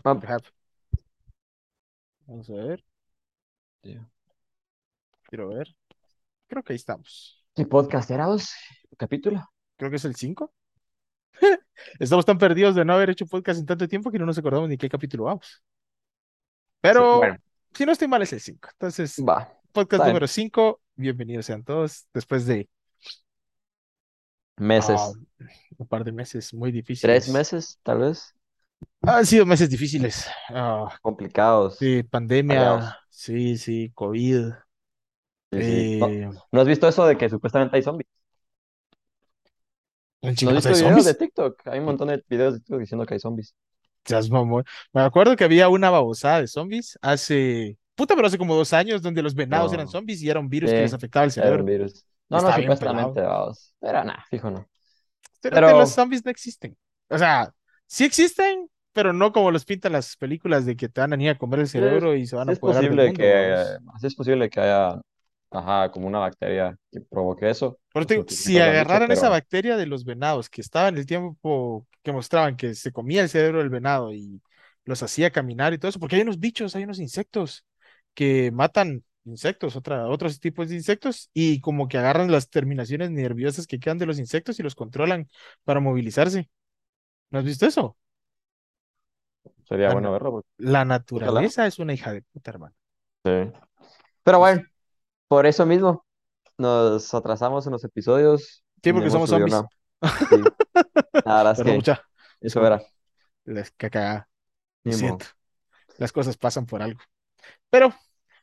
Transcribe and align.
The 0.00 0.26
half. 0.26 0.42
Vamos 2.26 2.48
a 2.50 2.54
ver, 2.54 2.84
quiero 5.28 5.48
ver. 5.48 5.74
Creo 6.46 6.62
que 6.62 6.72
ahí 6.72 6.76
estamos. 6.76 7.44
¿Qué 7.54 7.66
podcast 7.66 8.10
era 8.10 8.26
vos? 8.26 8.52
¿Capítulo? 8.96 9.50
Creo 9.76 9.90
que 9.90 9.96
es 9.96 10.04
el 10.04 10.14
5. 10.14 10.52
Estamos 11.98 12.24
tan 12.24 12.38
perdidos 12.38 12.74
de 12.74 12.84
no 12.84 12.94
haber 12.94 13.10
hecho 13.10 13.26
podcast 13.26 13.60
en 13.60 13.66
tanto 13.66 13.88
tiempo 13.88 14.10
que 14.10 14.18
no 14.18 14.26
nos 14.26 14.38
acordamos 14.38 14.68
ni 14.68 14.76
qué 14.78 14.88
capítulo 14.88 15.24
vamos. 15.24 15.62
Pero 16.80 17.12
Sí, 17.14 17.18
bueno, 17.18 17.36
si 17.74 17.86
no 17.86 17.92
estoy 17.92 18.08
mal 18.08 18.22
es 18.22 18.32
el 18.32 18.40
5. 18.40 18.68
Entonces, 18.72 19.16
va. 19.18 19.52
podcast 19.72 20.00
Está 20.00 20.08
número 20.08 20.26
5. 20.26 20.80
Bienvenidos 20.94 21.46
sean 21.46 21.64
todos 21.64 22.06
después 22.14 22.46
de 22.46 22.68
Meses. 24.58 25.00
ah, 25.00 25.12
un 25.78 25.86
par 25.88 26.04
de 26.04 26.12
meses 26.12 26.54
muy 26.54 26.70
Tres 26.70 26.84
difíciles. 26.86 27.28
meses, 27.30 27.78
tal 27.82 27.98
vez. 27.98 28.34
Han 29.02 29.26
sido 29.26 29.46
meses 29.46 29.68
difíciles. 29.70 30.26
Ah, 30.48 31.00
Complicados. 31.02 31.78
sí, 31.78 32.02
pandemia, 32.04 32.98
sí, 33.10 33.56
sí, 33.58 33.90
COVID. 33.94 34.52
Sí, 35.52 35.62
sí. 35.62 35.88
¿No, 36.00 36.08
Eh, 36.10 36.30
no 36.52 36.60
has 36.60 36.66
visto 36.66 36.88
eso 36.88 37.06
de 37.06 37.16
que 37.18 37.28
supuestamente 37.28 37.76
hay 37.76 37.82
zombies? 37.82 38.08
¿un 40.22 40.36
¿No 40.42 40.50
has 40.50 40.56
visto 40.56 40.74
de 40.74 40.82
videos 40.82 41.04
de 41.04 41.14
zombies? 41.14 41.14
TikTok? 41.14 41.66
Hay 41.68 41.78
un 41.78 41.84
montón 41.86 42.08
de 42.08 42.22
videos 42.28 42.54
de 42.54 42.60
TikTok 42.60 42.80
diciendo 42.80 43.06
que 43.06 43.14
hay 43.14 43.20
zombies. 43.20 43.54
Me 44.92 45.02
acuerdo 45.02 45.36
que 45.36 45.44
había 45.44 45.68
una 45.68 45.90
babosada 45.90 46.40
de 46.40 46.46
zombies 46.48 46.98
hace, 47.02 47.78
puta, 47.94 48.14
pero 48.14 48.26
hace 48.26 48.38
como 48.38 48.54
dos 48.54 48.72
años, 48.72 49.02
donde 49.02 49.22
los 49.22 49.34
venados 49.34 49.72
eran 49.72 49.88
No. 49.88 49.88
zombies 49.88 50.22
y 50.22 50.28
era 50.30 50.40
un 50.40 50.48
virus 50.48 50.72
que 50.74 50.82
les 50.82 50.92
Sí, 50.92 50.94
afectaba 50.94 51.24
el 51.24 51.32
era 51.38 51.56
un 51.56 51.64
cerebro. 51.64 51.66
virus. 51.66 52.06
No, 52.30 52.42
no, 52.42 52.52
Estaba 52.52 52.58
bien 52.58 52.74
supuestamente, 52.74 53.20
vamos. 53.20 53.74
Pero 53.80 54.04
nada, 54.04 54.24
fijo 54.30 54.50
no. 54.50 54.68
Pero 55.40 55.60
de 55.60 55.74
los 55.74 55.90
Pero, 55.90 55.92
zombies 55.92 56.24
no 56.24 56.30
existen. 56.30 56.76
O 57.08 57.18
sea, 57.18 57.52
sí 57.86 58.04
existen, 58.04 58.68
pero 58.92 59.12
no 59.12 59.32
como 59.32 59.50
los 59.50 59.64
pintan 59.64 59.92
las 59.92 60.16
películas 60.16 60.66
de 60.66 60.76
que 60.76 60.88
te 60.88 61.00
van 61.00 61.12
a 61.12 61.22
ir 61.22 61.30
a 61.30 61.38
comer 61.38 61.60
el 61.60 61.68
cerebro 61.68 62.14
y 62.14 62.26
se 62.26 62.36
van 62.36 62.48
a 62.48 62.52
es 62.52 62.58
apoderar 62.58 62.82
del 62.82 62.90
posible 62.90 63.06
mundo, 63.06 63.22
que, 63.22 64.00
sí 64.00 64.06
es 64.06 64.14
posible 64.14 64.50
que 64.50 64.60
haya, 64.60 65.00
ajá, 65.50 65.90
como 65.90 66.06
una 66.06 66.18
bacteria 66.18 66.76
que 66.90 67.00
provoque 67.00 67.50
eso, 67.50 67.78
Pero 67.92 68.06
los 68.16 68.26
te 68.26 68.34
si 68.34 68.58
agarraran 68.58 69.10
esa 69.10 69.22
pero 69.22 69.30
bacteria 69.32 69.76
de 69.76 69.86
los 69.86 70.04
venados 70.04 70.48
que 70.50 70.60
estaba 70.60 70.88
en 70.88 70.98
el 70.98 71.06
tiempo 71.06 71.86
que 72.02 72.12
mostraban 72.12 72.56
que 72.56 72.74
se 72.74 72.92
comía 72.92 73.22
el 73.22 73.28
cerebro 73.28 73.58
del 73.58 73.70
venado 73.70 74.12
y 74.12 74.40
los 74.84 75.02
hacía 75.02 75.30
caminar 75.30 75.72
y 75.72 75.78
todo 75.78 75.88
eso, 75.88 76.00
porque 76.00 76.16
hay 76.16 76.22
unos 76.22 76.40
bichos, 76.40 76.74
hay 76.74 76.84
unos 76.84 76.98
insectos 76.98 77.64
que 78.14 78.50
matan 78.50 79.04
insectos, 79.24 79.76
otra, 79.76 80.08
otros 80.08 80.40
tipos 80.40 80.68
de 80.68 80.74
insectos, 80.74 81.30
y 81.32 81.60
como 81.60 81.88
que 81.88 81.98
agarran 81.98 82.30
las 82.32 82.50
terminaciones 82.50 83.10
nerviosas 83.10 83.66
que 83.66 83.78
quedan 83.78 83.98
de 83.98 84.06
los 84.06 84.18
insectos 84.18 84.58
y 84.58 84.62
los 84.62 84.74
controlan 84.74 85.28
para 85.64 85.80
movilizarse. 85.80 86.50
¿No 87.30 87.38
has 87.38 87.44
visto 87.44 87.66
eso? 87.66 87.96
Sería 89.68 89.88
La, 89.88 89.92
bueno 89.94 90.12
verlo. 90.12 90.30
porque- 90.32 90.48
la 90.58 90.70
Ojalá. 90.80 90.84
naturaleza 90.84 91.66
es 91.66 91.78
una 91.78 91.94
hija 91.94 92.12
de 92.12 92.22
puta, 92.22 92.50
hermano. 92.50 92.74
Sí. 93.24 93.30
Pero 93.30 93.52
Pues, 94.22 94.38
bueno, 94.38 94.62
por 95.28 95.46
eso 95.46 95.66
mismo 95.66 96.04
nos 96.58 97.12
atrasamos 97.14 97.66
en 97.66 97.72
los 97.72 97.84
episodios 97.84 98.64
sí, 98.82 98.92
porque 98.92 99.10
somos 99.10 99.30
zombies. 99.30 99.54
una. 99.54 99.68
Sí, 100.30 100.36
la 101.24 101.36
verdad 101.36 101.52
es 101.52 101.58
Perdón, 101.58 101.64
que 101.72 101.76
mucha. 101.76 102.02
eso 102.40 102.66
era. 102.66 102.82
Modo. 104.84 104.96
siento. 104.96 105.26
Las 105.98 106.12
cosas 106.12 106.36
pasan 106.36 106.66
por 106.66 106.82
algo. 106.82 107.00
Pero, 107.70 107.94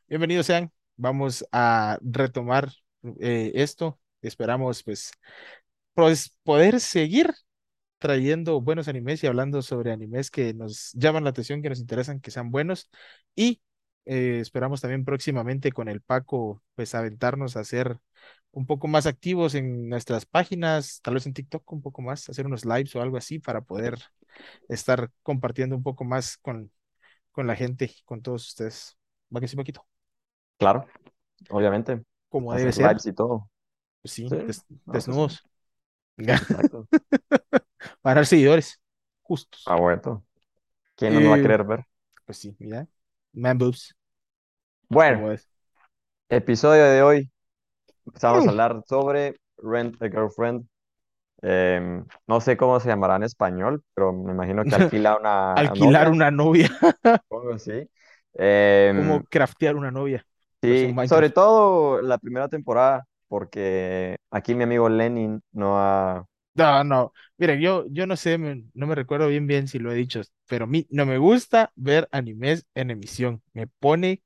bienvenidos 0.08 0.46
sean. 0.46 0.72
Vamos 0.96 1.44
a 1.52 1.98
retomar 2.02 2.70
eh, 3.20 3.52
esto. 3.54 3.98
Esperamos, 4.22 4.82
pues, 4.82 5.12
pues, 5.94 6.36
poder 6.44 6.80
seguir 6.80 7.32
trayendo 8.00 8.60
buenos 8.62 8.88
animes 8.88 9.24
y 9.24 9.28
hablando 9.28 9.62
sobre 9.62 9.92
animes 9.92 10.32
que 10.32 10.54
nos 10.54 10.92
llaman 10.94 11.24
la 11.24 11.30
atención, 11.30 11.62
que 11.62 11.70
nos 11.70 11.80
interesan, 11.80 12.20
que 12.20 12.32
sean 12.32 12.52
buenos. 12.52 12.90
Y 13.36 13.62
eh, 14.06 14.40
esperamos 14.40 14.82
también 14.82 15.04
próximamente 15.06 15.72
con 15.72 15.88
el 15.88 16.02
Paco, 16.02 16.64
pues, 16.76 16.96
aventarnos 16.96 17.56
a 17.56 17.64
ser 17.64 17.98
un 18.52 18.66
poco 18.66 18.88
más 18.88 19.06
activos 19.06 19.54
en 19.56 19.88
nuestras 19.90 20.26
páginas, 20.26 21.00
tal 21.02 21.14
vez 21.14 21.26
en 21.26 21.34
TikTok 21.34 21.72
un 21.72 21.82
poco 21.82 22.02
más, 22.02 22.28
hacer 22.30 22.46
unos 22.46 22.66
lives 22.66 22.96
o 22.96 23.02
algo 23.02 23.18
así 23.18 23.40
para 23.40 23.62
poder 23.62 23.98
estar 24.68 25.10
compartiendo 25.22 25.76
un 25.76 25.82
poco 25.82 26.04
más 26.04 26.36
con, 26.38 26.72
con 27.32 27.46
la 27.46 27.56
gente, 27.56 27.92
con 28.06 28.22
todos 28.22 28.48
ustedes. 28.48 28.98
Va 29.34 29.40
que 29.40 29.48
sí, 29.48 29.56
Paquito. 29.56 29.86
Claro, 30.58 30.86
obviamente. 31.50 32.02
Como 32.28 32.54
debe 32.54 32.72
ser, 32.72 32.92
lives 32.92 33.06
y 33.06 33.12
todo. 33.12 33.50
pues 34.02 34.12
sí, 34.14 34.28
Sí, 34.28 34.36
des- 34.46 34.64
pues 34.84 35.04
desnudos. 35.06 35.44
Exacto. 36.18 36.88
Para 38.02 38.14
ganar 38.14 38.26
seguidores. 38.26 38.80
Justos. 39.22 39.60
Ah, 39.64 39.76
bueno. 39.76 40.24
¿Quién 40.96 41.14
no 41.14 41.20
nos 41.20 41.32
va 41.32 41.36
a 41.36 41.40
Eh, 41.40 41.42
querer 41.42 41.64
ver? 41.64 41.86
pues 42.26 42.38
sí, 42.38 42.56
mira. 42.60 42.88
Man 43.34 43.58
boobs, 43.58 43.94
Bueno, 44.88 45.28
episodio 46.28 46.84
de 46.84 47.02
hoy. 47.02 47.30
Empezamos 48.06 48.46
a 48.46 48.50
Mm, 48.50 48.52
hablar 48.52 48.82
sobre 48.88 49.36
Rent 49.58 50.02
a 50.02 50.08
Girlfriend. 50.10 50.68
Em, 51.42 52.06
no 52.28 52.40
sé 52.40 52.56
cómo 52.56 52.80
se 52.80 52.88
llamará 52.88 53.16
en 53.16 53.24
español, 53.24 53.84
pero 53.94 54.12
me 54.12 54.32
imagino 54.32 54.66
que 54.66 54.74
alquila 54.76 55.16
una 55.18 55.62
Alquilar 55.62 55.70
novia, 55.76 56.10
una 56.10 56.30
novia. 56.30 56.70
algo 57.30 57.52
así. 57.52 57.88
Em, 58.34 58.94
Como 58.94 59.24
craftear 59.24 59.76
una 59.76 59.90
novia. 59.90 60.26
Sí, 60.62 60.98
sobre 61.04 61.30
todo 61.30 62.02
la 62.02 62.18
primera 62.18 62.48
temporada, 62.48 63.06
porque 63.28 64.16
aquí 64.30 64.54
mi 64.54 64.64
amigo 64.64 64.88
Lenin 64.90 65.40
no 65.52 65.78
ha... 65.78 66.26
No, 66.54 66.84
no. 66.84 67.12
Miren, 67.38 67.60
yo, 67.60 67.86
yo 67.90 68.06
no 68.06 68.16
sé, 68.16 68.36
me- 68.38 68.64
no 68.74 68.86
me 68.86 68.94
recuerdo 68.94 69.28
bien 69.28 69.46
bien 69.46 69.68
si 69.68 69.78
lo 69.78 69.92
he 69.92 69.94
dicho, 69.94 70.20
pero 70.46 70.64
a 70.64 70.66
mí 70.68 70.86
no 70.90 71.06
me 71.06 71.16
gusta 71.18 71.72
ver 71.76 72.08
animes 72.12 72.66
en 72.74 72.90
emisión. 72.90 73.42
Me 73.52 73.66
pone 73.68 74.22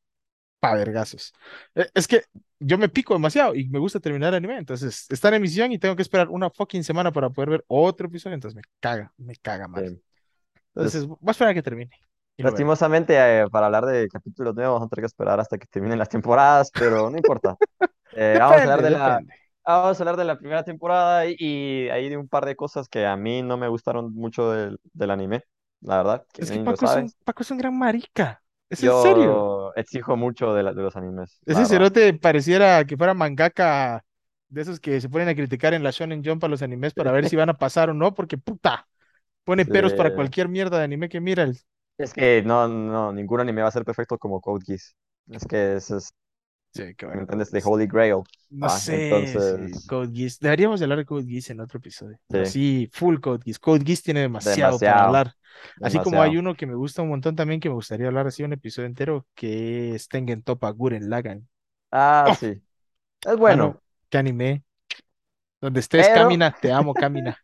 pa' 0.61 0.75
vergazos. 0.77 1.35
Eh, 1.75 1.89
Es 1.95 2.09
que 2.09 2.25
yo 2.61 2.79
me 2.79 2.89
pico 2.91 3.15
demasiado 3.15 3.55
y 3.55 3.69
me 3.69 3.79
gusta 3.81 4.01
terminar 4.01 4.35
anime. 4.35 4.59
Entonces, 4.59 5.07
está 5.11 5.29
en 5.29 5.35
emisión 5.37 5.73
y 5.73 5.79
tengo 5.81 5.97
que 5.97 6.03
esperar 6.03 6.29
una 6.31 6.51
fucking 6.51 6.85
semana 6.85 7.12
para 7.12 7.31
poder 7.31 7.51
ver 7.51 7.65
otro 7.69 8.09
episodio. 8.09 8.35
Entonces, 8.35 8.56
me 8.56 8.62
caga, 8.81 9.12
me 9.19 9.37
caga 9.37 9.69
mal. 9.69 9.87
Entonces, 10.75 11.06
pues, 11.06 11.06
voy 11.06 11.19
a 11.29 11.31
esperar 11.33 11.53
a 11.53 11.55
que 11.55 11.62
termine 11.62 11.93
y 12.37 12.43
lo 12.45 12.53
veré. 12.53 12.73
lastimosamente, 12.73 13.15
eh, 13.43 13.47
para 13.51 13.67
hablar 13.67 13.87
de 13.87 14.09
capítulos 14.09 14.55
nuevos, 14.55 14.75
vamos 14.77 14.87
a 14.87 14.89
tener 14.91 15.03
que 15.03 15.06
esperar 15.06 15.41
hasta 15.41 15.59
que 15.59 15.67
terminen 15.67 15.99
las 15.99 16.09
temporadas, 16.09 16.73
pero 16.77 17.11
no 17.11 17.17
importa. 17.19 17.56
Eh, 18.12 18.39
vamos 18.41 18.56
a 18.56 18.59
hablar 18.59 18.81
Depende, 18.81 18.83
de 18.83 18.91
la, 18.91 19.21
depende. 19.21 19.35
Vamos 19.64 19.98
a 20.00 20.02
hablar 20.02 20.16
de 20.16 20.25
la 20.25 20.38
primera 20.38 20.64
temporada 20.64 21.26
y, 21.26 21.36
y 21.38 21.88
ahí 21.91 22.08
de 22.08 22.16
un 22.16 22.28
par 22.28 22.44
de 22.47 22.56
cosas 22.56 22.88
que 22.88 23.06
a 23.06 23.16
mí 23.16 23.42
no 23.42 23.56
me 23.56 23.69
gustaron 23.69 24.12
mucho 24.14 24.50
del, 24.50 24.78
del 24.92 25.10
anime, 25.10 25.42
la 25.80 25.98
verdad, 25.98 26.26
que 26.32 26.42
Es 26.42 26.50
que 26.50 26.60
Paco 26.60 26.84
es 26.84 26.97
un, 26.97 27.12
Paco 27.25 27.42
es 27.42 27.50
un 27.50 27.58
gran 27.58 27.76
marica. 27.78 28.42
Es 28.69 28.82
en 28.82 28.92
serio. 28.92 29.48
Yo 29.48 29.72
exijo 29.76 30.16
mucho 30.16 30.52
de, 30.54 30.62
la- 30.62 30.72
de 30.75 30.82
los 30.82 30.97
animes, 30.97 31.41
Ese 31.47 31.66
cerote 31.66 32.14
pareciera 32.14 32.84
que 32.86 32.97
fuera 32.97 33.12
mangaka 33.14 34.04
de 34.48 34.62
esos 34.62 34.80
que 34.80 35.00
se 35.00 35.08
ponen 35.08 35.28
a 35.28 35.34
criticar 35.34 35.75
en 35.75 35.82
la 35.82 35.91
Shonen 35.91 36.22
Jump 36.25 36.42
a 36.44 36.48
los 36.48 36.62
animes 36.62 36.94
para 36.94 37.12
ver 37.12 37.26
si 37.26 37.36
van 37.36 37.50
a 37.50 37.58
pasar 37.58 37.91
o 37.91 37.94
no, 37.94 38.14
porque 38.14 38.38
puta, 38.38 38.88
pone 39.44 39.66
peros 39.66 39.94
para 39.94 40.12
cualquier 40.12 40.48
mierda 40.48 40.78
de 40.78 40.84
anime 40.84 41.08
que 41.08 41.20
mira. 41.20 41.44
el- 41.44 41.58
Es 41.98 42.12
que 42.12 42.42
no, 42.42 42.66
no, 42.69 43.12
ningún 43.12 43.41
anime 43.41 43.62
va 43.62 43.69
a 43.69 43.70
ser 43.70 43.84
perfecto 43.84 44.19
como 44.19 44.41
Code 44.41 44.64
Geass. 44.66 44.96
Es 45.28 45.44
que 45.46 45.76
eso 45.76 45.96
es, 45.98 46.12
Sí, 46.75 46.95
qué 46.97 47.07
¿me 47.12 47.21
bueno. 47.21 47.23
entiendes? 47.23 47.51
The 47.51 47.62
Holy 47.65 47.87
Grail. 47.87 48.23
No 48.51 48.69
Ah, 48.69 48.81
sé, 48.85 49.41
sí, 49.41 49.81
entonces, 49.81 49.85
Code 49.85 50.12
Geass. 50.15 50.39
Deberíamos 50.39 50.79
de 50.79 50.85
hablar 50.85 50.99
de 50.99 51.05
Code 51.07 51.27
Geass 51.27 51.51
en 51.51 51.61
otro 51.61 51.79
episodio. 51.79 52.19
Pero 52.31 52.45
sí, 52.45 52.53
sí, 52.53 52.89
full 52.93 53.19
Code 53.21 53.43
Geass. 53.45 53.59
Code 53.59 53.85
Geass 53.85 54.03
tiene 54.03 54.21
demasiado 54.21 54.81
para 54.81 54.99
demasiado, 54.99 55.01
hablar. 55.01 55.35
Así 55.83 56.01
como 56.01 56.23
hay 56.23 56.37
uno 56.37 56.55
que 56.57 56.67
me 56.67 56.75
gusta 56.75 57.03
un 57.03 57.09
montón 57.09 57.35
también, 57.37 57.59
que 57.61 57.69
me 57.69 57.75
gustaría 57.75 58.07
hablar 58.07 58.27
así 58.29 58.43
un 58.45 58.53
episodio 58.53 58.87
entero, 58.87 59.27
que 59.35 59.95
es 59.95 60.09
Tengen 60.09 60.43
Toppa 60.43 60.71
Guren 60.71 61.11
Lagann. 61.11 61.49
Ah, 61.91 62.31
¡Oh! 62.31 62.37
sí, 62.39 62.62
es 63.25 63.37
Mano, 63.47 63.71
bueno, 63.71 63.83
qué 64.11 64.19
anime. 64.19 64.65
Donde 65.61 65.81
estés, 65.81 66.11
pero 66.11 66.11
camina, 66.11 66.53
te 66.53 66.73
amo, 66.73 66.97
camina. 66.97 67.39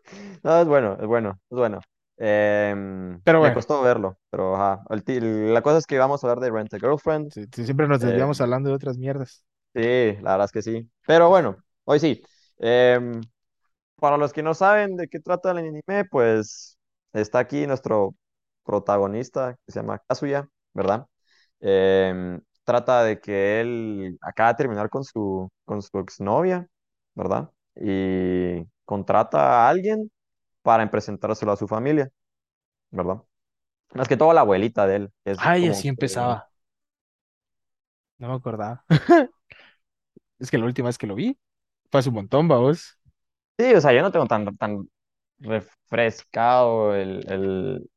no, 0.42 0.60
es 0.60 0.66
bueno, 0.66 0.96
es 1.00 1.06
bueno, 1.06 1.40
es 1.50 1.58
bueno. 1.58 1.80
Em, 2.18 3.22
Pero 3.24 3.40
me 3.40 3.52
bueno, 3.52 3.52
costó 3.52 3.82
verlo, 3.82 4.18
pero 4.30 4.54
ajá. 4.56 4.84
El 4.90 5.54
la 5.54 5.62
cosa 5.62 5.78
es 5.78 5.86
que 5.86 5.98
vamos 5.98 6.22
a 6.24 6.28
hablar 6.28 6.40
de 6.44 6.50
Rent 6.56 6.72
a 6.74 6.78
Girlfriend. 6.78 7.32
sí, 7.32 7.46
sí, 7.54 7.64
siempre 7.64 7.88
nos 7.88 8.00
desviamos 8.00 8.40
em, 8.40 8.40
hablando 8.40 8.68
de 8.70 8.76
otras 8.76 8.98
mierdas. 8.98 9.44
sí, 9.74 9.80
la 10.22 10.32
verdad 10.32 10.44
es 10.46 10.52
que 10.52 10.62
sí. 10.62 10.90
Pero 11.06 11.28
bueno, 11.28 11.56
hoy 11.84 12.00
sí. 12.00 12.22
Em, 12.58 13.20
para 13.96 14.16
los 14.18 14.32
que 14.32 14.42
no 14.42 14.54
saben 14.54 14.96
de 14.96 15.08
qué 15.08 15.20
trata 15.20 15.52
el 15.52 15.58
anime, 15.58 15.82
pues 16.10 16.78
está 17.12 17.40
aquí 17.40 17.66
nuestro 17.66 18.16
protagonista 18.64 19.56
que 19.66 19.72
se 19.72 19.80
llama 19.80 20.00
Kazuya, 20.08 20.48
¿verdad? 20.74 21.06
Em, 21.60 22.40
trata 22.64 23.04
de 23.04 23.20
que 23.20 23.60
él 23.62 24.18
acaba 24.22 24.50
de 24.50 24.56
terminar 24.56 24.90
con 24.90 25.04
su, 25.04 25.50
con 25.64 25.82
su 25.82 25.98
exnovia, 26.00 26.68
¿verdad? 27.14 27.50
Y 27.76 28.64
contrata 28.84 29.66
a 29.66 29.70
alguien 29.70 30.10
para 30.62 30.90
presentárselo 30.90 31.52
a 31.52 31.56
su 31.56 31.68
familia, 31.68 32.10
¿verdad? 32.90 33.22
Más 33.94 34.08
que 34.08 34.16
todo 34.18 34.32
la 34.34 34.42
abuelita 34.42 34.86
de 34.86 34.96
él, 34.96 35.12
que 35.24 35.32
es 35.32 35.40
Ay, 35.40 35.68
así 35.68 35.88
que... 35.88 35.88
empezaba. 35.88 36.50
No 38.18 38.28
me 38.28 38.34
acordaba. 38.34 38.84
Es 40.38 40.50
que 40.50 40.58
la 40.58 40.66
última 40.66 40.88
vez 40.88 40.98
que 40.98 41.06
lo 41.06 41.14
vi 41.14 41.38
fue 41.90 42.00
hace 42.00 42.08
un 42.10 42.16
montón, 42.16 42.48
vamos. 42.48 42.98
Sí, 43.58 43.74
o 43.74 43.80
sea, 43.80 43.92
yo 43.92 44.02
no 44.02 44.10
tengo 44.10 44.26
tan, 44.26 44.56
tan 44.56 44.88
refrescado 45.38 46.94
el, 46.94 47.24
el, 47.30 47.90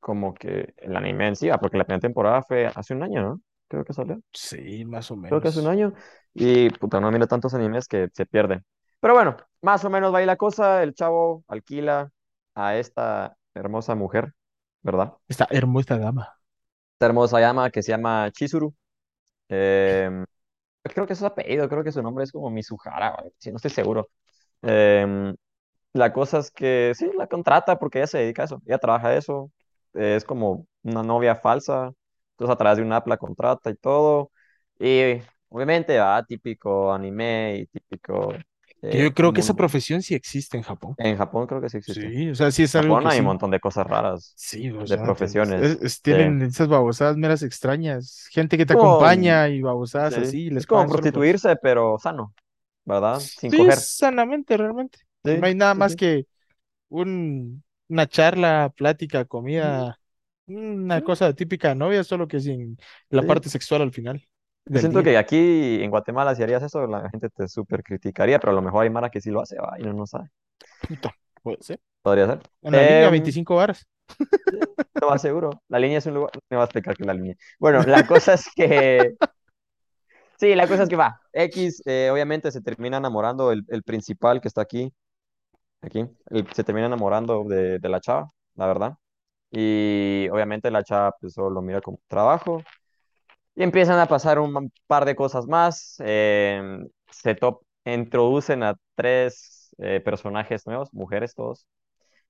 como 0.00 0.34
que 0.34 0.74
el 0.78 0.96
anime 0.96 1.28
en 1.28 1.36
sí, 1.36 1.50
ah, 1.50 1.58
porque 1.58 1.78
la 1.78 1.84
primera 1.84 2.00
temporada 2.00 2.42
fue 2.42 2.66
hace 2.68 2.94
un 2.94 3.02
año, 3.04 3.22
¿no? 3.22 3.42
Creo 3.68 3.84
que 3.84 3.92
salió. 3.94 4.20
Sí, 4.32 4.84
más 4.84 5.10
o 5.10 5.16
Creo 5.26 5.40
que 5.40 5.48
hace 5.48 5.60
un 5.60 5.68
menos. 5.68 5.68
año. 5.68 5.94
Y 6.34 6.70
puta, 6.70 7.00
no 7.00 7.10
mira 7.12 7.26
tantos 7.26 7.54
animes 7.54 7.88
que 7.88 8.08
se 8.12 8.26
pierde. 8.26 8.62
Pero 9.00 9.14
bueno, 9.14 9.36
más 9.62 9.84
o 9.84 9.90
menos 9.90 10.12
va 10.14 10.18
ahí 10.18 10.26
la 10.26 10.36
cosa. 10.36 10.82
El 10.82 10.94
chavo 10.94 11.44
alquila 11.48 12.10
a 12.54 12.76
esta 12.76 13.36
hermosa 13.54 13.94
mujer, 13.94 14.34
¿verdad? 14.82 15.14
Esta 15.28 15.46
hermosa 15.50 15.98
dama. 15.98 16.34
Esta 16.94 17.06
hermosa 17.06 17.40
llama 17.40 17.70
que 17.70 17.82
se 17.82 17.92
llama 17.92 18.30
Chizuru. 18.32 18.74
Em, 19.48 20.24
creo 20.82 21.06
que 21.06 21.14
es 21.14 21.18
su 21.18 21.26
apellido, 21.26 21.68
creo 21.68 21.84
que 21.84 21.92
su 21.92 22.02
nombre 22.02 22.24
es 22.24 22.32
como 22.32 22.50
Mizuhara, 22.50 23.16
si 23.38 23.50
no 23.50 23.56
estoy 23.56 23.70
seguro. 23.70 24.08
Em, 24.62 25.34
la 25.94 26.12
cosa 26.12 26.38
es 26.38 26.50
que 26.50 26.92
sí, 26.96 27.10
la 27.18 27.26
contrata 27.26 27.78
porque 27.78 27.98
ella 27.98 28.06
se 28.08 28.18
dedica 28.18 28.42
a 28.42 28.44
eso, 28.46 28.62
ella 28.66 28.78
trabaja 28.78 29.08
a 29.08 29.16
eso, 29.16 29.50
es 29.94 30.24
como 30.24 30.66
una 30.82 31.02
novia 31.02 31.36
falsa, 31.36 31.92
entonces 32.32 32.54
a 32.54 32.58
través 32.58 32.78
de 32.78 32.84
una 32.84 32.96
app 32.96 33.08
la 33.08 33.16
contrata 33.18 33.70
y 33.70 33.76
todo, 33.76 34.32
y 34.78 35.20
obviamente 35.48 35.98
va 35.98 36.24
típico 36.24 36.92
anime 36.92 37.58
y 37.58 37.66
típico 37.66 38.32
eh, 38.82 39.10
yo 39.10 39.14
creo 39.14 39.32
que 39.32 39.40
esa 39.42 39.54
profesión 39.54 40.02
sí 40.02 40.14
existe 40.14 40.56
en 40.56 40.62
Japón. 40.64 40.96
En 40.96 41.16
Japón 41.16 41.46
creo 41.46 41.60
que 41.60 41.68
sí 41.68 41.78
existe. 41.78 42.08
En 42.08 42.14
Sí, 42.14 42.30
o 42.30 42.34
sea, 42.34 42.50
sí 42.50 42.62
es 42.64 42.76
algo 42.76 42.98
Japón 42.98 42.98
que 42.98 43.08
hay 43.08 43.20
un 43.20 43.26
montón 43.26 43.50
de 43.50 43.60
cosas 43.60 43.86
raras, 43.86 44.36
Sí, 44.36 44.70
o 44.70 44.86
de 44.86 44.98
sea, 44.98 45.12
te- 45.14 45.26
es- 45.26 45.54
profesiones. 45.54 45.78
es- 45.82 46.00
tienen 46.02 46.40
esas 46.42 46.68
babosadas 46.68 47.16
meras 47.16 47.42
extrañas. 47.42 48.26
Gente 48.32 48.56
que 48.56 48.64
te 48.66 48.72
como, 48.72 48.72
acompaña 48.72 49.48
y 49.48 49.60
babosadas 49.60 50.16
sí, 50.16 50.18
así, 50.18 50.46
y 50.46 50.50
es 50.54 50.66
les 50.66 50.66
como 50.66 50.86
por 50.88 50.88
prostituirse, 50.88 51.56
pero 51.62 51.98
sano, 51.98 52.34
¿verdad? 52.84 53.30
Sin 53.36 53.52
Sí, 53.52 53.52
coger. 53.52 53.90
sanamente, 53.98 54.56
realmente. 54.56 54.98
No 55.32 55.46
hay 55.46 55.54
nada 55.54 55.74
sí, 55.74 55.82
más 55.84 55.96
sí. 55.96 55.96
que 55.96 56.26
un, 56.88 57.64
una 57.88 58.08
charla, 58.08 58.72
plática, 58.76 59.24
Ujú, 59.60 59.84
comida, 59.84 60.00
una 60.46 61.02
sí, 61.02 61.02
cosa 61.02 61.34
típica 61.34 61.70
de 61.70 61.76
novia, 61.76 62.04
solo 62.04 62.28
que 62.28 62.40
sin 62.40 62.78
la 63.10 63.22
sí. 63.22 63.26
parte 63.26 63.48
sexual 63.50 63.82
al 63.82 63.92
final 63.92 64.26
Yo 64.66 64.78
siento 64.78 65.02
día. 65.02 65.12
que 65.12 65.16
aquí 65.18 65.82
en 65.82 65.90
Guatemala, 65.90 66.34
si 66.34 66.42
harías 66.42 66.62
eso, 66.62 66.86
la 66.86 67.08
gente 67.10 67.28
te 67.30 67.48
súper 67.48 67.82
criticaría, 67.82 68.38
pero 68.38 68.52
a 68.52 68.54
lo 68.54 68.62
mejor 68.62 68.82
hay 68.84 68.90
Mara 68.90 69.10
que 69.10 69.20
sí 69.20 69.30
lo 69.30 69.40
hace, 69.40 69.56
va, 69.58 69.76
y 69.78 69.82
no, 69.82 69.92
no 69.92 70.06
sabe. 70.06 70.30
Puta, 70.88 71.14
puede 71.42 71.62
ser. 71.62 71.80
Podría 72.02 72.26
ser. 72.26 72.40
En 72.62 72.74
la 72.74 72.82
línea 72.82 73.10
Em, 73.10 73.10
25 73.10 73.54
horas. 73.56 73.86
lo 75.00 75.08
más 75.10 75.22
seguro. 75.22 75.50
La 75.68 75.78
línea 75.78 75.98
es 75.98 76.06
un 76.06 76.14
lugar. 76.14 76.32
Me 76.50 76.56
va 76.56 76.64
a 76.64 76.66
explicar 76.66 76.96
que 76.96 77.04
la 77.04 77.14
línea. 77.14 77.34
Bueno, 77.58 77.82
la 77.84 78.02
cosa 78.06 78.34
es 78.34 78.46
que. 78.54 79.14
Sí, 80.38 80.54
la 80.54 80.66
cosa 80.66 80.84
es 80.84 80.88
que 80.88 80.96
va. 80.96 81.20
X, 81.32 81.82
eh, 81.86 82.08
obviamente, 82.12 82.50
se 82.50 82.62
termina 82.62 82.96
enamorando 82.96 83.52
el, 83.52 83.64
el 83.68 83.82
principal 83.82 84.40
que 84.40 84.48
está 84.48 84.62
aquí. 84.62 84.92
Aquí. 85.82 86.06
el- 86.30 86.46
se 86.54 86.64
termina 86.64 86.86
enamorando 86.86 87.44
de, 87.44 87.78
de 87.78 87.88
la 87.88 88.00
chava, 88.00 88.30
la 88.54 88.66
verdad. 88.66 88.94
Y 89.50 90.28
obviamente 90.30 90.70
la 90.70 90.84
chava, 90.84 91.12
pues, 91.20 91.34
solo 91.34 91.50
lo 91.50 91.62
mira 91.62 91.80
como 91.82 92.00
trabajo. 92.08 92.62
Y 93.54 93.62
empiezan 93.62 93.98
a 93.98 94.06
pasar 94.08 94.38
un 94.38 94.72
par 94.86 95.04
de 95.04 95.16
cosas 95.16 95.46
más. 95.46 95.96
eh, 96.00 96.62
se 97.10 97.34
top, 97.34 97.62
introducen 97.84 98.62
a 98.62 98.76
tres 98.94 99.74
eh, 99.78 100.00
personajes 100.00 100.66
nuevos, 100.66 100.92
mujeres 100.94 101.34
todos, 101.34 101.66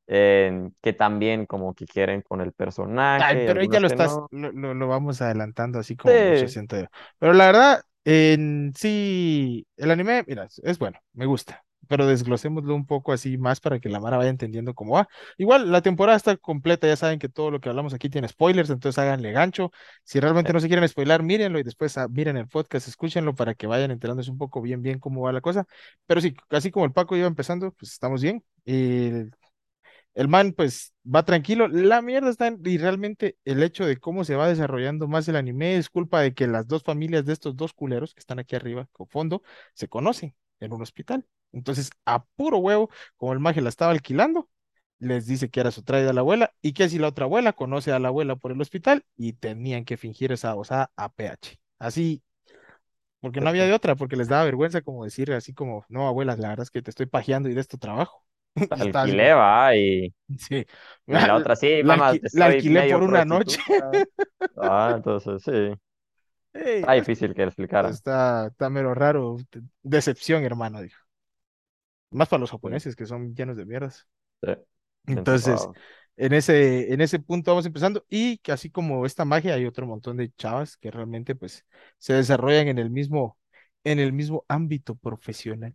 eh, 0.08 0.70
que 0.82 0.92
también 0.94 1.46
como 1.46 1.74
que 1.74 1.86
quieren 1.86 2.22
con 2.22 2.40
el 2.42 2.52
personaje 2.52 3.50
pero 3.62 3.62
algunas 3.62 3.80
lo 3.80 3.86
estás, 3.86 4.20
no. 4.20 4.30
lo, 4.30 4.52
lo- 4.52 4.74
lo 4.74 4.88
vamos 4.88 5.20
adelantando 5.22 5.78
así 5.78 5.96
como 5.96 6.34
Sí, 6.34 6.48
siento 6.48 6.76
yo. 6.78 6.86
Pero 7.18 7.32
la 7.32 7.46
verdad, 7.46 7.82
en 8.04 8.72
sí, 8.76 9.66
el 9.76 9.90
anime, 9.90 10.24
mira, 10.26 10.48
es 10.62 10.78
bueno, 10.78 10.98
me 11.12 11.26
gusta. 11.26 11.64
Pero 11.90 12.06
desglosémoslo 12.06 12.74
un 12.74 12.86
poco 12.86 13.12
así 13.12 13.36
más 13.36 13.60
para 13.60 13.80
que 13.80 13.88
la 13.88 13.98
Mara 14.00 14.16
vaya 14.16 14.30
entendiendo 14.30 14.74
cómo 14.74 14.94
va. 14.94 15.08
Igual, 15.38 15.72
la 15.72 15.82
temporada 15.82 16.16
está 16.16 16.36
completa, 16.36 16.86
ya 16.86 16.96
saben 16.96 17.18
que 17.18 17.28
todo 17.28 17.50
lo 17.50 17.60
que 17.60 17.68
hablamos 17.68 17.94
aquí 17.94 18.08
tiene 18.08 18.28
spoilers, 18.28 18.70
entonces 18.70 18.98
háganle 18.98 19.32
gancho. 19.32 19.72
Si 20.04 20.20
realmente 20.20 20.52
no 20.52 20.60
se 20.60 20.68
quieren 20.68 20.88
spoilar, 20.88 21.22
mírenlo 21.24 21.58
y 21.58 21.64
después 21.64 21.98
ah, 21.98 22.06
miren 22.08 22.36
el 22.36 22.48
podcast, 22.48 22.86
escúchenlo 22.88 23.34
para 23.34 23.54
que 23.54 23.66
vayan 23.66 23.90
enterándose 23.90 24.30
un 24.30 24.38
poco 24.38 24.62
bien, 24.62 24.82
bien 24.82 25.00
cómo 25.00 25.22
va 25.22 25.32
la 25.32 25.40
cosa. 25.40 25.66
Pero 26.06 26.20
sí, 26.20 26.34
así 26.50 26.70
como 26.70 26.86
el 26.86 26.92
Paco 26.92 27.16
iba 27.16 27.26
empezando, 27.26 27.72
pues 27.72 27.92
estamos 27.92 28.22
bien. 28.22 28.44
Y 28.64 29.30
el 30.14 30.28
man, 30.28 30.52
pues, 30.52 30.94
va 31.04 31.24
tranquilo. 31.24 31.68
La 31.68 32.02
mierda 32.02 32.30
está 32.30 32.46
en, 32.48 32.60
y 32.64 32.78
realmente 32.78 33.36
el 33.44 33.62
hecho 33.62 33.86
de 33.86 33.96
cómo 33.98 34.24
se 34.24 34.36
va 34.36 34.48
desarrollando 34.48 35.08
más 35.08 35.28
el 35.28 35.36
anime 35.36 35.76
es 35.76 35.88
culpa 35.88 36.20
de 36.20 36.34
que 36.34 36.46
las 36.46 36.66
dos 36.66 36.82
familias 36.82 37.24
de 37.24 37.32
estos 37.32 37.56
dos 37.56 37.72
culeros 37.72 38.14
que 38.14 38.20
están 38.20 38.38
aquí 38.38 38.56
arriba, 38.56 38.88
con 38.92 39.08
fondo, 39.08 39.42
se 39.74 39.88
conocen 39.88 40.34
en 40.60 40.72
un 40.72 40.82
hospital. 40.82 41.26
Entonces, 41.52 41.90
a 42.04 42.24
puro 42.24 42.58
huevo, 42.58 42.90
como 43.16 43.32
el 43.32 43.40
mago 43.40 43.60
la 43.60 43.68
estaba 43.68 43.92
alquilando, 43.92 44.48
les 44.98 45.26
dice 45.26 45.50
que 45.50 45.60
era 45.60 45.70
su 45.70 45.82
traída 45.82 46.12
la 46.12 46.20
abuela 46.20 46.52
y 46.62 46.72
que 46.74 46.88
si 46.88 46.98
la 46.98 47.08
otra 47.08 47.24
abuela 47.24 47.52
conoce 47.54 47.92
a 47.92 47.98
la 47.98 48.08
abuela 48.08 48.36
por 48.36 48.52
el 48.52 48.60
hospital 48.60 49.04
y 49.16 49.32
tenían 49.32 49.84
que 49.84 49.96
fingir 49.96 50.32
esa 50.32 50.54
osada 50.54 50.92
a 50.96 51.10
PH. 51.10 51.58
Así, 51.78 52.22
porque 53.20 53.40
no 53.40 53.48
había 53.48 53.66
de 53.66 53.72
otra, 53.72 53.96
porque 53.96 54.16
les 54.16 54.28
daba 54.28 54.44
vergüenza 54.44 54.80
como 54.80 55.04
decir 55.04 55.32
así 55.32 55.52
como, 55.52 55.84
no, 55.88 56.08
abuela, 56.08 56.36
la 56.36 56.48
verdad 56.48 56.64
es 56.64 56.70
que 56.70 56.82
te 56.82 56.90
estoy 56.90 57.06
pajeando 57.06 57.48
y 57.48 57.54
de 57.54 57.60
esto 57.60 57.78
trabajo. 57.78 58.24
Alquilé, 58.70 59.32
va, 59.34 59.76
y, 59.76 60.12
Sí, 60.38 60.66
y 61.06 61.12
la 61.12 61.36
otra, 61.36 61.54
sí, 61.56 61.82
la, 61.82 61.96
mamá, 61.96 62.18
la 62.32 62.46
alquilé 62.46 62.92
por 62.92 63.02
una 63.02 63.24
noche. 63.24 63.60
Ah, 64.62 64.92
entonces 64.96 65.42
sí, 65.42 65.74
Ey, 66.54 66.82
está 66.82 66.92
es- 66.94 67.08
difícil 67.08 67.34
que 67.34 67.42
le 67.42 67.48
explicara. 67.48 67.98
está, 67.98 68.48
está 68.48 68.70
mero 68.70 68.94
raro. 68.94 69.38
de- 69.52 69.62
Decepción, 69.82 70.44
hermano, 70.44 70.82
dijo. 70.82 70.98
Más 72.10 72.28
para 72.28 72.40
los 72.40 72.50
japoneses 72.52 72.94
que 72.96 73.04
son 73.06 73.34
llenos 73.34 73.56
de 73.56 73.66
mierdas. 73.66 74.06
sí, 74.46 74.52
Entonces, 75.06 75.70
en 76.16 76.32
ese, 76.34 76.92
en 76.92 77.00
ese 77.00 77.18
punto 77.18 77.50
vamos 77.52 77.66
empezando. 77.66 78.04
Y 78.08 78.38
que 78.38 78.52
así 78.52 78.70
como 78.70 79.06
esta 79.06 79.24
magia, 79.24 79.54
hay 79.54 79.66
otro 79.66 79.86
montón 79.86 80.16
de 80.16 80.32
chavas 80.34 80.76
que 80.76 80.90
realmente 80.90 81.34
pues 81.34 81.66
se 81.98 82.14
desarrollan 82.14 82.68
en 82.68 82.78
el 82.78 82.90
mismo, 82.90 83.38
en 83.84 83.98
el 83.98 84.12
mismo 84.12 84.44
ámbito 84.48 84.94
profesional. 84.96 85.74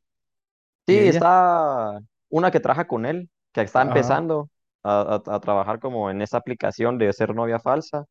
Sí, 0.88 1.00
está 1.00 2.00
una 2.30 2.52
que 2.52 2.60
trabaja 2.60 2.88
con 2.88 3.06
él, 3.08 3.30
que 3.52 3.62
está 3.62 3.82
ajá, 3.82 3.82
empezando 3.82 4.50
a, 4.84 5.02
a- 5.26 5.36
a 5.36 5.40
trabajar 5.40 5.80
como 5.80 6.12
en 6.12 6.22
esa 6.22 6.38
aplicación 6.38 6.98
de 7.00 7.12
ser 7.14 7.34
novia 7.34 7.60
falsa, 7.60 8.06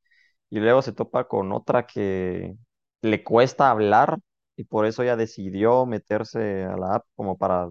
y 0.51 0.61
luego 0.61 0.83
se 0.83 0.93
topa 0.93 1.27
con 1.29 1.53
otra 1.53 1.87
que 1.87 2.55
le 3.03 3.25
cuesta 3.25 3.71
hablar, 3.71 4.19
y 4.57 4.65
por 4.65 4.87
eso 4.87 5.03
ella 5.03 5.17
decidió 5.17 5.87
meterse 5.87 6.65
a 6.65 6.77
la 6.77 6.97
app 6.97 7.07
como 7.17 7.37
para 7.39 7.71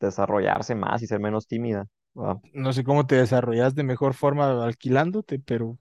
desarrollarse 0.00 0.74
más 0.76 1.02
y 1.02 1.06
ser 1.08 1.20
menos 1.20 1.46
tímida. 1.48 1.86
no 2.52 2.72
sé 2.72 2.84
cómo 2.84 3.06
te 3.06 3.16
desarrollas 3.16 3.74
de 3.74 3.84
mejor 3.84 4.12
forma 4.14 4.64
alquilándote, 4.64 5.38
pero 5.38 5.78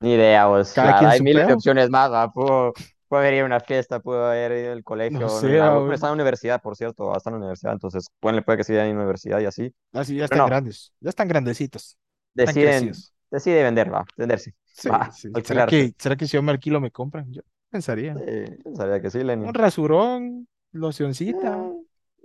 Ni 0.00 0.12
idea, 0.14 0.46
pues 0.48 0.72
cada 0.72 0.92
verdad, 0.92 1.10
hay 1.10 1.20
miles 1.20 1.46
de 1.46 1.52
opciones 1.54 1.90
más, 1.90 2.10
¿va? 2.12 2.30
Puedo, 2.32 2.72
puedo 3.08 3.20
haber 3.20 3.34
ido 3.34 3.42
a 3.44 3.46
una 3.46 3.60
fiesta, 3.60 3.98
puedo 4.00 4.26
haber 4.26 4.52
ido 4.52 4.72
al 4.72 4.84
colegio, 4.84 5.28
sé, 5.28 5.60
ah, 5.60 5.84
está 5.92 6.06
en 6.06 6.10
la 6.10 6.14
universidad, 6.14 6.62
por 6.62 6.76
cierto, 6.76 7.16
está 7.16 7.30
en 7.30 7.34
la 7.34 7.38
universidad, 7.40 7.72
entonces 7.72 8.08
puede, 8.20 8.42
puede 8.42 8.58
que 8.58 8.64
siga 8.64 8.84
en 8.86 8.90
la 8.94 9.00
universidad 9.02 9.40
y 9.40 9.46
así. 9.46 9.74
así 9.92 10.16
ya 10.16 10.24
Pero 10.26 10.36
están 10.36 10.44
no, 10.46 10.46
grandes, 10.46 10.92
ya 11.00 11.10
están 11.10 11.28
grandecitos, 11.28 11.98
están 12.38 12.54
deciden, 12.54 12.92
decide 13.30 13.62
vender, 13.62 13.92
va, 13.92 14.04
venderse, 14.16 14.54
Sí, 14.78 14.90
sí. 15.10 15.28
¿Será 15.44 15.64
que, 15.64 15.94
será 15.98 16.16
que 16.16 16.26
si 16.26 16.32
yo 16.36 16.42
me 16.42 16.52
alquilo 16.52 16.80
me 16.80 16.90
compran? 16.92 17.30
Yo 17.32 17.42
pensaría. 17.70 18.14
Sí, 18.14 18.20
pensaría 18.64 19.00
que 19.00 19.10
sí, 19.10 19.22
Un 19.40 19.54
Lenny. 19.54 19.54
rasurón, 19.54 20.48
locioncita, 20.72 21.72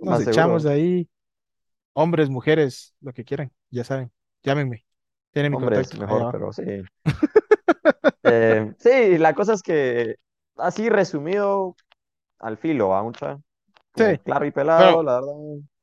nos 0.00 0.20
echamos 0.20 0.64
seguro. 0.64 0.66
ahí, 0.66 1.08
hombres, 1.94 2.30
mujeres, 2.30 2.94
lo 3.00 3.12
que 3.14 3.24
quieran, 3.24 3.52
ya 3.70 3.84
saben, 3.84 4.12
llámenme, 4.44 4.86
tienen 5.32 5.52
mi 5.52 5.58
Hombre, 5.58 5.80
es 5.80 5.94
contacto 5.94 5.98
mejor, 5.98 6.28
pero 6.30 6.52
sí. 6.52 6.62
Eh, 8.22 8.72
sí, 8.78 9.18
la 9.18 9.34
cosa 9.34 9.52
es 9.54 9.62
que, 9.62 10.16
así 10.56 10.88
resumido, 10.88 11.76
al 12.38 12.58
filo, 12.58 12.90
mucha, 13.04 13.38
Sí, 13.96 14.04
claro 14.24 14.46
y 14.46 14.50
pelado, 14.52 15.02
pero 15.02 15.04
la 15.04 15.14
verdad. 15.20 15.34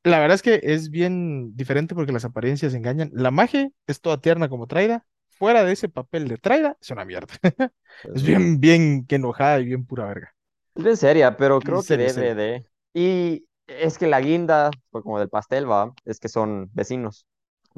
la 0.04 0.20
verdad 0.20 0.36
es 0.36 0.42
que 0.42 0.60
es 0.62 0.90
bien 0.90 1.56
diferente 1.56 1.94
porque 1.94 2.12
las 2.12 2.24
apariencias 2.24 2.74
engañan. 2.74 3.10
La 3.14 3.30
magia 3.30 3.70
es 3.86 4.00
toda 4.00 4.20
tierna 4.20 4.48
como 4.48 4.66
Traida, 4.66 5.06
fuera 5.38 5.64
de 5.64 5.72
ese 5.72 5.88
papel 5.88 6.28
de 6.28 6.38
Traida, 6.38 6.76
es 6.80 6.90
una 6.90 7.04
mierda. 7.04 7.34
Es 8.14 8.22
bien, 8.24 8.60
bien 8.60 9.06
que 9.06 9.16
enojada 9.16 9.60
y 9.60 9.64
bien 9.66 9.84
pura 9.86 10.06
verga. 10.06 10.34
Es 10.74 10.84
bien 10.84 10.96
seria, 10.96 11.36
pero 11.36 11.62
creo 11.62 11.84
que 11.84 11.96
serio, 11.96 12.08
serio. 12.08 12.32
debe 12.32 12.34
de. 12.34 12.66
Y 12.94 13.46
es 13.66 13.98
que 13.98 14.06
la 14.06 14.20
guinda, 14.20 14.70
pues 14.90 15.02
como 15.04 15.18
del 15.18 15.28
pastel, 15.28 15.70
va, 15.70 15.92
es 16.04 16.18
que 16.18 16.28
son 16.28 16.70
vecinos, 16.72 17.26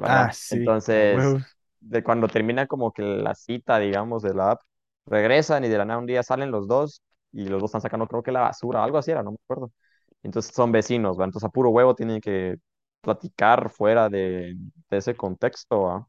Ah, 0.03 0.31
¿verdad? 0.31 0.31
sí, 0.31 0.77
a 0.93 1.05
Entonces, 1.09 1.41
de 1.79 2.03
cuando 2.03 2.27
termina 2.29 2.67
como 2.67 2.91
que 2.93 3.01
la 3.03 3.35
cita, 3.35 3.79
digamos, 3.79 4.23
de 4.23 4.33
la 4.33 4.51
app, 4.51 4.61
regresan 5.05 5.63
y 5.65 5.69
de 5.69 5.77
la 5.77 5.85
nada 5.85 5.99
un 5.99 6.05
día 6.05 6.23
salen 6.23 6.51
los 6.51 6.67
dos 6.67 7.01
y 7.31 7.45
los 7.47 7.59
dos 7.61 7.69
están 7.69 7.81
sacando, 7.81 8.07
creo 8.07 8.23
que 8.23 8.31
la 8.31 8.41
basura, 8.41 8.83
algo 8.83 8.97
así 8.97 9.11
era, 9.11 9.23
no 9.23 9.31
me 9.31 9.37
acuerdo. 9.43 9.71
Entonces 10.23 10.53
son 10.55 10.71
vecinos, 10.71 11.19
¿va? 11.19 11.25
Entonces 11.25 11.45
a 11.47 11.49
puro 11.51 11.69
huevo 11.69 11.95
tienen 11.95 12.21
que 12.21 12.55
platicar 13.01 13.69
fuera 13.69 14.09
de, 14.09 14.55
de 14.89 14.97
ese 14.97 15.15
contexto, 15.15 15.81
¿va? 15.83 16.07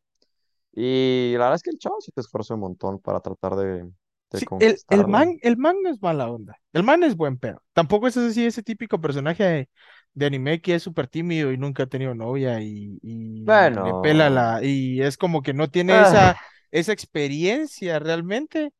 Y 0.76 1.32
la 1.34 1.40
verdad 1.46 1.56
es 1.56 1.64
que 1.64 1.70
el 1.72 1.78
chavo 1.80 2.00
sí 2.02 2.12
se 2.14 2.22
esfuerza 2.22 2.54
un 2.54 2.60
montón 2.62 3.00
para 3.00 3.20
tratar 3.20 3.56
de, 3.56 3.90
de 4.32 4.42
Sí, 4.42 4.50
el, 4.58 4.82
el 4.90 5.06
man, 5.06 5.38
el 5.42 5.56
man 5.56 5.76
no 5.82 5.90
es 5.90 6.02
mala 6.02 6.28
onda. 6.30 6.56
El 6.72 6.82
man 6.82 7.02
es 7.02 7.16
buen 7.16 7.38
pedo. 7.38 7.62
Tampoco 7.72 8.06
es 8.06 8.16
así 8.16 8.44
ese 8.44 8.62
típico 8.62 9.00
personaje 9.00 9.44
de, 9.44 9.68
de 10.14 10.26
anime 10.26 10.60
que 10.60 10.74
es 10.74 10.82
súper 10.82 11.08
tímido 11.08 11.52
y 11.52 11.58
nunca 11.58 11.84
ha 11.84 11.86
tenido 11.86 12.14
novia 12.14 12.60
y, 12.60 12.98
y 13.02 13.78
le 13.78 13.94
pela 13.94 14.28
Bueno. 14.28 14.30
la. 14.30 14.60
Y 14.62 15.00
es 15.02 15.16
como 15.16 15.42
que 15.42 15.54
no 15.54 15.70
tiene 15.70 16.00
esa, 16.02 16.34
ah, 16.34 16.56
esa 16.70 16.92
experiencia 16.92 17.98
realmente 17.98 18.72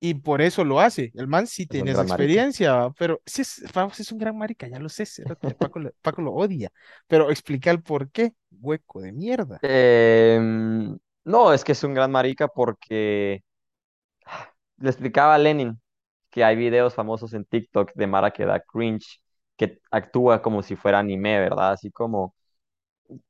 y 0.00 0.14
por 0.14 0.42
eso 0.42 0.64
lo 0.64 0.80
hace. 0.80 1.12
El 1.14 1.28
man 1.28 1.46
sí 1.46 1.66
Es 1.68 1.78
tiene 1.78 1.92
esa 1.92 2.02
marica. 2.04 2.42
experiencia, 2.42 2.90
pero 2.98 3.22
sí 3.26 3.42
es, 3.42 3.62
es 4.00 4.12
un 4.12 4.18
gran 4.18 4.36
marica, 4.38 4.68
ya 4.68 4.78
lo 4.80 4.88
sé, 4.88 5.06
Paco, 5.58 5.80
lo- 5.80 5.92
Paco 6.02 6.22
lo 6.22 6.32
odia, 6.34 6.70
pero 7.08 7.30
explica 7.30 7.70
el 7.70 7.82
por 7.82 8.10
qué, 8.10 8.34
hueco 8.52 9.00
de 9.02 9.12
mierda. 9.12 9.62
Em, 9.62 10.98
no, 11.28 11.52
es 11.52 11.64
que 11.64 11.72
es 11.72 11.84
un 11.84 11.94
gran 11.94 12.10
marica 12.10 12.48
porque 12.48 13.42
le 14.78 14.90
explicaba 14.90 15.34
a 15.34 15.38
Lenin 15.38 15.80
que 16.30 16.44
hay 16.44 16.56
videos 16.56 16.94
famosos 16.94 17.32
en 17.34 17.44
TikTok 17.44 17.92
de 17.94 18.06
Mara 18.06 18.30
que 18.32 18.44
da 18.46 18.60
cringe, 18.60 19.20
que 19.56 19.80
actúa 19.90 20.42
como 20.42 20.62
si 20.62 20.76
fuera 20.76 20.98
anime, 21.00 21.38
¿verdad? 21.40 21.72
Así 21.72 21.90
como 21.90 22.34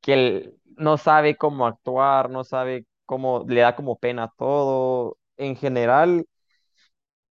que 0.01 0.13
él 0.13 0.55
no 0.77 0.97
sabe 0.97 1.37
cómo 1.37 1.67
actuar, 1.67 2.29
no 2.29 2.43
sabe 2.43 2.85
cómo, 3.05 3.45
le 3.47 3.61
da 3.61 3.75
como 3.75 3.97
pena 3.99 4.31
todo. 4.37 5.17
En 5.37 5.55
general, 5.55 6.25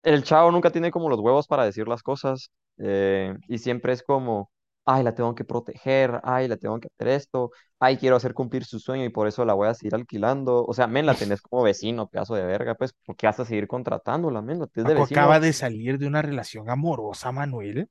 el 0.03 0.23
chavo 0.23 0.51
nunca 0.51 0.71
tiene 0.71 0.91
como 0.91 1.09
los 1.09 1.19
huevos 1.19 1.47
para 1.47 1.65
decir 1.65 1.87
las 1.87 2.03
cosas 2.03 2.51
eh, 2.77 3.33
y 3.47 3.57
siempre 3.59 3.93
es 3.93 4.03
como, 4.03 4.51
ay, 4.85 5.03
la 5.03 5.13
tengo 5.15 5.35
que 5.35 5.43
proteger, 5.45 6.19
ay, 6.23 6.47
la 6.47 6.57
tengo 6.57 6.79
que 6.79 6.87
hacer 6.93 7.07
esto, 7.09 7.51
ay, 7.79 7.97
quiero 7.97 8.15
hacer 8.15 8.33
cumplir 8.33 8.65
su 8.65 8.79
sueño 8.79 9.03
y 9.05 9.09
por 9.09 9.27
eso 9.27 9.45
la 9.45 9.53
voy 9.53 9.67
a 9.67 9.73
seguir 9.73 9.95
alquilando. 9.95 10.65
O 10.65 10.73
sea, 10.73 10.87
men, 10.87 11.05
la 11.05 11.15
tenés 11.15 11.41
como 11.41 11.63
vecino, 11.63 12.07
pedazo 12.09 12.35
de 12.35 12.45
verga, 12.45 12.75
pues, 12.75 12.93
¿por 13.05 13.15
qué 13.15 13.27
vas 13.27 13.39
a 13.39 13.45
seguir 13.45 13.67
contratándola, 13.67 14.41
men? 14.41 14.59
La 14.59 14.67
tenés 14.67 14.87
de 14.87 14.95
Paco 14.95 15.03
acaba 15.03 15.39
vecino. 15.39 15.39
de 15.39 15.53
salir 15.53 15.97
de 15.99 16.07
una 16.07 16.21
relación 16.21 16.69
amorosa, 16.69 17.31
Manuel. 17.31 17.89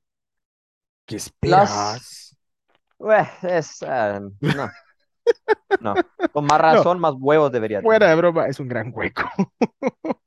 ¿Qué 1.05 1.15
Las, 1.41 1.71
esperas? 1.75 2.37
Bue, 2.99 3.27
es, 3.43 3.81
eh, 3.83 4.19
no, 4.41 4.71
no. 5.79 6.01
Con 6.31 6.45
más 6.45 6.59
No, 6.69 6.85
razón, 6.85 6.99
más 6.99 7.13
huevos 7.19 7.51
debería 7.51 7.81
fuera 7.81 8.09
tener. 8.09 8.09
de 8.09 8.15
broma, 8.15 8.47
es 8.47 8.59
un 8.59 8.67
gran 8.67 8.91
hueco. 8.93 9.23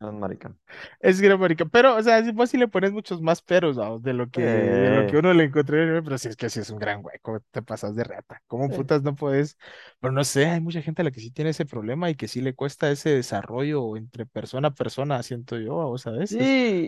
No 0.00 0.08
es 0.08 0.14
marica. 0.14 0.54
Es 1.00 1.20
gran 1.20 1.38
marica, 1.40 1.64
pero, 1.66 1.96
o 1.96 2.02
sea, 2.02 2.22
si 2.24 2.32
vos 2.32 2.50
sí 2.50 2.56
le 2.58 2.68
pones 2.68 2.92
muchos 2.92 3.20
más 3.22 3.42
peros, 3.42 3.76
vamos, 3.76 4.02
de 4.02 4.12
lo 4.14 4.30
que, 4.30 4.42
de 4.42 4.90
lo 4.90 5.04
que 5.06 5.16
Eh, 5.16 5.18
uno 5.18 5.32
le 5.34 5.44
encontré, 5.44 6.02
pero 6.02 6.18
sí 6.18 6.28
es 6.28 6.36
que 6.36 6.50
sí 6.50 6.60
es 6.60 6.70
un 6.70 6.78
gran 6.78 7.04
hueco, 7.04 7.40
te 7.50 7.62
pasas 7.62 7.94
de 7.96 8.04
rata. 8.04 8.42
¿Cómo 8.46 8.70
sí. 8.70 8.74
putas 8.74 9.02
no 9.02 9.14
puedes? 9.16 9.56
Pero 10.00 10.12
no 10.12 10.24
sé, 10.24 10.46
hay 10.46 10.60
mucha 10.60 10.82
gente 10.82 11.02
a 11.02 11.04
la 11.04 11.10
que 11.10 11.20
sí 11.20 11.30
tiene 11.30 11.50
ese 11.50 11.66
problema 11.66 12.10
y 12.10 12.14
que 12.16 12.28
sí 12.28 12.40
le 12.40 12.54
cuesta 12.54 12.90
ese 12.90 13.10
desarrollo 13.10 13.96
entre 13.96 14.26
persona 14.26 14.68
a 14.68 14.74
persona, 14.74 15.22
siento 15.22 15.58
yo, 15.58 15.74
vos 15.74 16.06
a 16.06 16.12
Sí, 16.24 16.36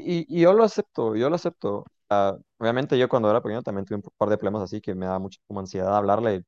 y, 0.05 0.27
y 0.29 0.43
yo 0.43 0.53
lo 0.53 0.65
acepto, 0.65 1.17
yo 1.17 1.31
lo 1.31 1.37
acepto. 1.37 1.85
Ah, 2.11 2.37
obviamente 2.59 2.99
yo 2.99 3.09
cuando 3.09 3.31
era 3.31 3.41
pequeño 3.43 3.63
también 3.63 3.85
tuve 3.87 3.97
un 3.97 4.03
par 4.19 4.29
de 4.29 4.37
problemas 4.37 4.63
así 4.63 4.81
que 4.81 4.95
me 4.95 5.07
da 5.07 5.19
mucha 5.19 5.41
como 5.47 5.61
ansiedad 5.61 5.97
hablarle 5.97 6.43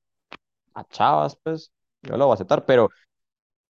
a 0.75 0.85
chavas, 0.85 1.37
pues 1.43 1.73
yo 2.02 2.17
lo 2.17 2.26
voy 2.26 2.33
a 2.33 2.35
aceptar, 2.35 2.64
pero, 2.67 2.91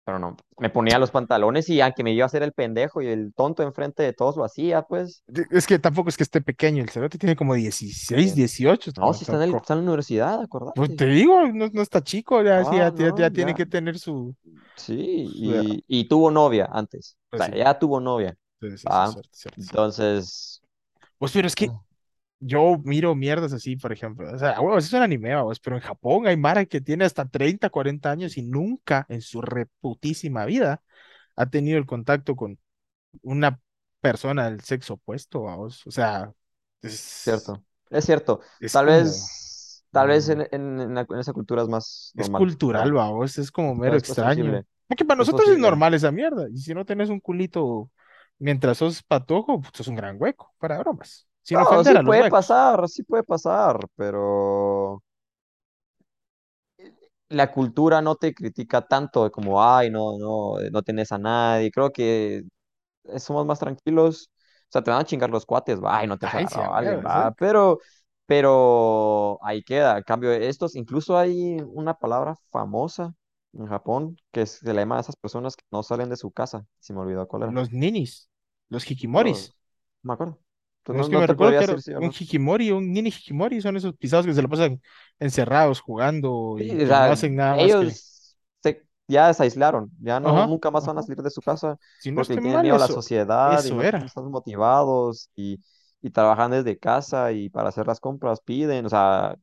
pero 0.05 0.19
no, 0.19 0.37
me 0.59 0.71
ponía 0.71 0.99
los 0.99 1.11
pantalones 1.13 1.69
y 1.71 1.81
aunque 1.81 2.05
me 2.05 2.13
iba 2.13 2.25
a 2.25 2.27
hacer 2.27 2.43
el 2.45 2.53
pendejo 2.53 3.03
y 3.03 3.09
el 3.09 3.35
tonto 3.35 3.63
enfrente 3.63 4.03
de 4.05 4.13
todos 4.15 4.37
lo 4.37 4.45
hacía, 4.45 4.83
pues. 4.83 5.25
Es 5.51 5.67
que 5.67 5.79
tampoco 5.79 6.09
es 6.09 6.17
que 6.17 6.25
esté 6.25 6.41
pequeño, 6.41 6.83
el 6.83 6.91
cerote 6.91 7.19
tiene 7.19 7.37
como 7.37 7.55
dieciséis 7.55 8.35
eh, 8.35 8.35
dieciocho 8.35 8.91
No, 8.97 9.13
no, 9.13 9.15
si 9.15 9.25
está 9.25 9.37
en 9.37 9.51
el- 9.51 9.57
está 9.57 9.75
en 9.75 9.81
la 9.81 9.85
universidad, 9.85 10.43
Pues 10.75 10.95
acordate. 10.95 10.95
te 10.95 11.07
digo, 11.07 11.47
no, 11.53 11.69
no 11.73 11.83
está 11.83 12.03
chico, 12.03 12.43
ya, 12.43 12.65
sí, 12.65 12.77
Ah, 12.77 12.77
ya, 12.77 12.93
ya- 12.95 13.13
no, 13.13 13.15
ya 13.15 13.31
tiene 13.31 13.55
ya. 13.55 13.55
que 13.55 13.67
tener 13.67 13.99
su, 13.99 14.35
Sí, 14.77 14.95
y, 15.35 15.85
y 15.87 16.09
tuvo 16.09 16.31
novia 16.31 16.69
antes. 16.73 17.19
O 17.31 17.31
Pues 17.31 17.45
sea, 17.45 17.47
sí, 17.47 17.53
ya 17.55 17.79
tuvo 17.79 18.01
novia. 18.01 18.37
sí, 18.61 18.79
sí, 18.79 18.93
sí, 18.93 19.07
Ah, 19.07 19.07
cierto, 19.07 19.31
cierto, 19.33 19.63
cierto. 19.65 19.91
entonces. 19.97 20.63
Pues, 21.19 21.33
pero 21.33 21.47
es 21.47 21.55
que 21.57 21.69
ah, 21.69 21.83
Yo 22.43 22.79
miro 22.85 23.15
mierdas 23.15 23.53
así, 23.53 23.77
por 23.77 23.93
ejemplo. 23.93 24.33
O 24.33 24.39
sea, 24.39 24.61
huevos, 24.61 24.85
es 24.87 24.93
un 24.95 25.03
anime, 25.03 25.35
vamos, 25.35 25.61
pero 25.61 25.77
en 25.77 25.83
Japón 25.83 26.27
hay 26.27 26.37
Mara 26.39 26.65
que 26.65 26.81
tiene 26.81 27.05
hasta 27.05 27.29
30 27.29 27.69
40 27.71 28.11
años 28.11 28.39
y 28.39 28.43
nunca 28.43 29.05
en 29.11 29.21
su 29.21 29.43
reputísima 29.43 30.47
vida 30.47 30.83
ha 31.37 31.47
tenido 31.51 31.79
el 31.79 31.87
contacto 31.87 32.37
con 32.37 32.59
una 33.23 33.61
persona 34.01 34.51
del 34.51 34.61
sexo 34.63 34.95
opuesto, 34.95 35.43
vamos. 35.43 35.87
O 35.87 35.91
sea, 35.93 36.33
es, 36.83 37.15
Cierto. 37.23 37.65
Es 37.91 38.05
cierto. 38.07 38.41
es 38.61 38.79
Tal 38.79 38.87
como, 38.87 39.03
vez, 39.05 39.85
tal 39.91 40.09
vez 40.09 40.29
mm, 40.29 40.31
en, 40.31 40.41
en, 40.53 40.81
en 40.81 40.95
la- 40.95 41.07
en 41.09 41.19
esa 41.19 41.33
cultura 41.33 41.63
es 41.63 41.69
más 41.69 42.13
es 42.17 42.31
cultural, 42.31 42.93
vamos, 42.93 43.39
es 43.39 43.51
como 43.51 43.75
mero 43.75 43.97
es, 43.97 44.09
es 44.09 44.19
extraño. 44.19 44.19
posible. 44.19 44.67
Porque 44.87 45.05
para 45.05 45.19
nosotros 45.19 45.49
es 45.49 45.59
normal 45.59 45.95
esa 45.95 46.11
mierda. 46.13 46.49
Y 46.51 46.59
si 46.59 46.75
no 46.75 46.85
tenés 46.85 47.09
un 47.11 47.21
culito 47.21 47.91
mientras 48.39 48.79
sos 48.79 49.03
patojo, 49.03 49.61
pues 49.61 49.73
sos 49.75 49.89
un 49.89 49.97
gran 49.97 50.17
hueco, 50.21 50.55
para 50.59 50.79
bromas. 50.79 51.27
Sin 51.51 51.59
No, 51.59 51.65
ofender 51.67 51.97
sí 51.97 51.99
a 51.99 52.03
los 52.03 52.15
puede 52.15 52.25
huecos. 52.25 52.37
pasar, 52.37 52.89
sí 52.89 53.03
puede 53.03 53.25
pasar, 53.25 53.79
pero 53.97 55.03
la 57.29 57.53
cultura 57.53 58.03
no 58.03 58.17
te 58.17 58.35
critica 58.35 58.83
tanto 58.87 59.31
como, 59.31 59.63
ay, 59.63 59.91
no, 59.91 60.19
no, 60.19 60.57
no 60.71 60.83
tienes 60.83 61.13
a 61.13 61.19
nadie. 61.19 61.71
Creo 61.71 61.91
que 61.93 62.43
somos 63.19 63.47
más 63.47 63.59
tranquilos. 63.61 64.31
O 64.69 64.73
sea, 64.73 64.83
te 64.83 64.91
van 64.91 65.01
a 65.03 65.05
chingar 65.05 65.31
los 65.31 65.47
cuates, 65.47 65.81
va, 65.83 65.99
ay, 66.01 66.07
no 66.09 66.19
te 66.19 66.27
Ay, 66.33 66.47
sí, 66.49 66.61
a 66.61 66.69
a 66.69 66.77
alguien, 66.79 67.01
¿eh? 67.07 67.07
va, 67.07 67.33
pero, 67.39 67.79
pero 68.27 69.39
ahí 69.45 69.63
queda. 69.63 69.99
En 69.99 70.05
cambio, 70.05 70.33
estos, 70.33 70.77
incluso 70.77 71.19
hay 71.19 71.59
una 71.67 71.95
palabra 71.95 72.37
famosa 72.51 73.15
en 73.55 73.67
Japón 73.67 74.17
que 74.33 74.47
se 74.47 74.73
le 74.75 74.81
llama 74.83 74.99
a 74.99 75.01
esas 75.01 75.17
personas 75.17 75.57
que 75.57 75.65
no 75.73 75.83
salen 75.83 76.09
de 76.11 76.17
su 76.17 76.31
casa. 76.33 76.67
Se 76.81 76.93
me 76.95 77.01
olvidó 77.01 77.27
cuál 77.29 77.45
era. 77.45 77.57
Los 77.57 77.71
ninis, 77.73 78.31
los 78.71 78.91
No, 79.13 79.27
hikimoris. 79.31 79.55
no 80.03 80.09
me 80.09 80.15
acuerdo. 80.15 80.41
Entonces, 80.81 81.01
No 81.01 81.07
es 81.07 81.09
que 81.09 81.17
no 81.17 81.21
me 81.21 81.27
recuerdo 81.27 81.55
que 81.55 81.65
era 81.65 81.75
decir 81.75 81.97
un 81.99 82.11
hikimori, 82.11 82.73
un 82.73 82.93
nini 82.93 83.11
hikimori, 83.11 83.61
son 83.61 83.77
esos 83.77 83.95
pisados 83.97 84.27
que 84.27 84.35
se 84.35 84.43
la 84.43 84.49
pasan 84.49 84.81
encerrados 85.21 85.81
jugando 85.81 86.59
y 86.59 86.75
Sí, 86.75 86.87
no 86.87 86.87
sea, 86.87 87.13
hacen 87.13 87.37
nada 87.37 87.57
más 87.57 87.77
que. 87.77 87.87
ellos 87.87 88.37
se, 88.63 88.87
ya 89.09 89.33
se 89.33 89.43
aislaron, 89.45 89.91
ya 90.01 90.21
no, 90.21 90.43
Ajá, 90.43 90.45
nunca 90.45 90.71
más 90.71 90.85
van 90.85 90.99
a 90.99 91.03
salir 91.03 91.23
de 91.23 91.31
su 91.31 91.43
casa 91.43 91.79
Si 91.99 92.11
no 92.11 92.25
porque 92.25 92.41
tienen 92.41 92.61
mal, 92.61 92.61
miedo 92.61 92.77
a 92.77 92.79
la 92.79 92.89
eso, 92.89 92.89
sociedad 92.89 93.65
y 93.65 93.71
no 93.71 93.83
están 93.83 93.83
era. 93.83 94.05
están 94.05 94.31
motivados 94.31 95.31
y, 95.35 95.59
y 96.03 96.11
trabajan 96.11 96.51
desde 96.51 96.79
casa 96.79 97.33
y 97.33 97.49
para 97.49 97.71
hacer 97.71 97.87
las 97.87 98.01
compras 98.01 98.41
piden, 98.43 98.85
o 98.87 98.89
sea, 98.91 99.37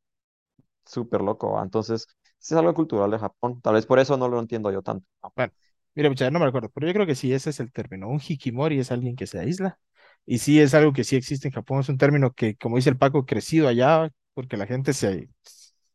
súper 0.86 1.22
loco. 1.22 1.62
Entonces, 1.64 2.08
es 2.42 2.54
algo 2.54 2.74
cultural 2.76 3.12
de 3.12 3.20
Japón. 3.20 3.62
Tal 3.62 3.76
vez 3.76 3.86
por 3.88 4.00
eso 4.00 4.18
no 4.18 4.28
lo 4.30 4.40
entiendo 4.40 4.72
yo 4.72 4.82
tanto. 4.84 5.06
Bueno, 5.36 5.54
mira, 5.96 6.10
muchachos, 6.10 6.34
no 6.34 6.40
me 6.40 6.46
recuerdo, 6.46 6.70
pero 6.70 6.88
yo 6.88 6.94
creo 6.94 7.06
que 7.06 7.16
sí, 7.16 7.32
ese 7.34 7.50
es 7.52 7.60
el 7.60 7.72
término. 7.72 8.08
Un 8.10 8.20
hikimori 8.28 8.80
es 8.80 8.92
alguien 8.92 9.16
que 9.16 9.28
se 9.28 9.40
aísla. 9.40 9.80
Y 10.28 10.40
sí, 10.40 10.60
es 10.60 10.74
algo 10.74 10.92
que 10.94 11.06
sí 11.06 11.16
existe 11.16 11.48
en 11.48 11.54
Japón. 11.54 11.80
Es 11.80 11.90
un 11.90 11.98
término 11.98 12.34
que, 12.34 12.56
como 12.58 12.76
dice 12.76 12.90
el 12.90 12.98
Paco, 12.98 13.26
crecido 13.26 13.70
allá, 13.70 14.12
porque 14.34 14.58
la 14.58 14.68
gente 14.68 14.94
se, 14.94 15.30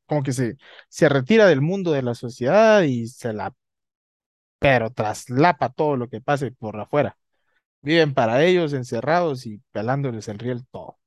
como 0.07 0.23
que 0.23 0.33
se, 0.33 0.57
se 0.89 1.09
retira 1.11 1.47
del 1.47 1.61
mundo 1.61 1.93
de 1.93 2.03
la 2.03 2.15
sociedad 2.15 2.83
y 2.83 3.07
se 3.09 3.35
la, 3.35 3.55
pero 4.59 4.91
traslapa 4.91 5.69
todo 5.69 5.97
lo 5.97 6.09
que 6.09 6.23
pase 6.23 6.51
por 6.51 6.81
afuera. 6.81 7.17
Viven 7.83 8.15
para 8.15 8.43
ellos, 8.43 8.73
encerrados 8.73 9.45
y 9.45 9.61
pelándoles 9.71 10.29
el 10.29 10.39
riel 10.39 10.65
todo. 10.71 10.99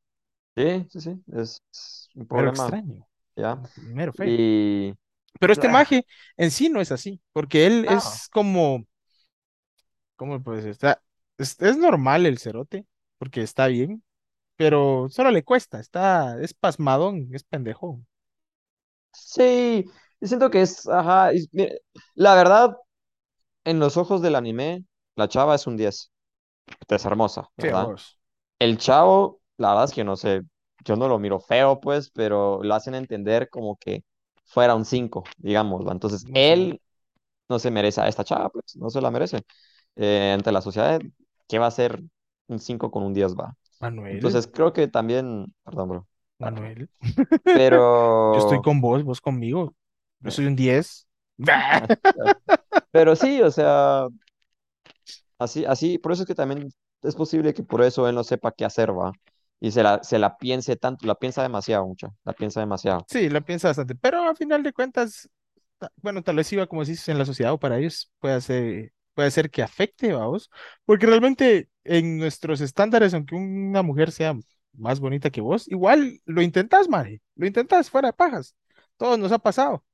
Sí, 0.55 0.86
sí, 0.91 1.01
sí, 1.01 1.24
es, 1.34 1.63
es 1.72 2.10
un 2.13 2.27
problema, 2.27 2.51
extraño, 2.51 3.08
¿ya? 3.36 3.60
mero 3.77 4.13
feo. 4.13 4.27
Y... 4.29 4.96
Pero 5.39 5.51
este 5.51 5.67
ah, 5.67 5.72
maje 5.72 6.05
en 6.38 6.51
sí 6.51 6.70
no 6.70 6.79
es 6.79 6.91
así, 6.91 7.20
porque 7.34 7.65
él 7.65 7.86
no, 7.89 7.98
es 7.98 8.29
como, 8.32 8.86
¿cómo 10.15 10.41
puede 10.44 10.62
ser? 10.62 10.72
Está, 10.72 11.01
es, 11.38 11.60
es 11.60 11.77
normal 11.77 12.25
el 12.25 12.38
cerote, 12.38 12.86
porque 13.18 13.42
está 13.42 13.68
bien, 13.68 14.04
pero 14.58 15.08
solo 15.10 15.32
le 15.32 15.44
cuesta, 15.46 15.80
está, 15.82 16.40
es 16.42 16.54
pasmadón, 16.56 17.30
es 17.34 17.44
pendejón. 17.46 18.08
sí, 19.14 19.86
siento 20.22 20.50
que 20.50 20.62
es, 20.62 20.88
ajá, 20.88 21.32
es- 21.32 21.50
la 22.16 22.36
verdad, 22.36 22.78
en 23.66 23.80
los 23.80 23.98
ojos 23.98 24.22
del 24.24 24.36
anime, 24.36 24.86
la 25.16 25.30
chava 25.30 25.56
es 25.56 25.68
un 25.68 25.78
10. 25.78 26.12
es 26.90 27.06
hermosa, 27.06 27.50
¿verdad? 27.58 27.90
El 28.60 28.78
chavo, 28.78 29.42
la 29.58 29.70
verdad 29.72 29.86
es 29.86 29.94
que 29.94 30.04
no 30.04 30.16
sé, 30.18 30.44
yo 30.86 30.96
no 30.98 31.08
lo 31.08 31.20
miro 31.20 31.40
feo, 31.40 31.80
pues, 31.82 32.10
pero 32.12 32.64
lo 32.64 32.76
hacen 32.76 32.96
entender 32.96 33.50
como 33.50 33.78
que 33.78 34.04
fuera 34.46 34.76
un 34.76 34.86
5, 34.86 35.24
digamos, 35.38 35.86
¿va? 35.88 35.92
Entonces, 35.94 36.28
No 36.36 36.42
sé. 36.48 36.60
él 36.60 36.82
no 37.50 37.60
se 37.60 37.72
merece 37.72 38.02
a 38.02 38.08
esta 38.08 38.24
chava, 38.24 38.50
pues, 38.50 38.76
no 38.78 38.90
se 38.90 39.02
la 39.02 39.12
merece. 39.12 39.44
Eh, 39.96 40.32
ante 40.34 40.52
la 40.52 40.62
sociedad, 40.62 41.02
¿qué 41.48 41.60
va 41.60 41.68
a 41.68 41.72
ser 41.72 42.04
un 42.48 42.60
5 42.60 42.92
con 42.92 43.04
un 43.04 43.14
10 43.14 43.36
va? 43.36 43.56
Manuel, 43.80 44.25
Entonces, 44.25 44.48
creo 44.48 44.74
que 44.74 44.88
también, 44.88 45.54
perdón, 45.64 45.90
bro. 45.90 46.08
Manuel, 46.40 46.90
yo 48.32 48.40
estoy 48.40 48.60
Pero, 48.60 48.62
con 48.62 48.82
vos, 48.82 49.04
vos 49.04 49.22
conmigo. 49.22 49.75
Yo 50.22 50.32
soy 50.32 50.46
un 50.48 50.56
10. 50.56 51.08
pero 52.92 53.16
sí, 53.16 53.42
o 53.42 53.52
sea, 53.52 54.08
Así, 55.38 55.66
así, 55.66 55.98
por 55.98 56.12
eso 56.12 56.24
es 56.24 56.28
que 56.28 56.36
también 56.36 56.70
es 57.04 57.16
posible 57.16 57.54
que 57.54 57.64
por 57.64 57.82
eso 57.84 58.08
él 58.08 58.16
no 58.16 58.24
sepa 58.24 58.52
qué 58.52 58.66
hacer, 58.66 58.92
va. 58.98 59.12
Y 59.60 59.72
se 59.72 59.84
la, 59.84 60.04
se 60.04 60.20
la 60.20 60.38
piense 60.38 60.75
tanto, 60.75 61.06
la 61.08 61.16
piensa 61.16 61.44
demasiado, 61.44 61.86
mucha, 61.88 62.10
la 62.24 62.34
piensa 62.34 62.60
demasiado. 62.62 63.08
Sí, 63.08 63.30
la 63.30 63.42
piensa 63.42 63.68
bastante, 63.70 63.96
pero 63.96 64.24
a 64.28 64.36
final 64.36 64.64
de 64.64 64.74
cuentas, 64.74 65.30
ta- 65.80 65.92
bueno, 66.02 66.24
tal 66.24 66.38
vez 66.38 66.52
iba 66.54 66.68
como 66.68 66.86
dices 66.86 67.08
en 67.10 67.20
la 67.20 67.25
sociedad 67.25 67.54
o 67.54 67.60
para 67.60 67.80
ellos 67.80 68.12
puede 68.20 68.42
ser, 68.42 68.94
puede 69.16 69.32
ser 69.32 69.52
que 69.52 69.64
afecte, 69.64 70.14
vamos, 70.14 70.52
porque 70.86 71.08
realmente 71.08 71.70
en 71.86 72.20
nuestros 72.20 72.62
estándares, 72.62 73.14
aunque 73.16 73.36
una 73.36 73.84
mujer 73.84 74.12
sea 74.12 74.36
más 74.74 75.00
bonita 75.00 75.32
que 75.32 75.42
vos, 75.42 75.68
igual 75.70 76.22
lo 76.26 76.42
intentas, 76.44 76.90
madre, 76.90 77.22
lo 77.36 77.48
intentas 77.48 77.90
fuera 77.90 78.10
de 78.10 78.14
pajas, 78.14 78.56
todos 78.98 79.20
nos 79.20 79.32
ha 79.34 79.40
pasado. 79.40 79.86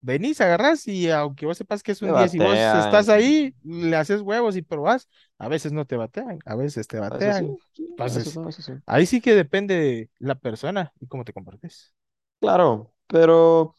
venís, 0.00 0.40
agarrás 0.40 0.86
y 0.88 1.10
aunque 1.10 1.46
vos 1.46 1.58
sepas 1.58 1.82
que 1.82 1.92
es 1.92 2.02
un 2.02 2.14
10 2.16 2.34
y 2.34 2.38
vos 2.38 2.54
estás 2.54 3.08
ahí, 3.08 3.54
le 3.64 3.96
haces 3.96 4.20
huevos 4.22 4.56
y 4.56 4.62
probás, 4.62 5.08
a 5.38 5.48
veces 5.48 5.72
no 5.72 5.86
te 5.86 5.96
batean, 5.96 6.38
a 6.46 6.54
veces 6.54 6.86
te 6.86 6.98
batean. 7.00 7.58
sí, 7.74 7.96
eso 8.02 8.22
sí, 8.22 8.30
Entonces, 8.30 8.38
eso 8.46 8.62
sí. 8.62 8.72
ahí 8.86 9.06
sí 9.06 9.20
que 9.20 9.34
depende 9.34 9.74
de 9.74 10.10
la 10.18 10.36
persona 10.36 10.92
y 11.00 11.06
cómo 11.08 11.24
te 11.24 11.32
comportes. 11.32 11.94
Claro, 12.40 12.92
pero 13.08 13.74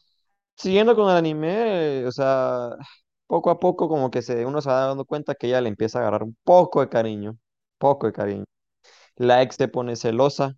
siguiendo 0.56 0.96
con 0.96 1.10
el 1.10 1.16
anime, 1.16 2.06
o 2.06 2.12
sea, 2.12 2.70
poco 3.30 3.50
a 3.50 3.60
poco 3.60 3.88
como 3.88 4.10
que 4.12 4.22
se, 4.22 4.46
uno 4.46 4.62
se 4.62 4.70
va 4.70 4.86
dando 4.88 5.06
cuenta 5.06 5.34
que 5.36 5.48
ella 5.48 5.62
le 5.62 5.68
empieza 5.70 5.98
a 6.00 6.02
agarrar 6.02 6.24
un 6.24 6.36
poco 6.44 6.82
de 6.82 6.88
cariño, 6.90 7.38
poco 7.78 8.06
de 8.08 8.12
cariño. 8.14 8.44
La 9.16 9.42
ex 9.42 9.56
se 9.56 9.68
pone 9.68 9.96
celosa 9.96 10.56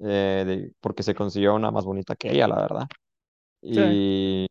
eh, 0.00 0.44
de- 0.46 0.72
porque 0.80 1.02
se 1.04 1.14
consiguió 1.16 1.54
una 1.54 1.70
más 1.72 1.84
bonita 1.86 2.16
que 2.16 2.32
ella, 2.32 2.48
la 2.48 2.56
verdad. 2.56 2.88
Sí. 3.74 3.80
Y, 3.80 4.46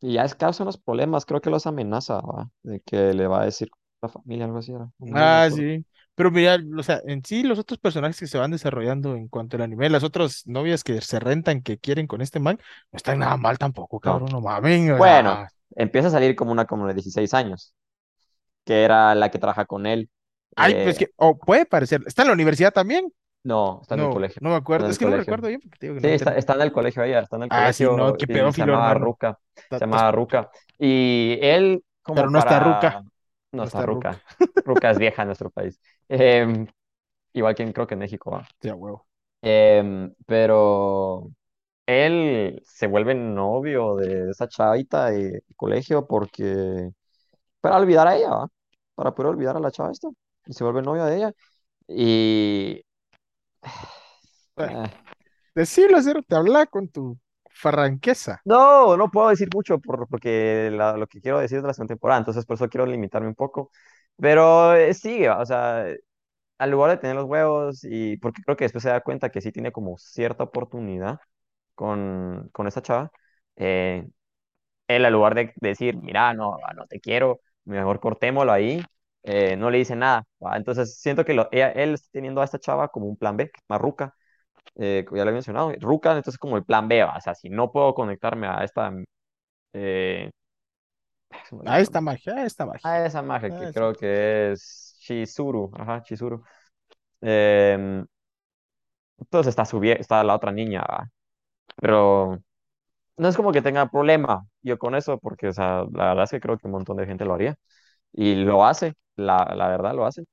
y 0.00 0.14
ya 0.14 0.24
es 0.24 0.34
causa 0.34 0.62
unos 0.64 0.78
problemas, 0.78 1.24
creo 1.26 1.40
que 1.40 1.50
los 1.50 1.66
amenaza, 1.66 2.20
¿va? 2.20 2.50
De 2.62 2.80
que 2.80 3.14
le 3.14 3.26
va 3.26 3.42
a 3.42 3.44
decir 3.46 3.70
la 4.02 4.08
familia, 4.08 4.44
algo 4.46 4.58
así 4.58 4.72
era. 4.72 4.90
No 4.98 5.12
Ah, 5.12 5.48
sí. 5.52 5.84
Pero 6.14 6.30
mira, 6.30 6.56
o 6.78 6.82
sea, 6.82 7.00
en 7.06 7.24
sí 7.24 7.42
los 7.42 7.58
otros 7.58 7.78
personajes 7.78 8.18
que 8.20 8.26
se 8.28 8.38
van 8.38 8.52
desarrollando 8.52 9.16
en 9.16 9.28
cuanto 9.28 9.56
al 9.56 9.62
anime, 9.62 9.90
las 9.90 10.04
otras 10.04 10.46
novias 10.46 10.84
que 10.84 11.00
se 11.00 11.18
rentan, 11.18 11.60
que 11.62 11.78
quieren 11.78 12.06
con 12.06 12.20
este 12.20 12.38
man, 12.40 12.58
no 12.92 12.96
están 12.96 13.18
nada 13.18 13.36
mal 13.36 13.58
tampoco, 13.58 13.98
No. 14.02 14.20
cabrón, 14.20 14.30
no 14.32 14.40
mames, 14.40 14.90
o 14.90 14.94
Bueno, 14.96 15.46
empieza 15.76 16.08
a 16.08 16.10
salir 16.12 16.36
como 16.36 16.52
una 16.52 16.66
como 16.66 16.86
de 16.88 16.94
16 16.94 17.34
años, 17.34 17.74
que 18.64 18.84
era 18.84 19.14
la 19.14 19.30
que 19.30 19.38
trabaja 19.40 19.66
con 19.66 19.86
él. 19.86 20.10
ay, 20.56 20.74
pues 20.76 20.96
Eh, 20.96 20.98
que, 20.98 21.10
o 21.16 21.38
puede 21.38 21.66
parecer, 21.66 22.02
¿está 22.06 22.22
en 22.22 22.28
la 22.28 22.34
universidad 22.34 22.72
también? 22.72 23.12
no, 23.44 23.80
está 23.82 23.94
en 23.94 24.00
el 24.02 24.08
colegio. 24.08 24.40
no 24.40 24.50
me 24.50 24.56
acuerdo, 24.56 24.90
es 24.90 24.98
que 24.98 25.04
no 25.04 25.10
me 25.12 25.16
colegio. 25.16 25.18
recuerdo 25.18 25.48
bien 25.48 25.60
porque 25.60 25.78
digo 25.80 25.94
que 25.94 26.00
Sí, 26.00 26.08
no 26.08 26.08
está, 26.08 26.36
está 26.36 26.54
en 26.54 26.62
el 26.62 26.72
colegio 26.72 27.02
ella, 27.04 27.20
está 27.20 27.36
en 27.36 27.44
el 27.44 27.50
Ah, 27.50 27.72
sí, 27.72 27.88
no, 27.90 28.12
colegio 28.12 28.16
qué 28.16 28.26
y 28.26 28.52
se 28.52 28.58
pedófilo, 28.58 28.58
llamaba. 28.62 29.08
Ta- 29.68 29.80
Se 29.80 29.84
llamaba 29.84 30.12
Ruka. 30.12 30.50
Y 30.78 31.38
él, 31.42 31.84
Pero 32.12 32.30
no 32.30 32.38
está 32.38 32.60
ruca, 32.60 33.02
No 33.52 33.62
no 33.62 33.68
está 33.68 33.82
está 33.82 33.86
ruca. 33.86 34.20
Ruka. 34.20 34.22
Ruka 34.64 34.90
es 34.90 34.98
vieja 34.98 35.22
en 35.22 35.28
nuestro 35.28 35.50
país. 35.50 35.80
Em, 36.08 36.66
igual 37.34 37.54
que 37.54 37.72
creo 37.72 37.86
que 37.88 37.94
en 37.94 38.00
México. 38.00 38.30
¿va? 38.32 38.48
Sí, 38.60 38.68
a 38.68 38.74
huevo. 38.74 39.06
Em, 39.42 40.14
pero 40.26 41.30
él 41.86 42.60
se 42.64 42.86
vuelve 42.86 43.14
novio 43.14 43.96
de 43.96 44.30
esa 44.30 44.48
chavita 44.48 45.06
de 45.10 45.42
colegio 45.56 46.06
porque. 46.06 46.90
Para 47.60 47.78
olvidar 47.78 48.06
a 48.08 48.16
ella, 48.16 48.30
¿va? 48.30 48.48
Para 48.94 49.14
poder 49.14 49.30
olvidar 49.32 49.56
a 49.56 49.60
la 49.60 49.70
chava 49.70 49.92
esta. 49.92 50.08
Y 50.46 50.52
se 50.54 50.64
vuelve 50.64 50.82
novio 50.82 51.04
de 51.06 51.16
ella. 51.18 51.32
Y. 51.88 52.82
Eh, 54.58 54.84
decilo, 55.54 56.00
cero, 56.02 56.22
te 56.26 56.36
habla 56.36 56.66
con 56.66 56.88
tu 56.88 57.18
farranqueza. 57.50 58.42
No, 58.44 58.96
no 58.96 59.10
puedo 59.10 59.28
decir 59.30 59.48
mucho 59.54 59.78
por, 59.80 60.06
porque 60.08 60.70
la- 60.72 60.96
lo 60.96 61.06
que 61.06 61.20
quiero 61.20 61.38
decir 61.40 61.56
es 61.58 61.62
de 61.62 61.68
la 61.68 61.74
segunda 61.74 61.94
temporada, 61.94 62.18
entonces 62.20 62.44
por 62.46 62.56
eso 62.56 62.68
quiero 62.68 62.84
limitarme 62.86 63.28
un 63.28 63.34
poco. 63.34 63.70
Pero 64.16 64.74
eh, 64.74 64.92
sigue, 64.94 65.30
o 65.30 65.46
sea, 65.46 65.86
al 66.58 66.70
lugar 66.70 66.90
de 66.92 66.98
tener 66.98 67.16
los 67.16 67.26
huevos 67.26 67.80
y 67.84 68.16
porque 68.18 68.42
creo 68.42 68.56
que 68.56 68.64
después 68.66 68.82
se 68.84 68.90
da 68.90 69.02
cuenta 69.02 69.30
que 69.30 69.40
sí 69.42 69.52
tiene 69.52 69.72
como 69.72 69.98
cierta 69.98 70.44
oportunidad 70.44 71.20
con, 71.74 72.48
con 72.52 72.66
esta 72.66 72.82
chava, 72.82 73.10
eh, 73.56 74.06
él 74.88 75.04
al 75.04 75.12
lugar 75.12 75.34
de 75.34 75.52
decir, 75.56 75.96
mira, 75.96 76.34
no, 76.34 76.58
ah, 76.66 76.74
no 76.74 76.86
te 76.86 77.00
quiero, 77.00 77.40
mejor 77.64 78.00
cortémoslo 78.00 78.52
ahí, 78.52 78.84
eh, 79.22 79.56
no 79.56 79.70
le 79.70 79.78
dice 79.78 79.96
nada. 79.96 80.24
¿va? 80.44 80.56
Entonces 80.56 80.98
siento 81.00 81.24
que 81.24 81.34
lo, 81.34 81.48
ella- 81.52 81.70
él 81.72 81.94
está 81.94 82.08
teniendo 82.12 82.40
a 82.40 82.44
esta 82.44 82.58
chava 82.58 82.88
como 82.88 83.06
un 83.06 83.16
plan 83.16 83.36
B, 83.36 83.50
Marruca 83.68 84.14
eh, 84.76 85.04
como 85.06 85.18
ya 85.18 85.24
lo 85.24 85.30
he 85.30 85.34
mencionado, 85.34 85.72
Ruka, 85.80 86.12
entonces 86.16 86.38
como 86.38 86.56
el 86.56 86.64
plan 86.64 86.88
B, 86.88 87.02
¿va? 87.04 87.16
o 87.18 87.20
sea, 87.20 87.34
si 87.34 87.50
no 87.50 87.72
puedo 87.72 87.94
conectarme 87.94 88.46
a 88.48 88.64
esta, 88.64 88.92
eh, 89.74 90.30
el 91.64 91.80
esta 91.80 92.00
magia, 92.00 92.34
ah, 92.36 92.44
esta 92.44 92.66
magia. 92.66 92.84
a 92.84 93.06
esa 93.06 93.22
magia 93.22 93.52
que 93.52 93.68
esa 93.68 93.72
creo 93.72 93.96
que 93.96 94.52
es 94.52 94.96
Chizuru, 95.00 95.70
ajá, 95.76 96.02
Chizuru. 96.02 96.42
Em, 97.22 98.06
entonces 99.18 99.50
está, 99.56 99.64
está 100.00 100.24
la 100.24 100.34
otra 100.36 100.52
niña, 100.52 100.82
¿va? 100.82 101.08
Pero 101.76 102.38
no 103.18 103.28
es 103.28 103.36
como 103.36 103.52
que 103.52 103.62
tenga 103.62 103.90
problema 103.90 104.46
yo 104.62 104.78
con 104.78 104.94
eso, 104.94 105.18
porque, 105.18 105.48
o 105.48 105.52
sea, 105.52 105.84
la 105.92 106.08
verdad 106.10 106.24
es 106.24 106.30
que 106.32 106.40
creo 106.40 106.58
que 106.58 106.66
un 106.68 106.72
montón 106.74 106.96
de 106.98 107.06
gente 107.06 107.24
lo 107.26 107.34
haría, 107.34 107.56
y 108.12 108.36
lo 108.36 108.64
hace, 108.66 108.94
la, 109.16 109.54
la 109.56 109.68
verdad 109.68 109.94
lo 109.94 110.06
hace, 110.06 110.24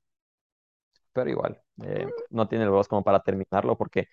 pero 1.12 1.30
igual, 1.30 1.60
eh, 1.84 2.06
no 2.30 2.48
tiene 2.48 2.64
los 2.64 2.72
huevos 2.72 2.88
como 2.88 3.04
para 3.04 3.20
terminarlo, 3.22 3.76
porque 3.76 4.08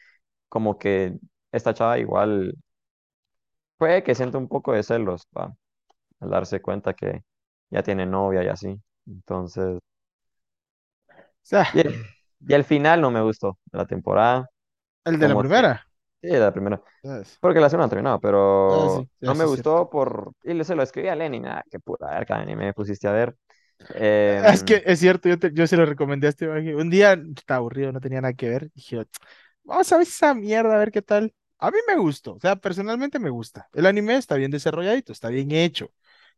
como 0.49 0.77
que 0.79 1.19
esta 1.51 1.73
chava 1.75 1.99
igual 1.99 2.55
puede 3.77 4.03
que 4.03 4.15
sienta 4.15 4.37
un 4.37 4.47
poco 4.47 4.73
de 4.73 4.83
celos, 4.83 5.23
¿va? 5.37 5.55
al 6.21 6.29
darse 6.29 6.61
cuenta 6.61 6.93
que 6.95 7.23
ya 7.71 7.83
tiene 7.83 8.05
novia 8.05 8.43
y 8.43 8.47
así. 8.49 8.81
Entonces, 9.07 9.79
O 9.79 9.81
sea, 11.43 11.67
y, 11.73 11.81
y 12.47 12.53
el 12.53 12.63
final 12.63 13.01
no 13.01 13.11
me 13.11 13.21
gustó 13.21 13.57
de 13.71 13.77
la 13.79 13.85
temporada, 13.85 14.49
el 15.05 15.19
de 15.19 15.27
la 15.29 15.37
primera. 15.37 15.85
Sí, 16.21 16.27
la 16.29 16.51
primera, 16.53 16.82
Ah, 17.03 17.23
porque 17.39 17.60
la 17.60 17.69
segunda 17.69 18.01
no 18.01 18.19
ah, 18.67 18.89
pero 18.89 18.89
sí, 18.89 19.10
ya 19.19 19.34
no 19.34 19.36
me 19.36 19.45
cierto. 19.45 19.45
gustó 19.45 19.89
por, 19.89 20.34
y 20.43 20.53
le- 20.53 20.63
se 20.63 20.75
lo 20.75 20.84
escribí 20.84 21.08
a 21.10 21.15
Lenny, 21.15 21.39
nada, 21.39 21.63
qué 21.71 21.79
puta 21.79 22.08
verga 22.12 22.38
de 22.38 22.43
anime 22.43 22.65
me 22.67 22.73
pusiste 22.73 23.08
a 23.08 23.12
ver. 23.13 23.36
Ah, 24.41 24.51
Es 24.53 24.63
Em, 24.63 24.63
que 24.63 24.84
es 24.86 24.99
cierto, 24.99 25.29
yo, 25.29 25.38
te- 25.39 25.51
yo 25.53 25.67
se 25.67 25.77
lo 25.77 25.86
recomendé 25.86 26.27
a 26.27 26.29
este. 26.32 26.47
Un 26.75 26.89
día 26.89 27.13
estaba 27.36 27.58
aburrido, 27.58 27.91
no 27.91 27.99
tenía 28.01 28.21
nada 28.21 28.34
que 28.34 28.49
ver. 28.49 28.71
Dije, 28.73 29.05
vamos 29.63 29.91
a 29.91 29.97
ver 29.97 30.08
esa 30.08 30.34
mierda, 30.34 30.75
a 30.75 30.79
ver 30.79 30.91
qué 30.91 31.01
tal. 31.01 31.34
A 31.60 31.71
mí 31.71 31.77
me 31.88 31.97
gustó, 31.97 32.36
o 32.36 32.39
sea, 32.39 32.55
personalmente 32.55 33.19
me 33.19 33.29
gusta. 33.29 33.67
El 33.73 33.86
anime 33.86 34.15
está 34.17 34.36
bien 34.36 34.51
desarrolladito, 34.51 35.12
está 35.12 35.27
bien 35.29 35.51
hecho. 35.51 35.91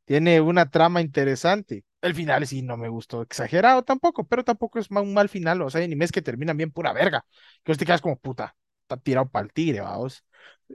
Tiene 0.05 0.41
una 0.41 0.69
trama 0.69 1.01
interesante. 1.01 1.83
El 2.01 2.15
final 2.15 2.47
sí 2.47 2.61
no 2.63 2.75
me 2.77 2.89
gustó, 2.89 3.21
exagerado 3.21 3.83
tampoco, 3.83 4.25
pero 4.27 4.43
tampoco 4.43 4.79
es 4.79 4.89
un 4.89 5.13
mal 5.13 5.29
final. 5.29 5.61
O 5.61 5.69
sea, 5.69 5.79
hay 5.79 5.85
animes 5.85 6.11
que 6.11 6.21
terminan 6.23 6.57
bien 6.57 6.71
pura 6.71 6.91
verga. 6.93 7.23
Que 7.63 7.71
vos 7.71 7.77
te 7.77 7.85
quedas 7.85 8.01
como 8.01 8.17
puta, 8.19 8.55
tirado 8.97 9.29
para 9.29 9.45
el 9.45 9.53
tigre, 9.53 9.81
vamos. 9.81 10.23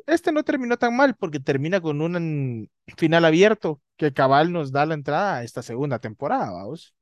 Este 0.06 0.32
no 0.32 0.44
terminó 0.44 0.76
tan 0.78 0.96
mal 0.96 1.16
porque 1.16 1.40
termina 1.40 1.80
con 1.80 2.00
un 2.02 2.70
final 2.96 3.24
abierto 3.24 3.80
que 3.96 4.12
cabal 4.12 4.52
nos 4.52 4.72
da 4.72 4.86
la 4.86 4.94
entrada 4.94 5.36
a 5.38 5.44
esta 5.44 5.62
segunda 5.62 5.98
temporada, 5.98 6.50
vamos. 6.52 6.94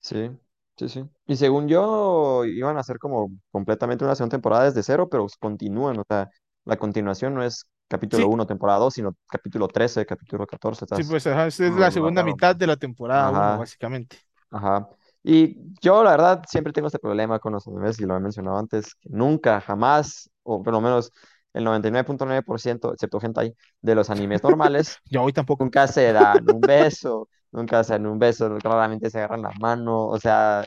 sí, 0.00 0.30
sí, 0.76 0.88
sí. 0.88 1.04
Y 1.26 1.36
según 1.36 1.68
yo, 1.68 2.44
iban 2.44 2.76
a 2.76 2.80
hacer 2.80 2.98
como 2.98 3.30
completamente 3.50 4.04
una 4.04 4.14
segunda 4.14 4.34
temporada 4.36 4.64
desde 4.64 4.82
cero, 4.82 5.08
pero 5.10 5.26
continúan, 5.40 5.98
o 5.98 6.04
sea, 6.08 6.30
la 6.64 6.76
continuación 6.76 7.34
no 7.34 7.42
es 7.44 7.66
capítulo 7.88 8.26
Sí, 8.26 8.28
uno 8.28 8.46
temporada 8.46 8.78
2 8.78 8.94
sino 8.94 9.14
capítulo 9.28 9.68
13 9.68 10.06
capítulo 10.06 10.46
14 10.46 10.86
sí, 10.90 11.04
pues 11.04 11.26
ajá, 11.26 11.46
es 11.48 11.58
la 11.60 11.90
segunda 11.90 12.22
mitad 12.22 12.56
de 12.56 12.66
la 12.66 12.76
temporada 12.76 13.30
uno, 13.30 13.56
Ajá, 13.56 13.58
básicamente. 13.58 14.16
Ajá. 14.50 14.88
Y 15.24 15.56
yo, 15.82 16.04
la 16.04 16.12
verdad, 16.12 16.44
siempre 16.48 16.72
tengo 16.74 16.88
este 16.88 17.00
problema 17.00 17.40
con 17.40 17.54
los 17.54 17.66
animes, 17.68 18.00
y 18.00 18.04
lo 18.06 18.16
he 18.16 18.20
mencionado 18.20 18.58
antes, 18.58 18.94
que 18.96 19.10
nunca, 19.10 19.60
jamás, 19.62 20.30
o 20.44 20.62
por 20.62 20.72
lo 20.74 20.82
menos 20.82 21.12
el 21.54 21.64
99.9%, 21.64 22.92
excepto 22.94 23.20
hentai, 23.22 23.54
de 23.82 23.96
los 23.96 24.10
animes 24.10 24.42
normales, 24.44 25.00
Yo 25.10 25.22
hoy 25.22 25.32
tampoco. 25.32 25.64
nunca 25.64 25.86
se 25.88 26.12
dan 26.12 26.48
un 26.48 26.64
beso, 26.64 27.28
nunca 27.52 27.84
se 27.84 27.94
dan 27.94 28.06
un 28.06 28.18
beso, 28.18 28.60
claramente 28.62 29.10
se 29.10 29.18
agarran 29.18 29.42
la 29.42 29.52
mano, 29.52 30.08
o 30.08 30.18
sea, 30.20 30.66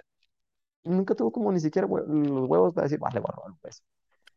nunca 0.84 1.16
tuvo 1.16 1.32
como 1.32 1.52
ni 1.52 1.60
siquiera 1.60 1.88
hue- 1.88 2.06
los 2.08 2.50
huevos 2.50 2.74
para 2.74 2.86
decir, 2.86 3.00
vale, 3.00 3.20
robar 3.20 3.52
un 3.52 3.60
beso, 3.64 3.84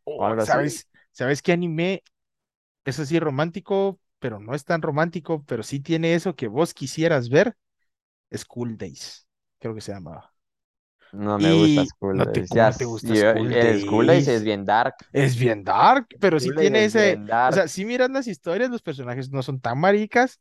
Oh. 0.07 0.35
¿sabes? 0.39 0.89
¿Sabes 1.13 1.43
qué 1.43 1.53
anime 1.53 2.03
es 2.85 2.99
así 3.01 3.21
romántico, 3.21 4.01
pero 4.21 4.41
no 4.41 4.55
es 4.55 4.65
tan 4.65 4.83
romántico, 4.83 5.45
pero 5.47 5.63
sí 5.65 5.81
tiene 5.81 6.15
eso 6.15 6.37
que 6.37 6.49
vos 6.49 6.75
quisieras 6.75 7.29
ver? 7.31 7.57
School 8.35 8.77
Days, 8.79 9.29
creo 9.61 9.75
que 9.75 9.81
se 9.83 9.93
llamaba. 9.93 10.35
No 11.13 11.39
me 11.39 11.53
gusta 11.53 11.85
School 11.85 12.19
no 12.19 12.27
te, 12.27 12.45
Days, 12.45 12.49
ya, 12.49 12.69
¿cómo 12.69 12.75
te 12.75 12.85
s- 12.85 12.87
gusta 12.87 13.15
yo- 13.15 13.31
School 13.59 13.59
el 13.61 13.79
School 13.79 14.07
Days 14.07 14.29
es 14.29 14.43
Days? 14.43 14.45
bien 14.45 14.65
dark, 14.65 14.95
Es 15.13 15.37
bien 15.39 15.65
dark, 15.65 16.07
pero 16.21 16.41
sí 16.41 16.53
Days 16.55 16.55
tiene 16.55 16.85
es 16.85 16.87
ese, 16.87 17.23
o 17.47 17.53
sea, 17.53 17.69
si 17.69 17.85
miras 17.85 18.11
las 18.11 18.27
historias, 18.29 18.71
los 18.71 18.83
personajes 18.83 19.31
no 19.31 19.43
son 19.43 19.61
tan 19.61 19.79
maricas, 19.81 20.41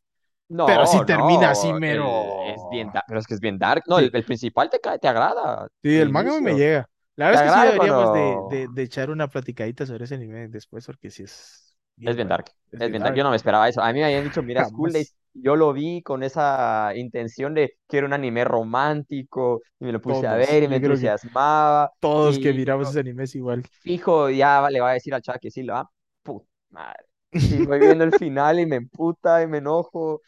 pero 0.66 0.88
sí 0.88 1.02
No, 1.02 1.04
termina 1.04 1.52
así, 1.52 1.74
no, 1.88 1.90
el, 1.90 2.36
es 2.42 2.68
bien 2.68 2.92
mero. 2.92 2.94
dark, 2.94 3.06
pero 3.08 3.20
es 3.22 3.28
que 3.28 3.36
es 3.36 3.42
bien 3.42 3.60
dark. 3.60 3.84
No, 3.88 4.00
el, 4.00 4.12
principal 4.26 4.70
te 4.70 4.80
cae, 4.82 5.00
te 5.00 5.08
agrada, 5.10 5.70
sí, 5.84 5.90
el 5.98 6.10
el 6.10 6.10
manga 6.10 6.40
me 6.42 6.56
llega. 6.56 6.90
La 7.16 7.26
verdad 7.26 7.36
es 7.36 7.42
que 7.42 7.50
sí 7.50 7.62
deberíamos 7.62 8.12
de, 8.12 8.40
cuando 8.40 8.46
de, 8.46 8.68
de 8.70 8.84
echar 8.84 9.10
una 9.10 9.28
platicadita 9.30 9.86
sobre 9.86 10.06
ese 10.06 10.16
anime 10.16 10.48
después, 10.48 10.86
porque 10.86 11.12
sí 11.12 11.24
es 11.24 11.76
es 12.04 12.16
bien 12.16 12.28
dark, 12.28 12.52
es 12.72 12.80
es 12.80 12.90
bien 12.90 12.92
bien 12.92 13.04
dark. 13.04 13.14
dark. 13.14 13.16
Yo 13.16 13.24
no 13.24 13.30
me 13.32 13.36
esperaba 13.36 13.68
eso. 13.70 13.82
A 13.82 13.92
mí 13.94 14.00
me 14.00 14.06
habían 14.06 14.24
dicho, 14.24 14.42
mira, 14.44 14.64
School 14.66 14.92
Days, 14.94 15.14
Jamás. 15.14 15.16
Yo 15.34 15.56
lo 15.56 15.74
vi 15.74 16.02
con 16.04 16.24
esa 16.24 16.92
intención 16.96 17.54
de 17.54 17.74
que 17.88 17.98
era 17.98 18.08
un 18.08 18.14
anime 18.14 18.44
romántico, 18.46 19.62
y 19.80 19.86
me 19.86 19.92
lo 19.92 20.02
puse 20.02 20.28
a 20.28 20.36
ver 20.36 20.64
y 20.64 20.68
me 20.68 20.78
creo 20.82 21.00
que 21.00 21.10
entusiasmaba, 21.10 21.92
todos 22.00 22.40
que 22.40 22.54
y 22.54 22.56
miramos 22.56 22.90
yo, 22.90 22.92
ese 22.92 23.00
anime 23.02 23.24
es 23.26 23.36
igual. 23.36 23.66
fijo, 23.80 24.30
ya 24.30 24.70
le 24.70 24.82
va 24.82 24.92
a 24.92 24.94
decir 24.94 25.14
al 25.14 25.22
chat 25.22 25.40
que 25.42 25.52
sí, 25.52 25.64
lo 25.64 25.74
va, 25.74 25.90
puta 26.24 26.48
madre. 26.70 27.06
Y 27.48 27.64
voy 27.64 27.80
viendo 27.82 28.04
el 28.04 28.14
final 28.14 28.60
y 28.60 28.66
me 28.66 28.78
emputa 28.78 29.42
y 29.44 29.48
me 29.48 29.60
enojo. 29.60 30.22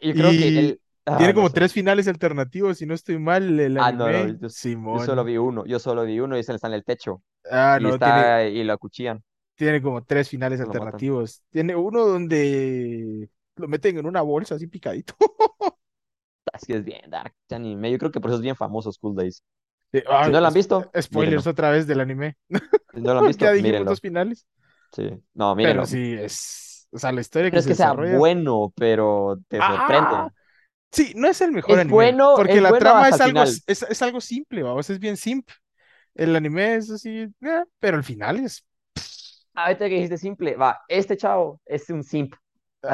Y 0.00 0.14
creo 0.14 0.36
que 0.36 0.48
el, 0.48 0.80
ah, 1.06 1.14
tiene 1.16 1.34
no 1.34 1.44
como 1.44 1.50
sé. 1.50 1.52
tres 1.52 1.72
finales 1.72 2.08
alternativos, 2.08 2.78
si 2.78 2.86
no 2.86 2.94
estoy 2.94 3.18
mal, 3.18 3.58
el 3.60 3.76
Ah, 3.76 3.92
no, 3.92 4.10
yo, 4.12 4.26
yo 4.90 4.98
solo 5.00 5.24
vi 5.24 5.36
uno, 5.36 5.64
yo 5.66 5.78
solo 5.78 6.04
vi 6.04 6.20
uno 6.20 6.38
y 6.38 6.42
se 6.44 6.54
está 6.54 6.68
en 6.68 6.74
el 6.74 6.84
techo. 6.84 7.22
Ah, 7.50 7.78
Y 7.78 7.88
no, 7.88 7.98
tiene, 8.00 8.28
está, 8.28 8.44
y 8.46 8.64
lo 8.64 8.74
acuchillan, 8.74 9.22
tiene 9.56 9.82
como 9.82 10.04
tres 10.04 10.28
finales 10.28 10.60
lo 10.62 10.74
matan. 10.74 11.06
alternativos. 11.08 11.42
Tiene 11.50 11.76
uno 11.76 12.06
donde 12.06 13.28
lo 13.56 13.68
meten 13.68 13.98
en 13.98 14.06
una 14.06 14.22
bolsa 14.22 14.54
así 14.56 14.66
picadito. 14.66 15.14
Que 16.66 16.76
es 16.76 16.84
bien 16.84 17.10
dark 17.10 17.34
anime. 17.50 17.90
Yo 17.90 17.98
creo 17.98 18.10
que 18.12 18.20
por 18.20 18.30
eso 18.30 18.36
es 18.36 18.42
bien 18.42 18.56
famoso 18.56 18.92
School 18.92 19.14
Days. 19.16 19.42
Eh, 19.92 20.04
Si 20.22 20.30
no 20.30 20.40
lo 20.40 20.46
han 20.46 20.52
es- 20.52 20.54
visto, 20.54 20.90
spoilers 21.00 21.46
mírenlo. 21.46 21.46
otra 21.46 21.70
vez 21.70 21.86
del 21.86 22.00
anime. 22.00 22.36
Si 22.92 23.00
no 23.00 23.12
lo 23.14 23.20
han 23.20 23.26
Ya 23.38 23.50
visto, 23.50 23.50
dijimos 23.52 23.62
mírenlo. 23.62 23.84
dos 23.84 24.00
finales. 24.00 24.46
Sí. 24.92 25.10
No, 25.34 25.54
Pero 25.60 25.84
mírenlo. 25.84 25.86
sí, 25.86 26.14
es. 26.14 26.88
O 26.92 26.98
sea, 26.98 27.12
la 27.12 27.20
historia 27.20 27.50
No 27.50 27.54
que 27.54 27.58
es 27.60 27.64
se 27.64 27.70
que 27.70 27.74
sea 27.74 27.92
bueno, 27.92 28.72
pero 28.76 29.38
te 29.48 29.62
sorprende. 29.64 30.08
¡Ah! 30.16 30.32
Sí, 30.92 31.12
no 31.16 31.28
es 31.28 31.40
el 31.40 31.52
mejor 31.52 31.78
Es 31.78 31.80
anime. 31.80 31.92
bueno, 31.94 32.34
Porque 32.36 32.60
la 32.60 32.70
bueno 32.70 32.78
trama 32.78 33.08
es 33.08 33.20
algo, 33.20 33.42
es, 33.42 33.82
es 33.82 34.02
algo 34.02 34.20
simple, 34.20 34.62
vamos, 34.62 34.88
es 34.90 34.98
bien 35.00 35.16
simple. 35.16 35.54
El 36.14 36.36
anime 36.36 36.76
es 36.76 36.90
así, 36.90 37.10
eh, 37.20 37.64
pero 37.80 37.96
el 37.98 38.04
final 38.04 38.38
es. 38.40 38.64
Ahorita 39.54 39.88
que 39.88 39.94
dijiste 39.94 40.18
simple, 40.18 40.56
va, 40.56 40.80
este 40.88 41.16
chavo 41.16 41.60
es 41.66 41.88
un 41.90 42.02
simp. 42.04 42.34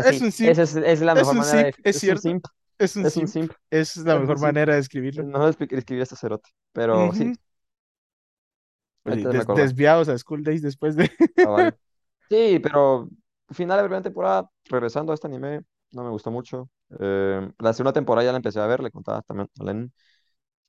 Es 0.03 0.21
un 0.21 0.33
simp. 0.33 0.59
esa 0.59 0.63
es, 0.63 0.77
es 0.77 1.01
la 1.01 1.15
Es 1.15 1.15
mejor 1.15 1.35
un 1.35 1.43
manera 1.43 1.65
de 1.65 1.75
simp, 1.75 1.75
es 1.83 1.97
es 1.97 2.09
un 2.09 2.17
cierto. 2.17 2.19
simp, 2.19 2.45
Es 2.79 2.97
un 2.97 3.05
es 3.05 3.17
un 3.17 3.29
simp. 3.29 3.53
Es 3.71 3.97
la 3.99 4.19
es 4.19 4.29
un 4.29 4.29
mejor 4.29 4.39
manera 4.39 4.73
de 4.73 4.79
describirlo. 4.79 5.25
No 5.25 5.49
escribí 5.49 6.01
este 6.03 6.17
cerote, 6.17 6.51
pero 6.73 7.13
sí, 7.13 7.33
des- 9.05 9.49
acordé. 9.49 9.53
desviados 9.53 10.09
a 10.09 10.19
School 10.19 10.43
Days 10.45 10.63
después 10.63 10.97
de. 10.97 11.11
cabal. 11.39 11.77
Sí, 12.31 12.61
pero 12.63 13.09
final 13.51 13.77
de 13.79 13.83
la 13.83 13.89
primera 13.89 14.03
temporada, 14.03 14.51
regresando 14.67 15.13
a 15.13 15.15
este 15.15 15.27
anime, 15.27 15.63
no 15.93 16.05
me 16.05 16.11
gustó 16.11 16.31
mucho. 16.31 16.71
Eh, 17.01 17.51
la 17.59 17.73
segunda 17.73 17.93
temporada 17.93 18.25
ya 18.27 18.33
la 18.33 18.37
empecé 18.39 18.61
a 18.61 18.67
ver, 18.67 18.81
le 18.83 18.91
contaba 18.93 19.23
también 19.23 19.49
a 19.61 19.65
Len, 19.65 19.93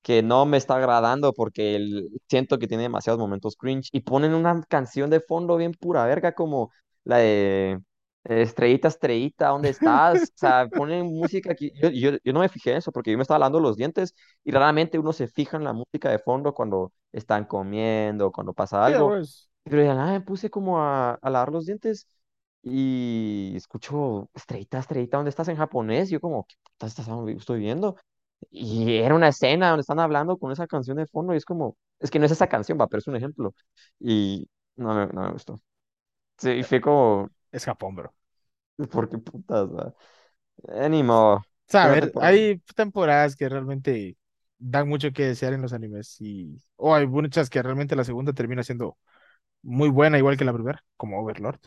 que 0.04 0.24
no 0.24 0.46
me 0.46 0.58
está 0.58 0.76
agradando 0.78 1.34
porque 1.34 1.76
el- 1.76 2.10
siento 2.30 2.60
que 2.60 2.68
tiene 2.68 2.84
demasiados 2.84 3.20
momentos 3.20 3.56
cringe 3.58 3.90
y 3.94 4.02
ponen 4.02 4.34
una 4.36 4.62
canción 4.70 5.10
de 5.12 5.22
fondo 5.22 5.58
bien 5.58 5.74
pura 5.74 6.06
verga 6.06 6.34
como 6.34 6.72
la 7.06 7.18
de 7.20 7.82
Estrellita, 8.24 8.88
Estrellita, 8.88 9.48
¿dónde 9.50 9.70
estás? 9.70 10.30
O 10.36 10.38
sea, 10.38 10.68
ponen 10.70 11.06
música 11.08 11.52
aquí. 11.52 11.72
Yo, 11.82 11.90
yo, 11.90 12.12
yo 12.24 12.34
no 12.34 12.40
me 12.42 12.50
fijé 12.50 12.72
en 12.72 12.78
eso 12.78 12.92
porque 12.92 13.12
yo 13.12 13.18
me 13.18 13.24
estaba 13.24 13.40
lavando 13.40 13.60
los 13.60 13.78
dientes 13.78 14.14
y 14.44 14.52
raramente 14.52 15.00
uno 15.00 15.12
se 15.14 15.28
fija 15.28 15.58
en 15.58 15.64
la 15.64 15.74
música 15.74 16.10
de 16.12 16.20
fondo 16.20 16.54
cuando 16.54 16.94
están 17.12 17.46
comiendo, 17.46 18.32
cuando 18.32 18.54
pasa 18.54 18.86
algo. 18.86 19.16
pues. 19.16 19.50
Pero 19.64 19.84
la 19.84 19.96
nada 19.96 20.12
me 20.14 20.22
puse 20.22 20.50
como 20.50 20.80
a, 20.82 21.14
a 21.16 21.30
lavar 21.30 21.52
los 21.52 21.66
dientes 21.66 22.08
y 22.64 23.54
escucho 23.56 24.30
Estrellita, 24.34 24.80
Estrellita, 24.80 25.18
¿dónde 25.18 25.30
estás 25.30 25.48
en 25.48 25.58
japonés? 25.58 26.10
Y 26.10 26.14
yo 26.14 26.20
como, 26.22 26.46
¿qué 26.48 26.56
puta 26.64 26.88
estás, 26.88 27.08
estoy 27.38 27.60
viendo? 27.60 27.96
Y 28.52 28.96
era 28.98 29.16
una 29.16 29.30
escena 29.30 29.70
donde 29.70 29.82
están 29.82 30.00
hablando 30.00 30.38
con 30.38 30.52
esa 30.52 30.68
canción 30.68 30.98
de 30.98 31.08
fondo 31.08 31.34
y 31.34 31.38
es 31.38 31.46
como, 31.46 31.78
es 32.00 32.12
que 32.12 32.20
no 32.20 32.26
es 32.26 32.32
esa 32.32 32.48
canción, 32.48 32.80
va, 32.80 32.88
pero 32.88 33.00
es 33.00 33.08
un 33.08 33.16
ejemplo. 33.16 33.54
Y 34.00 34.50
no 34.76 34.94
me, 34.96 35.08
no 35.08 35.22
me 35.24 35.32
gustó. 35.32 35.62
Sí, 36.38 36.50
y 36.52 36.64
fue 36.64 36.82
como, 36.82 37.30
Es 37.52 37.66
Japón, 37.66 37.96
bro. 37.96 38.14
¿por 38.92 39.10
qué 39.10 39.18
putas, 39.18 39.68
va? 39.70 39.94
Eh. 40.70 40.90
O 41.68 41.72
sea, 41.72 41.86
a 41.86 41.88
Segunda 41.88 41.90
ver, 41.90 42.12
temporada. 42.12 42.20
hay 42.20 42.60
temporadas 42.76 43.36
que 43.36 43.48
realmente 43.50 44.18
dan 44.58 44.88
mucho 44.90 45.12
que 45.14 45.26
desear 45.28 45.54
en 45.54 45.62
los 45.62 45.74
animes 45.74 46.20
y 46.20 46.58
o 46.76 46.94
hay 46.94 47.08
muchas 47.08 47.50
que 47.50 47.62
realmente 47.64 47.96
la 47.96 48.04
segunda 48.04 48.34
termina 48.34 48.64
siendo 48.64 48.98
muy 49.64 49.90
buena, 49.90 50.18
igual 50.20 50.38
que 50.38 50.46
la 50.46 50.54
primera, 50.54 50.84
como 50.98 51.20
Overlord. 51.22 51.60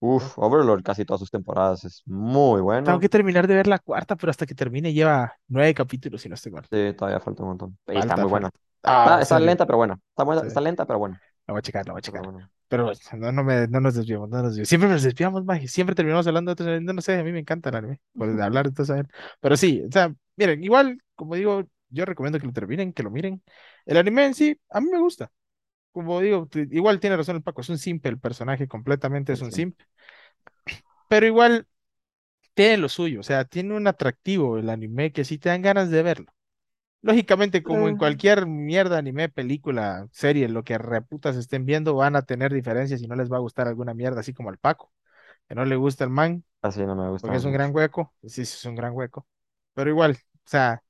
Uf, 0.00 0.36
Overlord 0.38 0.82
casi 0.82 1.04
todas 1.06 1.20
sus 1.20 1.30
temporadas 1.30 1.84
es 1.84 2.02
muy 2.06 2.60
Tengo 2.82 2.98
bueno. 3.00 3.00
que 3.00 3.08
terminar 3.08 3.46
de 3.46 3.54
ver 3.56 3.66
la 3.66 3.78
cuarta, 3.78 4.16
pero 4.16 4.30
hasta 4.30 4.46
que 4.46 4.54
termine 4.54 4.92
lleva 4.92 5.36
nueve 5.48 5.74
capítulos, 5.74 6.22
si 6.22 6.28
no 6.28 6.34
estoy 6.34 6.52
mal. 6.52 6.68
Sí, 6.70 6.94
todavía 6.96 7.20
falta 7.20 7.42
un 7.42 7.48
montón. 7.50 7.78
Está 7.86 8.16
muy 8.16 8.28
buena. 8.28 8.50
falta. 8.50 8.50
Ah, 8.82 9.18
Está, 9.20 9.38
lenta, 9.40 9.66
pero 9.66 9.78
buena. 9.78 9.98
Está 10.10 10.24
buena, 10.24 10.42
Sí. 10.42 10.46
está 10.46 10.60
lenta, 10.60 10.86
pero 10.86 10.98
buena. 10.98 11.22
La 11.46 11.52
voy 11.54 11.58
a 11.60 11.62
checar, 11.62 11.86
la 11.86 11.92
voy 11.92 11.98
a 12.00 12.02
checar. 12.02 12.22
bueno. 12.24 12.50
Pero 12.72 12.90
no, 13.18 13.32
no, 13.32 13.44
me, 13.44 13.68
no 13.68 13.80
nos 13.82 13.94
desviamos, 13.94 14.30
no 14.30 14.38
nos 14.38 14.46
desviamos. 14.46 14.68
Siempre 14.70 14.88
nos 14.88 15.02
desviamos, 15.02 15.44
maje. 15.44 15.68
Siempre 15.68 15.94
terminamos 15.94 16.26
hablando 16.26 16.48
de 16.48 16.52
otros 16.54 16.68
animes. 16.68 16.94
No 16.94 17.02
sé, 17.02 17.18
a 17.18 17.22
mí 17.22 17.30
me 17.30 17.40
encanta 17.40 17.68
el 17.68 17.76
anime. 17.76 18.00
Por 18.16 18.34
de 18.34 18.42
hablar 18.42 18.70
de 18.70 18.72
todo. 18.72 19.02
Pero 19.40 19.56
sí, 19.58 19.82
o 19.86 19.92
sea, 19.92 20.14
miren, 20.36 20.64
igual, 20.64 20.98
como 21.14 21.34
digo, 21.34 21.68
yo 21.90 22.06
recomiendo 22.06 22.40
que 22.40 22.46
lo 22.46 22.52
terminen, 22.54 22.94
que 22.94 23.02
lo 23.02 23.10
miren. 23.10 23.42
El 23.84 23.98
anime 23.98 24.24
en 24.24 24.32
sí, 24.32 24.58
a 24.70 24.80
mí 24.80 24.88
me 24.90 24.98
gusta. 25.00 25.30
Como 25.92 26.22
digo, 26.22 26.48
igual 26.70 26.98
tiene 26.98 27.18
razón 27.18 27.36
el 27.36 27.42
Paco, 27.42 27.60
es 27.60 27.68
un 27.68 27.76
simp, 27.76 28.06
el 28.06 28.18
personaje 28.18 28.66
completamente 28.66 29.34
es 29.34 29.42
un 29.42 29.52
sí. 29.52 29.56
simp. 29.56 29.78
Pero 31.08 31.26
igual 31.26 31.66
tiene 32.54 32.78
lo 32.78 32.88
suyo, 32.88 33.20
o 33.20 33.22
sea, 33.22 33.44
tiene 33.44 33.74
un 33.74 33.86
atractivo 33.86 34.56
el 34.56 34.70
anime 34.70 35.12
que 35.12 35.26
sí 35.26 35.36
te 35.36 35.50
dan 35.50 35.60
ganas 35.60 35.90
de 35.90 36.02
verlo. 36.02 36.32
Lógicamente, 37.02 37.62
como 37.64 37.88
en 37.88 37.96
cualquier 37.96 38.46
mierda, 38.46 38.98
anime, 38.98 39.28
película, 39.28 40.06
serie, 40.12 40.48
lo 40.48 40.62
que 40.62 40.78
reputas 40.78 41.36
estén 41.36 41.66
viendo, 41.66 41.94
van 41.94 42.14
a 42.14 42.22
tener 42.22 42.52
diferencias 42.52 43.02
y 43.02 43.08
no 43.08 43.16
les 43.16 43.30
va 43.30 43.36
a 43.38 43.40
gustar 43.40 43.66
alguna 43.66 43.92
mierda, 43.92 44.20
así 44.20 44.32
como 44.32 44.50
al 44.50 44.58
Paco, 44.58 44.92
que 45.48 45.54
no 45.56 45.64
le 45.64 45.76
gusta 45.76 46.04
el 46.04 46.10
man, 46.10 46.44
así 46.62 46.84
no 46.84 46.94
me 46.94 47.08
gusta 47.10 47.26
porque 47.26 47.38
es 47.38 47.44
un 47.44 47.52
gran 47.52 47.74
hueco, 47.74 48.14
sí, 48.22 48.30
sí, 48.30 48.42
es 48.42 48.64
un 48.66 48.76
gran 48.76 48.94
hueco, 48.94 49.26
pero 49.74 49.90
igual, 49.90 50.12
o 50.12 50.40
sea, 50.48 50.82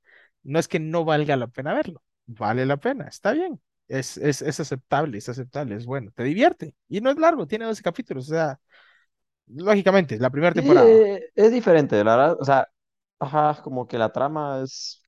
no 0.42 0.58
es 0.58 0.68
que 0.68 0.80
no 0.80 1.04
valga 1.04 1.36
la 1.36 1.48
pena 1.48 1.74
verlo, 1.74 2.02
vale 2.26 2.66
la 2.66 2.76
pena, 2.78 3.06
está 3.08 3.32
bien, 3.32 3.60
es, 3.88 4.18
es, 4.18 4.42
es 4.42 4.60
aceptable, 4.60 5.18
es 5.18 5.28
aceptable, 5.28 5.76
es 5.76 5.86
bueno, 5.86 6.10
te 6.14 6.24
divierte, 6.24 6.74
y 6.88 7.00
no 7.00 7.10
es 7.10 7.18
largo, 7.18 7.46
tiene 7.46 7.64
12 7.66 7.82
capítulos, 7.82 8.26
o 8.28 8.34
sea, 8.34 8.60
lógicamente, 9.46 10.18
la 10.18 10.30
primera 10.30 10.54
temporada, 10.54 10.88
es 11.34 11.52
diferente, 11.52 12.02
la 12.04 12.16
verdad. 12.16 12.36
O 12.40 12.44
sea, 12.44 12.68
ajá, 13.18 13.60
como 13.62 13.86
que 13.86 13.98
la 13.98 14.10
trama 14.12 14.62
es 14.62 15.01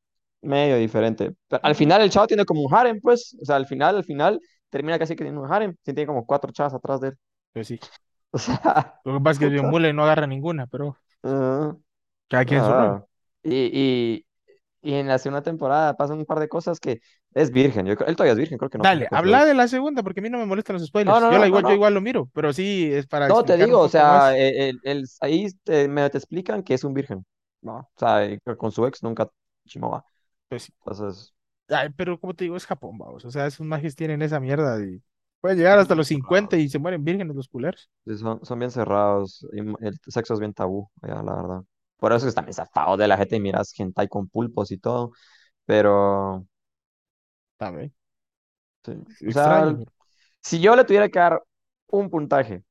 medio 0.44 0.76
diferente. 0.76 1.34
Pero 1.48 1.62
al 1.64 1.74
final 1.74 2.02
el 2.02 2.10
chavo 2.10 2.26
tiene 2.26 2.44
como 2.44 2.62
un 2.62 2.74
harem, 2.74 3.00
pues. 3.00 3.36
O 3.40 3.44
sea, 3.44 3.56
al 3.56 3.66
final, 3.66 3.96
al 3.96 4.04
final, 4.04 4.40
termina 4.70 4.98
casi 4.98 5.16
que 5.16 5.24
tiene 5.24 5.38
un 5.38 5.52
harem. 5.52 5.72
Sí, 5.84 5.92
tiene 5.94 6.06
como 6.06 6.26
cuatro 6.26 6.52
chavas 6.52 6.74
atrás 6.74 7.00
de 7.00 7.08
él. 7.08 7.14
pues 7.52 7.68
sí, 7.68 7.80
O 8.32 8.38
sea, 8.38 9.00
lo 9.04 9.14
que 9.14 9.20
pasa 9.24 9.46
es 9.46 9.52
que 9.54 9.62
mula 9.62 9.88
y 9.88 9.92
no 9.92 10.02
agarra 10.04 10.26
ninguna, 10.26 10.66
pero 10.66 10.96
cada 12.28 12.44
quien 12.44 12.64
su 12.64 12.72
rollo. 12.72 12.96
ah. 12.96 13.06
Y, 13.42 13.70
y, 13.72 14.26
y 14.82 14.94
en 14.94 15.08
la 15.08 15.18
segunda 15.18 15.42
temporada 15.42 15.96
pasan 15.96 16.18
un 16.18 16.26
par 16.26 16.40
de 16.40 16.48
cosas 16.48 16.80
que 16.80 17.00
es 17.34 17.50
virgen. 17.52 17.86
Yo, 17.86 17.94
él 17.94 18.16
todavía 18.16 18.32
es 18.34 18.38
virgen, 18.38 18.58
creo 18.58 18.70
que 18.70 18.78
no 18.78 18.86
Dale, 18.86 19.08
su 19.12 19.12
habla 19.12 19.44
de 19.44 19.54
la 19.54 19.66
segunda 19.68 20.02
porque 20.02 20.20
a 20.20 20.22
mí 20.22 20.30
no 20.30 20.38
me 20.38 20.46
molestan 20.46 20.74
los 20.74 20.86
No, 21.04 21.18
spoilers. 21.18 21.20
no, 21.20 21.30
Yo 21.30 21.38
la 21.38 21.46
no, 21.46 21.48
no, 21.48 21.58
igual, 21.58 21.64
yo 21.64 21.72
no. 21.72 21.74
igual 21.74 21.94
lo 21.94 22.00
miro, 22.00 22.28
pero 22.34 22.52
sí 22.52 22.90
es 22.92 23.06
para 23.06 23.26
No, 23.26 23.44
te 23.44 23.56
digo, 23.56 23.80
o 23.80 23.88
sea, 23.88 24.36
eh, 24.36 24.68
el, 24.70 24.80
el- 24.84 25.04
ahí 25.20 25.48
te, 25.64 25.88
medio 25.88 26.10
te 26.10 26.18
explican 26.18 26.62
que 26.62 26.74
es 26.74 26.84
un 26.84 26.92
virgen. 26.94 27.24
No, 27.62 27.78
o 27.78 27.90
sea, 27.98 28.28
con 28.58 28.70
su 28.70 28.86
ex 28.86 29.02
nunca 29.02 29.30
chimaba. 29.66 30.04
Pues 30.54 30.64
sí. 30.64 30.72
Entonces, 30.86 31.34
Ay, 31.68 31.90
pero 31.96 32.20
como 32.20 32.34
te 32.34 32.44
digo, 32.44 32.56
es 32.56 32.66
Japón, 32.66 32.98
vamos. 32.98 33.24
O 33.24 33.30
sea, 33.30 33.46
esos 33.46 33.66
mages 33.66 33.96
tienen 33.96 34.22
esa 34.22 34.40
mierda 34.40 34.80
y 34.84 35.02
pueden 35.40 35.58
llegar 35.58 35.78
hasta 35.78 35.94
los 35.94 36.08
50 36.08 36.56
y 36.56 36.68
se 36.68 36.78
mueren 36.78 37.04
vírgenes 37.04 37.36
los 37.36 37.48
culeros. 37.48 37.90
Sí, 38.06 38.18
son, 38.18 38.44
son 38.44 38.58
bien 38.58 38.70
cerrados. 38.70 39.46
el 39.80 39.98
sexo 40.06 40.34
es 40.34 40.40
bien 40.40 40.52
tabú, 40.52 40.90
ya, 41.02 41.22
la 41.22 41.34
verdad. 41.36 41.62
Por 41.96 42.12
eso 42.12 42.28
están 42.28 42.52
zafados 42.52 42.98
de 42.98 43.08
la 43.08 43.16
gente 43.16 43.36
y 43.36 43.40
miras 43.40 43.72
hentai 43.78 44.08
con 44.08 44.28
pulpos 44.28 44.70
y 44.72 44.78
todo. 44.78 45.12
Pero, 45.66 46.46
También. 47.56 47.92
sí. 48.84 48.92
O 48.92 49.30
Extraño, 49.30 49.32
sea, 49.32 49.76
pero. 49.76 49.92
si 50.42 50.60
yo 50.60 50.76
le 50.76 50.84
tuviera 50.84 51.08
que 51.08 51.18
dar 51.18 51.42
un 51.88 52.10
puntaje 52.10 52.64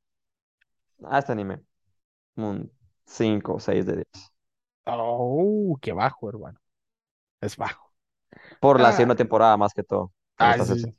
a 1.06 1.20
este 1.20 1.32
anime, 1.32 1.62
un 2.38 2.72
5 3.06 3.56
o 3.56 3.62
6 3.62 3.86
de 3.88 3.96
10. 3.98 4.34
Oh, 4.88 5.78
qué 5.82 5.92
bajo, 5.94 6.30
hermano. 6.30 6.60
Es 7.44 7.58
bajo. 7.58 7.94
Por 8.60 8.80
la 8.80 8.92
Ah, 8.92 8.94
segunda 8.94 9.16
temporada 9.16 9.58
más 9.58 9.74
que 9.74 9.84
todo. 9.84 10.12
Ah, 10.38 10.60
sí. 10.60 10.94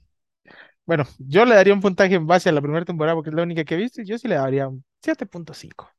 Bueno, 0.86 1.04
yo 1.18 1.44
le 1.44 1.54
daría 1.54 1.74
un 1.74 1.80
puntaje 1.80 2.14
en 2.14 2.26
base 2.26 2.48
a 2.48 2.52
la 2.52 2.60
primera 2.62 2.84
temporada 2.84 3.14
porque 3.16 3.30
es 3.30 3.36
la 3.36 3.42
única 3.42 3.64
que 3.64 3.74
he 3.74 3.78
visto 3.78 4.02
y 4.02 4.06
yo 4.06 4.18
sí 4.18 4.28
le 4.28 4.36
daría 4.36 4.68
un 4.68 4.84
7.5. 5.02 5.90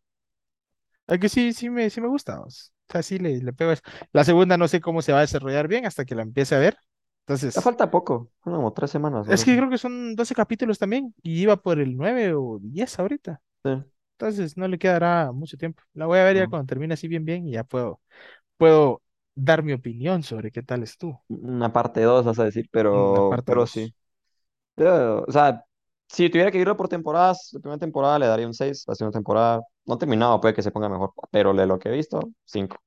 Es 1.08 1.19
que 1.19 1.29
sí, 1.29 1.53
sí 1.53 1.69
me, 1.69 1.89
sí 1.89 2.01
me 2.01 2.08
gusta. 2.08 2.41
O 2.41 2.47
sea, 2.89 3.03
sí 3.03 3.19
le, 3.19 3.39
le 3.39 3.53
pego 3.53 3.71
eso. 3.71 3.84
La 4.12 4.23
segunda 4.23 4.58
no 4.58 4.67
sé 4.67 4.81
cómo 4.81 5.01
se 5.01 5.12
va 5.13 5.19
a 5.19 5.21
desarrollar 5.21 5.67
bien 5.67 5.86
hasta 5.86 6.05
que 6.05 6.15
la 6.15 6.23
empiece 6.23 6.55
a 6.55 6.60
ver. 6.60 6.77
Ya 7.55 7.62
Entonces, 7.62 7.67
falta 7.67 7.89
poco, 7.89 8.31
como 8.41 8.71
tres 8.73 8.91
semanas 8.91 9.27
es 9.29 9.43
que 9.45 9.55
creo 9.58 9.69
que 9.69 9.77
son 9.77 10.15
12 10.15 10.36
capítulos 10.36 10.77
también 10.79 11.13
y 11.23 11.41
iba 11.41 11.58
por 11.58 11.79
el 11.79 11.95
9 11.97 12.34
o 12.36 12.60
10 12.62 12.97
ahorita. 12.99 13.41
Sí, 13.63 13.71
Entonces 14.13 14.58
no 14.58 14.67
le 14.69 14.79
quedará 14.79 15.31
mucho 15.34 15.58
tiempo. 15.58 15.84
La 15.93 16.05
voy 16.08 16.19
a 16.19 16.25
ver 16.25 16.38
ya 16.38 16.47
cuando 16.47 16.67
termine 16.67 16.95
así 16.95 17.08
bien 17.10 17.25
bien 17.25 17.47
y 17.47 17.53
ya 17.53 17.63
puedo, 17.65 18.01
puedo 18.58 19.03
dar 19.36 19.63
mi 19.63 19.74
opinión 19.74 20.24
sobre 20.24 20.52
qué 20.52 20.63
tal 20.63 20.84
estuvo. 20.84 21.24
Una 21.28 21.74
parte 21.74 22.02
2 22.02 22.26
vas 22.26 22.39
a 22.39 22.43
decir, 22.45 22.67
pero, 22.71 23.30
pero 23.45 23.65
2. 23.65 23.71
sí. 23.71 23.93
Yo, 24.78 25.24
o 25.28 25.32
sea, 25.32 25.65
si 26.10 26.30
tuviera 26.30 26.52
que 26.52 26.60
irlo 26.60 26.78
por 26.78 26.89
temporadas, 26.89 27.50
la 27.54 27.60
primera 27.62 27.80
temporada 27.80 28.19
le 28.19 28.28
daría 28.28 28.48
un 28.48 28.54
6, 28.54 28.86
la 28.88 28.95
segunda 28.95 29.17
temporada 29.17 29.62
no 29.86 29.98
terminado, 29.98 30.41
puede 30.41 30.54
que 30.56 30.63
se 30.63 30.71
ponga 30.71 30.89
mejor, 30.89 31.13
pero 31.32 31.54
de 31.54 31.67
lo 31.67 31.80
que 31.80 31.89
he 31.89 31.93
visto, 31.93 32.19
5. 32.45 32.78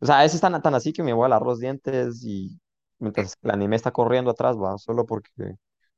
O 0.00 0.06
sea, 0.06 0.24
ese 0.24 0.36
es 0.36 0.42
tan, 0.42 0.60
tan 0.62 0.74
así 0.74 0.92
que 0.92 1.02
me 1.02 1.12
voy 1.14 1.26
a 1.26 1.28
lavar 1.30 1.46
los 1.48 1.60
dientes 1.60 2.24
y 2.24 2.60
mientras 2.98 3.36
el 3.42 3.50
anime 3.52 3.76
está 3.76 3.92
corriendo 3.92 4.30
atrás, 4.32 4.56
va, 4.58 4.78
solo 4.78 5.06
porque, 5.06 5.30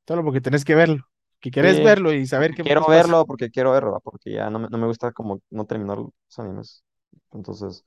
Solo 0.06 0.24
porque 0.24 0.40
tenés 0.40 0.64
que 0.64 0.74
verlo. 0.74 1.04
Que 1.40 1.50
querés 1.50 1.80
sí, 1.80 1.82
verlo 1.82 2.12
y 2.12 2.26
saber 2.26 2.54
qué 2.54 2.64
quiero 2.64 2.82
putas 2.82 2.88
pasa. 2.88 3.12
verlo, 3.12 3.26
porque 3.26 3.50
quiero 3.50 3.72
verlo, 3.72 3.92
va, 3.92 4.00
porque 4.00 4.32
ya 4.32 4.50
no 4.50 4.58
me, 4.58 4.68
no 4.68 4.78
me 4.78 4.86
gusta 4.86 5.12
como 5.12 5.40
no 5.50 5.66
terminar 5.66 5.98
los 5.98 6.12
animes. 6.38 6.84
Entonces, 7.32 7.84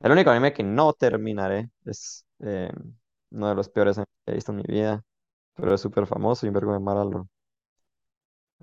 el 0.00 0.12
único 0.12 0.30
anime 0.30 0.52
que 0.52 0.62
no 0.62 0.92
terminaré 0.92 1.70
es 1.84 2.24
eh, 2.40 2.70
uno 3.30 3.48
de 3.48 3.54
los 3.54 3.68
peores 3.68 3.98
animes 3.98 4.08
que 4.24 4.32
he 4.32 4.34
visto 4.34 4.52
en 4.52 4.58
mi 4.58 4.64
vida, 4.64 5.02
pero 5.54 5.74
es 5.74 5.80
súper 5.80 6.06
famoso 6.06 6.46
y 6.46 6.50
vergo 6.50 6.72
de 6.74 6.80
Mara 6.80 7.04
lo, 7.04 7.28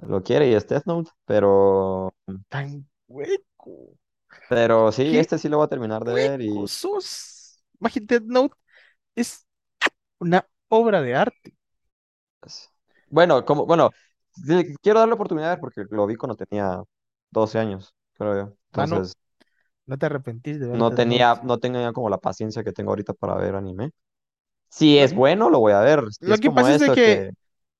lo 0.01 0.21
quiere 0.23 0.49
y 0.49 0.53
es 0.53 0.67
Death 0.67 0.85
Note, 0.85 1.11
pero 1.25 2.13
Tan 2.49 2.85
hueco. 3.07 3.97
Pero 4.47 4.91
sí, 4.91 5.03
¿Qué 5.11 5.19
este 5.19 5.37
sí 5.37 5.49
lo 5.49 5.57
voy 5.57 5.65
a 5.65 5.69
terminar 5.69 6.03
de 6.05 6.13
ver 6.13 6.41
y 6.41 6.67
sos? 6.67 7.63
Imagínate, 7.79 8.19
Death 8.19 8.23
Note 8.29 8.55
es 9.15 9.45
una 10.19 10.47
obra 10.69 11.01
de 11.01 11.15
arte. 11.15 11.55
bueno, 13.09 13.45
como, 13.45 13.65
bueno, 13.65 13.91
quiero 14.81 14.99
darle 14.99 15.13
oportunidad 15.15 15.47
de 15.49 15.55
ver 15.55 15.59
porque 15.61 15.85
lo 15.89 16.05
vi 16.07 16.15
cuando 16.15 16.35
tenía 16.35 16.81
12 17.31 17.59
años, 17.59 17.93
creo 18.13 18.35
yo. 18.47 18.55
Mano, 18.73 18.97
Entonces, 18.97 19.13
no 19.85 19.97
te 19.97 20.05
arrepentís 20.07 20.59
de 20.59 20.67
ver 20.67 20.81
no 20.81 20.93
tenía, 20.93 21.39
no 21.43 21.59
tenía 21.59 21.91
como 21.93 22.09
la 22.09 22.17
paciencia 22.19 22.63
que 22.63 22.71
tengo 22.73 22.91
ahorita 22.91 23.13
para 23.13 23.35
ver 23.35 23.55
anime. 23.55 23.91
Si 24.69 24.97
es 24.99 25.13
bueno, 25.13 25.49
lo 25.49 25.59
voy 25.59 25.73
a 25.73 25.81
ver. 25.81 26.03
Si 26.21 26.31
lo 26.31 26.33
es 26.33 26.41
que 26.41 26.51
como 26.51 26.67
pasa 26.67 26.75
es 26.75 26.79
de 26.79 26.91
que 26.91 27.31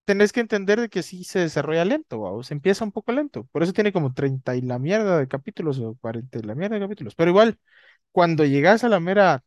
tenés 0.06 0.34
que 0.34 0.40
entender 0.42 0.80
de 0.82 0.90
que 0.90 1.04
sí 1.04 1.24
se 1.24 1.40
desarrolla 1.40 1.86
lento, 1.86 2.20
¿vamos? 2.22 2.52
Empieza 2.52 2.86
un 2.86 2.92
poco 2.92 3.12
lento. 3.12 3.46
Por 3.52 3.64
eso 3.64 3.74
tiene 3.74 3.94
como 3.94 4.14
30 4.14 4.56
y 4.56 4.62
la 4.62 4.80
mierda 4.80 5.20
de 5.20 5.28
capítulos 5.28 5.80
o 5.80 5.96
40 6.02 6.40
y 6.40 6.44
la 6.44 6.56
mierda 6.56 6.76
de 6.78 6.82
capítulos. 6.84 7.16
Pero 7.16 7.32
igual, 7.32 7.60
cuando 8.12 8.46
llegas 8.46 8.84
a 8.84 8.90
la 8.90 9.00
mera 9.02 9.44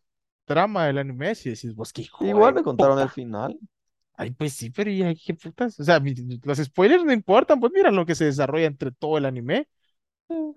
trama 0.47 0.87
del 0.87 0.99
anime, 0.99 1.35
si 1.37 1.51
decís 1.51 1.75
vos, 1.75 1.93
qué 1.93 2.03
hijo 2.05 2.27
igual 2.27 2.55
me 2.55 2.63
contaron 2.63 2.99
el 3.01 3.09
puta. 3.09 3.11
final. 3.11 3.59
Ay, 4.17 4.31
pues 4.33 4.55
sí, 4.55 4.71
pero 4.71 4.91
ya, 4.91 5.15
qué 5.15 5.35
putas. 5.35 5.79
O 5.81 5.85
sea, 5.85 6.01
mi- 6.01 6.15
los 6.45 6.59
spoilers 6.59 7.05
no 7.05 7.13
importan, 7.13 7.61
pues 7.61 7.73
mira 7.75 7.91
lo 7.91 8.07
que 8.07 8.15
se 8.15 8.25
desarrolla 8.27 8.67
entre 8.67 8.93
todo 8.93 9.19
el 9.19 9.27
anime. 9.27 9.69
Eh, 10.31 10.35
O 10.37 10.55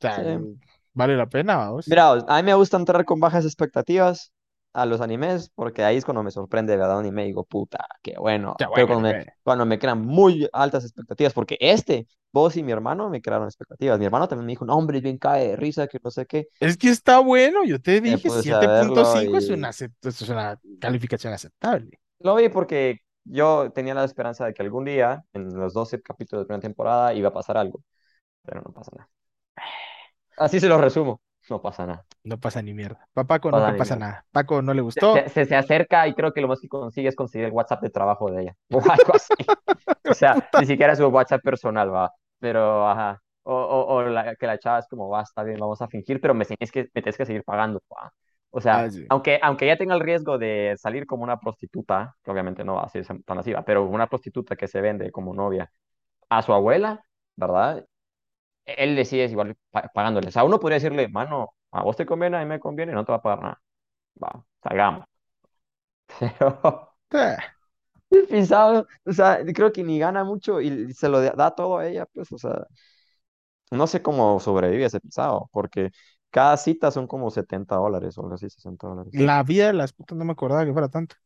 sea, 0.00 0.24
sí. 0.24 0.58
Vale 0.94 1.16
la 1.16 1.26
pena, 1.26 1.56
vamos. 1.56 1.88
Mira, 1.88 2.12
a 2.12 2.36
mí 2.36 2.42
me 2.42 2.54
gusta 2.54 2.76
entrar 2.76 3.04
con 3.04 3.20
bajas 3.20 3.44
expectativas 3.44 4.32
a 4.72 4.86
los 4.86 5.00
animes, 5.00 5.50
porque 5.54 5.84
ahí 5.84 5.96
es 5.96 6.04
cuando 6.04 6.22
me 6.22 6.32
sorprende, 6.32 6.76
¿verdad? 6.76 6.94
Un 6.98 7.04
anime 7.04 7.24
y 7.24 7.26
digo, 7.28 7.44
puta, 7.44 7.86
qué 8.02 8.16
bueno. 8.18 8.56
Ya, 8.58 8.68
Pero 8.74 8.88
buen 8.88 9.00
cuando 9.00 9.16
me, 9.18 9.26
cuando 9.42 9.66
me 9.66 9.78
crean 9.78 10.00
muy 10.00 10.48
altas 10.52 10.84
expectativas, 10.84 11.32
porque 11.32 11.56
este, 11.60 12.08
vos 12.32 12.56
y 12.56 12.64
mi 12.64 12.72
hermano 12.72 13.08
me 13.08 13.22
crearon 13.22 13.46
expectativas. 13.46 13.98
Mi 14.00 14.04
hermano 14.06 14.26
también 14.26 14.46
me 14.46 14.52
dijo, 14.52 14.64
no, 14.64 14.74
hombre, 14.74 15.00
bien 15.00 15.16
cae 15.16 15.48
de 15.48 15.56
risa, 15.56 15.86
que 15.86 16.00
no 16.02 16.10
sé 16.10 16.26
qué. 16.26 16.48
Es 16.58 16.76
que 16.76 16.90
está 16.90 17.20
bueno, 17.20 17.64
yo 17.64 17.80
te 17.80 18.00
dije 18.00 18.18
puse 18.18 18.38
a 18.38 18.42
siete 18.42 18.66
punto 18.66 19.04
verlo 19.04 19.06
cinco 19.06 19.36
es 19.36 19.48
una, 19.48 19.70
y 19.70 20.08
es 20.08 20.28
una 20.28 20.60
calificación 20.80 21.32
aceptable. 21.32 22.00
lo 22.18 22.34
vi 22.34 22.48
porque 22.48 22.98
yo 23.24 23.70
tenía 23.72 23.94
la 23.94 24.04
esperanza 24.04 24.44
de 24.44 24.54
que 24.54 24.62
algún 24.62 24.84
día, 24.84 25.24
en 25.32 25.56
los 25.56 25.72
12 25.72 26.02
capítulos 26.02 26.42
de 26.42 26.46
primera 26.46 26.62
temporada, 26.62 27.14
iba 27.14 27.28
a 27.28 27.32
pasar 27.32 27.56
algo, 27.56 27.80
pero 28.44 28.62
no 28.62 28.72
pasa 28.72 28.90
nada. 28.96 29.10
Así 30.36 30.60
se 30.60 30.68
lo 30.68 30.78
resumo, 30.78 31.20
no 31.48 31.60
pasa 31.62 31.86
nada. 31.86 32.06
No 32.24 32.38
pasa 32.40 32.62
ni 32.62 32.72
mierda. 32.74 33.08
Pa' 33.12 33.24
Paco 33.26 33.50
No 33.50 33.58
pasa 33.58 33.66
nunca 33.66 33.76
pasa 33.78 33.94
mierda. 33.94 34.00
nada. 34.06 34.26
Paco 34.32 34.62
no 34.62 34.74
le 34.74 34.80
gustó. 34.82 35.14
se- 35.14 35.28
se- 35.28 35.44
se 35.46 35.56
acerca 35.56 36.06
y 36.08 36.14
creo 36.14 36.32
que 36.32 36.40
lo 36.40 36.48
más 36.48 36.60
que 36.60 36.68
consigue 36.68 37.08
es 37.08 37.16
conseguir 37.16 37.46
el 37.46 37.52
WhatsApp 37.52 37.82
de 37.82 37.90
trabajo 37.90 38.30
de 38.30 38.42
ella 38.42 38.54
o 38.70 38.78
algo 38.90 39.14
así. 39.14 39.34
O 40.06 40.14
sea, 40.14 40.34
Puta. 40.34 40.60
ni 40.60 40.66
siquiera 40.66 40.96
su 40.96 41.06
WhatsApp 41.08 41.42
personal 41.42 41.92
va, 41.94 42.12
pero 42.38 42.88
ajá. 42.88 43.20
O, 43.46 43.54
o, 43.54 43.94
o 43.96 44.02
la, 44.04 44.34
que 44.36 44.46
la 44.46 44.58
chava 44.58 44.78
es 44.78 44.86
como, 44.88 45.08
va, 45.10 45.22
está 45.22 45.42
bien, 45.42 45.58
vamos 45.60 45.82
a 45.82 45.88
fingir, 45.88 46.20
pero 46.20 46.32
me 46.34 46.46
tienes 46.46 46.72
que, 46.72 46.82
me 46.94 47.02
tienes 47.02 47.16
que 47.18 47.26
seguir 47.26 47.44
pagando. 47.44 47.80
va. 47.92 48.12
O 48.50 48.60
Ah, 48.60 48.62
sea, 48.62 48.90
sí. 48.90 49.06
aunque, 49.10 49.38
aunque 49.42 49.66
ella 49.66 49.76
tenga 49.78 49.94
el 49.94 50.00
riesgo 50.00 50.38
de 50.38 50.74
salir 50.78 51.06
como 51.06 51.24
una 51.24 51.38
prostituta, 51.38 52.14
que 52.22 52.30
obviamente 52.30 52.64
no 52.64 52.76
va 52.76 52.84
a 52.84 52.88
ser 52.88 53.06
tan 53.24 53.38
así, 53.38 53.52
va, 53.52 53.62
pero 53.64 53.84
una 53.84 54.06
prostituta 54.08 54.56
que 54.56 54.68
se 54.68 54.80
vende 54.80 55.10
como 55.12 55.34
novia 55.34 55.70
a 56.30 56.42
su 56.42 56.52
abuela, 56.54 57.04
¿verdad? 57.36 57.84
Él 58.66 58.96
decide 58.96 59.26
igual 59.26 59.56
pa- 59.70 59.90
pagándole. 59.94 60.28
O 60.28 60.30
sea, 60.30 60.44
uno 60.44 60.60
podría 60.60 60.76
decirle, 60.76 61.08
mano, 61.08 61.54
a 61.72 61.82
vos 61.82 61.96
te 61.96 62.06
conviene, 62.06 62.36
a 62.38 62.40
mí 62.40 62.46
me 62.46 62.60
conviene, 62.60 62.92
no 62.92 63.04
te 63.04 63.12
va 63.12 63.18
a 63.18 63.22
pagar 63.22 63.42
nada. 63.42 63.62
Va, 64.22 64.44
salgamos. 64.62 65.06
Pero 67.08 67.42
el 68.10 68.28
pisado, 68.28 68.86
o 69.04 69.12
sea, 69.12 69.40
creo 69.54 69.72
que 69.72 69.82
ni 69.82 69.98
gana 69.98 70.24
mucho 70.24 70.60
y 70.60 70.92
se 70.94 71.08
lo 71.08 71.20
da 71.20 71.54
todo 71.54 71.78
a 71.78 71.86
ella, 71.88 72.06
pues, 72.06 72.30
o 72.32 72.38
sea, 72.38 72.66
no 73.70 73.86
sé 73.86 74.02
cómo 74.02 74.40
sobrevive 74.40 74.84
ese 74.86 75.00
pisado, 75.00 75.48
porque 75.52 75.90
cada 76.30 76.56
cita 76.56 76.90
son 76.90 77.06
como 77.06 77.30
70 77.30 77.76
dólares 77.76 78.16
o 78.18 78.22
algo 78.22 78.34
así, 78.34 78.48
60 78.50 78.86
dólares. 78.88 79.14
La 79.14 79.42
vida 79.42 79.68
de 79.68 79.72
las 79.72 79.92
putas 79.94 80.18
no 80.18 80.24
me 80.26 80.32
acordaba 80.32 80.64
que 80.66 80.72
fuera 80.72 80.88
tanto. 80.88 81.16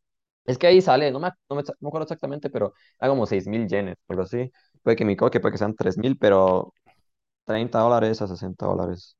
Es 0.45 0.57
que 0.57 0.67
ahí 0.67 0.81
sale, 0.81 1.11
no 1.11 1.19
me, 1.19 1.29
no 1.49 1.55
me, 1.57 1.61
no 1.63 1.73
me 1.81 1.87
acuerdo 1.89 2.03
exactamente, 2.03 2.49
pero 2.49 2.73
hay 2.99 3.09
como 3.09 3.25
6 3.27 3.47
mil 3.47 3.67
yenes, 3.67 3.97
algo 4.07 4.23
así. 4.23 4.51
Puede 4.81 4.95
que 4.97 5.05
mi 5.05 5.15
coque, 5.15 5.39
puede 5.39 5.51
que 5.53 5.57
sean 5.59 5.75
3 5.75 5.97
mil, 5.97 6.17
pero 6.17 6.73
30 7.49 7.79
dólares 7.79 8.21
a 8.21 8.27
60 8.27 8.65
dólares. 8.67 9.17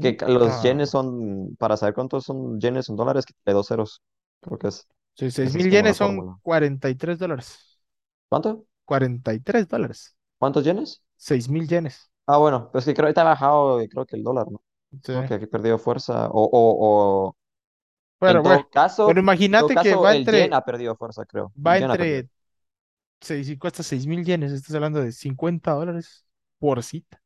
Que 0.00 0.16
ca- 0.16 0.28
los 0.28 0.62
yenes 0.62 0.90
son, 0.90 1.56
para 1.58 1.76
saber 1.78 1.94
cuántos 1.94 2.24
son 2.24 2.60
yenes 2.60 2.88
en 2.90 2.96
dólares, 2.96 3.26
quítale 3.26 3.54
dos 3.56 3.68
ceros. 3.68 4.02
Creo 4.42 4.58
que 4.58 4.68
es, 4.68 4.88
Sí, 5.14 5.30
seis 5.30 5.50
esa 5.50 5.58
es 5.58 5.66
mil 5.66 5.68
como 5.68 5.84
la 5.86 5.94
yenes 5.94 5.96
son 5.96 6.24
fórmula. 6.34 6.38
43 6.42 7.18
dólares. 7.18 7.80
¿Cuánto? 8.28 8.66
43 8.86 9.68
dólares. 9.68 10.16
¿Cuántos 10.38 10.64
yenes? 10.64 11.02
Seis 11.18 11.48
mil 11.48 11.66
yenes. 11.68 12.10
Ah, 12.26 12.38
bueno, 12.38 12.70
pues 12.72 12.84
que 12.84 12.94
creo 12.94 13.12
que 13.12 13.20
ha 13.20 13.24
bajado, 13.24 13.80
eh, 13.80 13.88
creo 13.88 14.04
que 14.06 14.16
el 14.16 14.24
dólar, 14.24 14.50
¿no? 14.50 14.60
Sí. 15.02 15.12
Creo 15.12 15.24
que 15.24 15.34
aquí 15.34 15.46
perdido 15.46 15.78
fuerza. 15.78 16.28
O, 16.30 16.42
o, 16.44 17.28
o 17.28 17.36
en 18.26 18.40
Bueno, 18.40 18.42
bueno. 18.42 18.62
todo 18.62 18.70
caso, 18.70 19.04
Pero 19.04 19.20
en 19.42 19.56
todo 19.56 19.70
imagínate 19.70 19.78
que 19.78 19.94
caso, 19.94 20.00
va 20.00 20.12
el 20.12 20.28
yen 20.30 20.52
entre, 20.52 20.54
ha 20.54 20.62
perdido 20.64 20.96
fuerza, 20.96 21.24
creo. 21.26 21.54
va 21.56 21.72
El 21.72 21.78
yen 21.78 21.90
ha 21.90 21.98
perdido. 21.98 22.22
entre, 22.22 22.30
seis, 23.20 23.48
y 23.50 23.58
cuesta 23.58 23.82
seis 23.82 24.06
mil 24.06 24.24
yenes. 24.24 24.52
Estás 24.52 24.74
hablando 24.76 25.02
de 25.02 25.12
50 25.12 25.72
dólares 25.72 26.26
por 26.58 26.82
cita. 26.84 27.22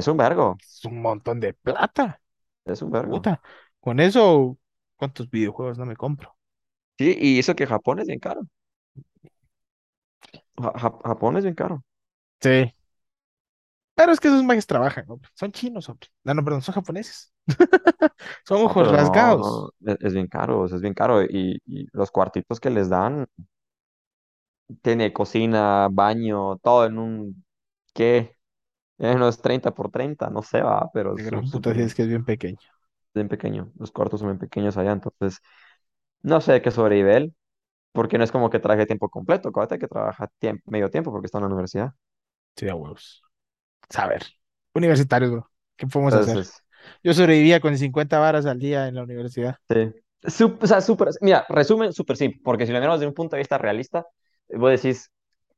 Es 0.00 0.08
un 0.08 0.16
vergo, 0.18 0.60
Es 0.60 0.84
un 0.84 1.00
montón 1.02 1.38
de 1.40 1.54
plata. 1.54 2.20
es 2.64 2.82
un 2.82 2.90
vergo. 2.90 3.28
Puta. 3.28 3.40
Con 3.80 4.00
eso, 4.00 4.58
¿cuántos 4.96 5.30
videojuegos 5.30 5.78
no 5.78 5.86
me 5.86 5.96
compro? 5.96 6.36
Sí, 6.98 7.16
y 7.20 7.38
eso 7.38 7.54
que 7.56 7.66
Japón 7.66 7.98
es 8.00 8.06
bien 8.08 8.18
caro. 8.20 8.42
Ja- 10.60 10.72
Ja- 10.78 10.98
Japón 11.04 11.36
es 11.36 11.44
bien 11.44 11.54
caro. 11.54 11.84
Sí. 12.40 12.74
Pero 13.94 14.12
es 14.12 14.20
que 14.20 14.28
esos 14.28 14.42
mages 14.44 14.66
trabajan, 14.66 15.04
hombre. 15.08 15.30
Son 15.34 15.52
chinos, 15.52 15.88
hombre. 15.88 16.08
No, 16.24 16.34
no, 16.34 16.44
perdón, 16.44 16.62
son 16.62 16.74
japoneses. 16.74 17.32
Son 18.46 18.62
ojos 18.62 18.88
no, 18.88 18.90
rasgados. 18.90 19.68
no, 19.80 19.92
es, 19.92 19.98
es 20.00 20.14
bien 20.14 20.26
caro, 20.28 20.66
es 20.66 20.80
bien 20.80 20.94
caro. 20.94 21.22
Y, 21.24 21.60
y 21.66 21.86
los 21.92 22.10
cuartitos 22.10 22.60
que 22.60 22.70
les 22.70 22.88
dan, 22.88 23.26
tiene 24.82 25.12
cocina, 25.12 25.88
baño, 25.90 26.56
todo 26.58 26.86
en 26.86 26.98
un, 26.98 27.44
¿qué? 27.94 28.33
En 28.98 29.16
unos 29.16 29.40
30 29.40 29.72
por 29.74 29.90
30 29.90 30.30
no 30.30 30.42
sé, 30.42 30.60
va, 30.62 30.90
pero 30.92 31.14
es 31.16 31.30
puta 31.50 31.72
que 31.74 32.02
es 32.02 32.08
bien 32.08 32.24
pequeño. 32.24 32.58
bien 33.14 33.28
pequeño. 33.28 33.72
Los 33.78 33.92
cuartos 33.92 34.20
son 34.20 34.28
bien 34.30 34.38
pequeños 34.38 34.76
allá, 34.76 34.92
entonces 34.92 35.40
no 36.22 36.40
sé 36.40 36.62
qué 36.62 36.70
sobrevive 36.70 37.16
él. 37.18 37.34
Porque 37.92 38.18
no 38.18 38.24
es 38.24 38.32
como 38.32 38.50
que 38.50 38.60
trabaje 38.60 38.86
tiempo 38.86 39.10
completo, 39.10 39.48
acuérdate 39.50 39.78
que 39.80 39.88
trabaja 39.88 40.28
tiemp- 40.40 40.62
medio 40.66 40.90
tiempo 40.90 41.12
porque 41.12 41.26
está 41.26 41.38
en 41.38 41.42
la 41.44 41.48
universidad. 41.48 41.94
Sí, 42.56 42.68
a 42.68 42.74
huevos. 42.74 43.22
Saber. 43.90 44.22
Universitarios, 44.74 45.30
bro. 45.30 45.50
¿Qué 45.76 45.86
podemos 45.86 46.14
hacer? 46.14 46.40
Yo 47.02 47.14
sobrevivía 47.14 47.60
con 47.60 47.76
50 47.78 48.18
varas 48.18 48.46
al 48.46 48.58
día 48.58 48.88
en 48.88 48.94
la 48.96 49.02
universidad. 49.04 49.56
sí. 49.68 49.94
Sup- 50.22 50.62
o 50.62 50.66
sea, 50.66 50.80
súper, 50.80 51.08
mira, 51.20 51.44
resumen 51.48 51.92
súper 51.92 52.16
simple, 52.16 52.40
porque 52.44 52.66
si 52.66 52.72
lo 52.72 52.78
miramos 52.78 52.98
desde 53.00 53.08
un 53.08 53.14
punto 53.14 53.36
de 53.36 53.40
vista 53.40 53.58
realista, 53.58 54.06
vos 54.48 54.70
decís, 54.70 55.10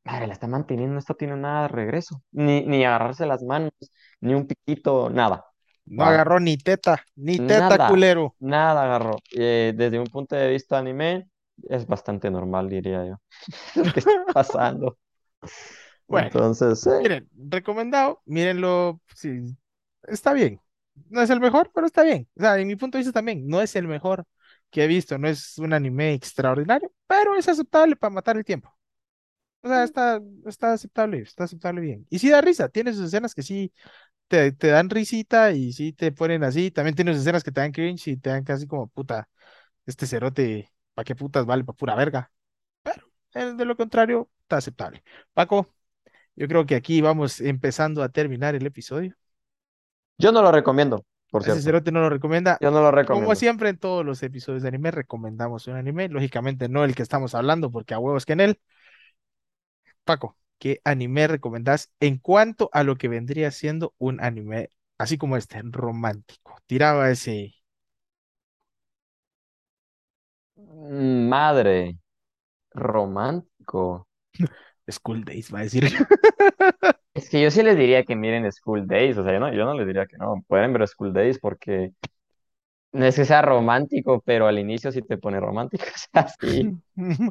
madre, 0.07 0.27
la 0.27 0.33
está 0.35 0.47
manteniendo, 0.49 0.99
esto 0.99 1.15
tiene 1.17 1.37
nada 1.37 1.63
de 1.63 1.69
regreso, 1.69 2.23
ni, 2.33 2.65
ni 2.67 2.85
agarrarse 2.85 3.27
las 3.27 3.43
manos, 3.43 3.73
ni 4.21 4.35
un 4.35 4.47
piquito, 4.47 5.11
nada, 5.11 5.45
No 5.87 6.05
agarró 6.05 6.39
ni 6.41 6.57
teta, 6.59 7.05
ni 7.17 7.41
teta, 7.41 7.79
nada, 7.79 7.87
culero. 7.87 8.37
nada 8.39 8.85
agarró. 8.85 9.17
Eh, 9.37 9.73
desde 9.77 9.99
un 10.01 10.07
punto 10.07 10.37
de 10.37 10.51
vista 10.51 10.79
anime, 10.79 11.29
es 11.69 11.87
bastante 11.87 12.31
normal, 12.31 12.69
diría 12.69 13.07
yo, 13.07 13.17
lo 13.77 13.93
que 13.93 14.01
está 14.01 14.13
pasando. 14.33 14.99
Bueno, 16.07 16.31
Entonces, 16.31 16.87
miren, 17.01 17.29
recomendado, 17.37 18.23
mírenlo, 18.27 19.03
sí, 19.17 19.57
está 20.05 20.35
bien. 20.35 20.61
No 21.11 21.23
es 21.23 21.31
el 21.31 21.41
mejor, 21.41 21.73
pero 21.75 21.87
está 21.87 22.05
bien. 22.05 22.29
O 22.37 22.41
sea, 22.43 22.59
en 22.59 22.69
mi 22.69 22.77
punto 22.77 22.99
de 22.99 23.01
vista 23.05 23.13
también, 23.15 23.47
no 23.49 23.63
es 23.63 23.77
el 23.77 23.89
mejor 23.89 24.27
que 24.71 24.85
he 24.85 24.89
visto, 24.89 25.19
no 25.19 25.29
es 25.29 25.59
un 25.59 25.73
anime 25.75 26.15
extraordinario, 26.15 26.93
pero 27.09 27.37
es 27.37 27.49
aceptable 27.49 27.97
para 27.97 28.15
matar 28.15 28.37
el 28.39 28.45
tiempo. 28.47 28.76
O 29.67 29.69
sea, 29.69 29.85
está, 29.85 30.21
está 30.47 30.73
aceptable, 30.75 31.19
está 31.21 31.45
aceptable 31.45 31.81
bien. 31.81 32.07
Y 32.11 32.19
sí 32.21 32.31
da 32.31 32.41
risa, 32.41 32.69
tiene 32.69 32.93
sus 32.93 33.07
escenas 33.07 33.35
que 33.35 33.43
sí 33.43 33.73
te, 34.29 34.53
te 34.53 34.69
dan 34.69 34.91
risita 34.91 35.53
y 35.53 35.73
sí 35.73 35.93
te 35.93 36.13
ponen 36.13 36.45
así. 36.45 36.71
También 36.71 36.97
tiene 36.97 37.13
sus 37.13 37.23
escenas 37.23 37.45
que 37.45 37.53
te 37.53 37.61
dan 37.63 37.73
cringe 37.73 38.09
y 38.09 38.17
te 38.19 38.31
dan 38.31 38.45
casi 38.45 38.67
como 38.67 38.89
puta, 38.89 39.29
este 39.87 40.07
cerote, 40.07 40.73
¿para 40.95 41.05
qué 41.05 41.17
putas 41.17 41.47
vale? 41.47 41.65
Para 41.65 41.77
pura 41.77 41.95
verga. 41.97 42.33
Pero 42.83 43.07
eh, 43.35 43.55
de 43.55 43.65
lo 43.67 43.77
contrario, 43.77 44.31
está 44.43 44.59
aceptable. 44.59 45.05
Paco, 45.35 45.69
yo 46.37 46.49
creo 46.49 46.67
que 46.67 46.77
aquí 46.77 47.01
vamos 47.03 47.41
empezando 47.41 48.03
a 48.03 48.11
terminar 48.11 48.55
el 48.57 48.67
episodio. 48.67 49.17
Yo 50.19 50.33
no 50.33 50.43
lo 50.43 50.53
recomiendo, 50.53 51.05
por 51.31 51.43
Ese 51.43 51.61
cierto. 51.61 51.63
cerote 51.63 51.93
no 51.93 52.01
lo 52.01 52.11
recomienda. 52.11 52.61
Yo 52.61 52.71
no 52.71 52.81
lo 52.83 52.91
Como 53.11 53.35
recomiendo. 53.35 53.35
siempre 53.35 53.69
en 53.71 53.79
todos 53.79 54.05
los 54.05 54.23
episodios 54.23 54.63
de 54.63 54.69
anime, 54.69 54.91
recomendamos 54.91 55.67
un 55.69 55.77
anime. 55.77 56.09
Lógicamente 56.09 56.69
no 56.69 56.85
el 56.85 56.95
que 56.95 57.03
estamos 57.03 57.35
hablando, 57.35 57.71
porque 57.71 57.95
a 57.95 57.99
huevos 57.99 58.27
que 58.27 58.33
en 58.35 58.41
él. 58.41 58.61
Paco, 60.07 60.39
¿qué 60.59 60.81
anime 60.85 61.27
recomendás 61.29 61.93
en 62.01 62.17
cuanto 62.19 62.71
a 62.73 62.83
lo 62.83 62.97
que 62.97 63.09
vendría 63.09 63.51
siendo 63.51 63.95
un 63.99 64.23
anime 64.23 64.71
así 64.99 65.19
como 65.19 65.37
este, 65.37 65.61
romántico? 65.63 66.57
Tiraba 66.67 67.11
ese 67.11 67.55
Mm, 70.57 71.29
Madre, 71.29 71.97
romántico. 72.75 74.09
School 74.91 75.25
Days, 75.25 75.51
va 75.53 75.61
a 75.61 75.63
decir. 75.65 75.85
Es 77.15 77.31
que 77.31 77.41
yo 77.43 77.51
sí 77.51 77.63
les 77.63 77.77
diría 77.79 78.05
que 78.05 78.15
miren 78.15 78.51
School 78.53 78.87
Days, 78.87 79.17
o 79.17 79.25
sea, 79.25 79.33
yo 79.33 79.41
no, 79.41 79.53
yo 79.53 79.65
no 79.65 79.75
les 79.75 79.87
diría 79.87 80.07
que 80.07 80.19
no, 80.19 80.43
pueden 80.49 80.73
ver 80.75 80.87
School 80.87 81.13
Days 81.15 81.39
porque 81.39 81.93
no 82.93 83.05
es 83.07 83.17
que 83.17 83.25
sea 83.25 83.43
romántico, 83.43 84.23
pero 84.25 84.47
al 84.47 84.59
inicio 84.59 84.91
sí 84.93 85.03
te 85.03 85.19
pone 85.19 85.41
romántico, 85.41 85.85
o 85.95 85.99
sea, 86.13 86.29
sí, 86.41 86.75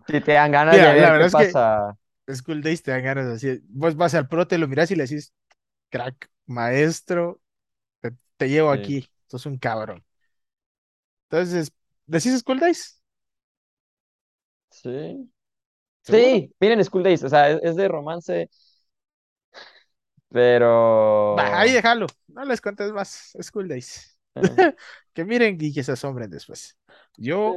sí 0.07 0.21
te 0.21 0.33
dan 0.33 0.51
ganas 0.51 0.81
de 0.81 0.89
Mira, 0.89 0.95
la 0.95 1.11
ver 1.11 1.13
qué 1.13 1.25
verdad 1.25 1.27
es 1.27 1.35
que 1.35 1.53
pasa. 1.53 1.97
School 2.33 2.61
Days 2.61 2.81
te 2.83 2.91
dan 2.91 3.03
ganas 3.03 3.27
decir, 3.27 3.63
vos 3.69 3.95
vas 3.95 4.13
al 4.15 4.27
pro, 4.27 4.47
te 4.47 4.57
lo 4.57 4.67
miras 4.67 4.91
y 4.91 4.95
le 4.95 5.03
decís, 5.03 5.33
crack, 5.89 6.31
maestro, 6.47 7.41
te, 8.01 8.11
te 8.38 8.49
llevo 8.49 8.69
Sí, 8.69 8.71
aquí, 8.71 9.09
sos 9.27 9.45
un 9.47 9.57
cabrón. 9.59 10.05
Entonces, 11.29 11.71
¿decís 12.07 12.39
School 12.39 12.59
Days? 12.59 13.01
sí, 14.69 15.31
¿Seguro? 16.03 16.31
sí, 16.31 16.55
miren 16.59 16.83
School 16.85 17.03
Days, 17.03 17.23
o 17.23 17.29
sea, 17.29 17.51
es, 17.51 17.61
es 17.63 17.75
de 17.75 17.88
romance, 17.88 18.49
Va, 21.38 21.49
ahí 21.53 21.71
pero... 21.71 21.73
déjalo, 21.73 22.07
no 22.27 22.45
les 22.45 22.61
cuentes 22.61 22.91
más, 22.91 23.33
School 23.41 23.67
Days. 23.67 24.17
eh, 24.35 24.65
Que 25.13 25.25
miren 25.25 25.57
y 25.59 25.73
que 25.73 25.83
se 25.83 25.91
asombren 25.93 26.29
después. 26.29 26.77
Yo, 27.17 27.53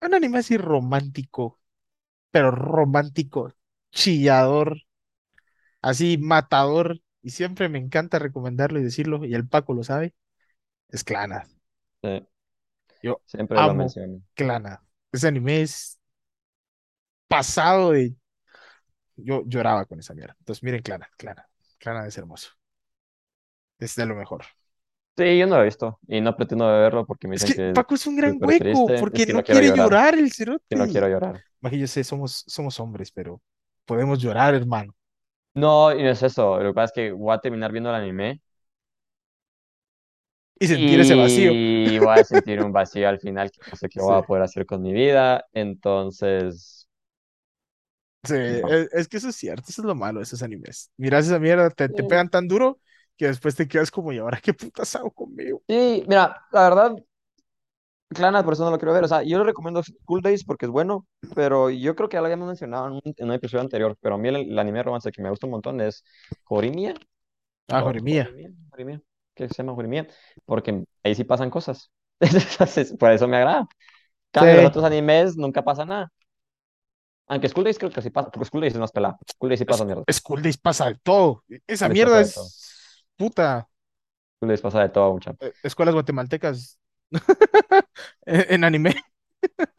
un 0.00 0.14
anime 0.14 0.38
así 0.38 0.56
romántico, 0.56 1.60
pero 2.30 2.50
romántico, 2.52 3.54
chillador, 3.92 4.82
así 5.82 6.18
matador, 6.18 7.00
y 7.22 7.30
siempre 7.30 7.68
me 7.68 7.78
encanta 7.78 8.18
recomendarlo 8.18 8.80
y 8.80 8.84
decirlo, 8.84 9.24
y 9.24 9.34
el 9.34 9.48
Paco 9.48 9.74
lo 9.74 9.84
sabe, 9.84 10.14
es 10.90 11.04
Clannad. 11.04 11.46
sí, 12.02 12.26
Yo 13.02 13.20
siempre 13.26 13.62
lo 13.62 13.74
menciono. 13.74 14.22
Clannad. 14.34 14.80
Ese 15.12 15.28
anime 15.28 15.62
es 15.62 15.98
pasado 17.28 17.92
de... 17.92 18.14
Yo 19.16 19.42
lloraba 19.46 19.84
con 19.86 19.98
esa 20.00 20.14
mierda. 20.14 20.36
Entonces 20.38 20.62
miren 20.62 20.82
Clannad, 20.82 21.08
Clannad. 21.16 21.44
Clannad 21.78 22.06
es 22.06 22.18
hermoso. 22.18 22.50
Es 23.78 23.96
de 23.96 24.06
lo 24.06 24.14
mejor. 24.14 24.44
Sí, 25.16 25.38
yo 25.38 25.46
no 25.46 25.56
lo 25.56 25.62
he 25.62 25.64
visto 25.66 25.98
y 26.08 26.20
no 26.22 26.34
pretendo 26.34 26.66
verlo 26.66 27.06
porque 27.06 27.28
me 27.28 27.34
Es 27.38 27.44
dicen 27.44 27.52
que 27.54 27.54
que 27.54 27.62
Paco 27.72 27.94
es 27.94 28.06
un 28.06 28.16
gran 28.16 28.38
hueco, 28.40 28.56
triste, 28.58 28.94
es 28.96 29.02
porque 29.02 29.26
que 29.26 29.34
no 29.34 29.42
no 29.42 29.42
quiere 29.42 29.70
llorar, 29.70 29.74
llorar 29.74 30.14
el 30.18 30.32
que 30.68 30.76
no 30.76 30.88
quiero 30.88 31.08
cerote. 31.08 31.08
llorar. 31.08 31.44
Sé, 31.86 32.04
somos, 32.04 32.44
somos 32.46 32.80
hombres, 32.80 33.10
pero 33.12 33.42
podemos 33.86 34.18
llorar, 34.20 34.54
hermano. 34.54 34.94
No, 35.54 35.92
y 35.92 36.02
no 36.02 36.08
es 36.10 36.22
eso, 36.22 36.58
lo 36.62 36.70
que 36.70 36.74
pasa 36.74 36.86
es 36.86 36.92
que 36.92 37.12
voy 37.12 37.34
a 37.34 37.38
terminar 37.40 37.72
viendo 37.72 37.90
el 37.90 37.96
anime 37.96 38.40
Y 40.58 40.66
sentir 40.68 41.00
ese 41.00 41.14
vacío. 41.14 41.54
y 41.54 41.98
voy 41.98 42.14
a 42.16 42.24
sentir 42.24 42.60
un 42.60 42.72
vacío 42.72 43.08
al 43.08 43.20
final 43.20 43.50
que 43.50 43.62
no 43.70 43.76
sé 43.76 43.88
qué 43.90 44.00
voy 44.00 44.16
Sí, 44.16 44.18
a 44.18 44.22
poder 44.22 44.42
hacer 44.44 44.66
con 44.66 44.82
mi 44.82 44.92
vida, 44.92 45.44
entonces, 45.52 46.88
sí, 48.24 48.34
no. 48.46 48.68
es, 48.68 48.88
es 48.92 49.08
que 49.08 49.16
eso 49.18 49.28
es 49.28 49.36
cierto, 49.36 49.66
eso 49.68 49.82
es 49.82 49.86
lo 49.86 49.94
malo 49.94 50.18
de 50.20 50.24
esos 50.24 50.42
animes. 50.42 50.90
Miras 50.96 51.26
esa 51.26 51.38
mierda, 51.38 51.70
te, 51.70 51.88
te 51.88 52.04
Sí, 52.04 52.04
pegan 52.04 52.28
tan 52.30 52.48
duro 52.48 52.80
que 53.16 53.26
después 53.26 53.54
te 53.56 53.68
quedas 53.68 53.90
como, 53.90 54.12
¿y 54.12 54.18
ahora 54.18 54.40
qué 54.40 54.54
putas 54.54 54.94
hago 54.96 55.10
conmigo? 55.10 55.62
sí, 55.68 56.04
mira, 56.06 56.46
la 56.52 56.62
verdad, 56.68 56.96
Clannad 58.14 58.44
por 58.44 58.54
eso 58.54 58.64
no 58.64 58.70
lo 58.70 58.78
quiero 58.78 58.92
ver, 58.92 59.04
o 59.04 59.08
sea, 59.08 59.22
yo 59.22 59.38
le 59.38 59.44
recomiendo 59.44 59.82
School 59.82 60.22
Days 60.22 60.44
porque 60.44 60.66
es 60.66 60.72
bueno, 60.72 61.06
pero 61.34 61.70
yo 61.70 61.94
creo 61.94 62.08
que 62.08 62.16
ya 62.16 62.20
lo 62.20 62.26
habíamos 62.26 62.48
mencionado 62.48 62.86
en 62.88 62.92
un, 62.94 63.02
en 63.04 63.26
un 63.28 63.32
episodio 63.34 63.62
anterior, 63.62 63.96
pero 64.00 64.16
a 64.16 64.18
mí 64.18 64.28
el, 64.28 64.36
el 64.36 64.58
anime 64.58 64.78
de 64.78 64.82
romance 64.84 65.12
que 65.12 65.22
me 65.22 65.30
gusta 65.30 65.46
un 65.46 65.52
montón 65.52 65.80
es 65.80 66.04
Horimiya, 66.48 66.94
Ah, 67.68 67.82
Lord 67.82 68.00
mía. 68.02 68.24
Horimiya, 68.24 68.50
Horimiya, 68.72 69.00
que 69.34 69.48
se 69.48 69.54
llama 69.56 69.72
Horimiya, 69.74 70.06
porque 70.46 70.84
ahí 71.04 71.14
sí 71.14 71.24
pasan 71.24 71.50
cosas. 71.50 71.90
Por 72.98 73.12
eso 73.12 73.28
me 73.28 73.36
agrada. 73.38 73.66
Sí, 74.38 74.44
Cambio, 74.44 74.56
los 74.56 74.66
otros 74.66 74.84
animes 74.84 75.36
nunca 75.36 75.62
pasa 75.64 75.84
nada. 75.86 76.10
Aunque 77.28 77.48
School 77.48 77.64
Days 77.64 77.78
creo 77.78 77.90
que 77.90 78.02
sí 78.02 78.10
pasa, 78.10 78.30
porque 78.30 78.46
School 78.48 78.60
Days 78.62 78.74
es 78.74 78.80
más 78.80 78.92
pelada. 78.92 79.18
School 79.32 79.48
Days 79.50 79.58
sí 79.60 79.64
pasa 79.64 79.84
mierda. 79.84 80.04
School 80.10 80.42
Days 80.42 80.58
pasa 80.58 80.86
de 80.90 80.96
todo. 81.02 81.44
Esa 81.66 81.88
mierda 81.88 82.20
es 82.20 82.76
puta. 83.16 83.68
School 84.38 84.48
Days 84.48 84.60
pasa 84.60 84.82
de 84.82 84.88
todo, 84.90 85.12
mucha. 85.14 85.34
eh, 85.40 85.54
Escuelas 85.62 85.94
guatemaltecas 85.94 86.78
en 88.26 88.64
anime. 88.64 88.94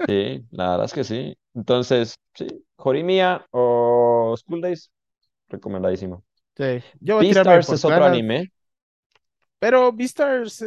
Sí, 0.07 0.45
la 0.51 0.71
verdad 0.71 0.85
es 0.85 0.93
que 0.93 1.03
sí. 1.03 1.37
Entonces, 1.53 2.15
sí, 2.33 2.47
Horimiya 2.75 3.45
o 3.51 4.35
School 4.37 4.61
Days, 4.61 4.91
recomendadísimo. 5.49 6.25
Sí, 6.55 6.83
yo 6.99 7.15
voy 7.15 7.25
Beastars 7.25 7.71
es 7.73 7.85
otro 7.85 8.05
anime. 8.05 8.51
pero 9.59 9.91
Beastars 9.91 10.61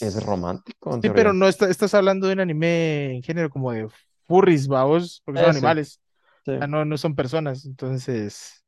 Es 0.00 0.16
es... 0.20 0.22
romántico, 0.22 0.90
Sí, 1.02 1.10
pero 1.10 1.32
no 1.34 1.48
está- 1.48 1.70
estás 1.70 1.94
hablando 1.94 2.26
de 2.28 2.34
un 2.34 2.40
anime 2.40 3.16
en 3.16 3.22
género 3.22 3.50
como 3.50 3.72
de 3.72 3.88
furries, 4.26 4.68
vaos, 4.68 5.22
porque 5.24 5.38
son 5.38 5.50
animales. 5.50 6.00
sí, 6.44 6.52
no, 6.68 6.84
no 6.86 6.98
son 6.98 7.16
personas. 7.16 7.64
Entonces, 7.66 8.64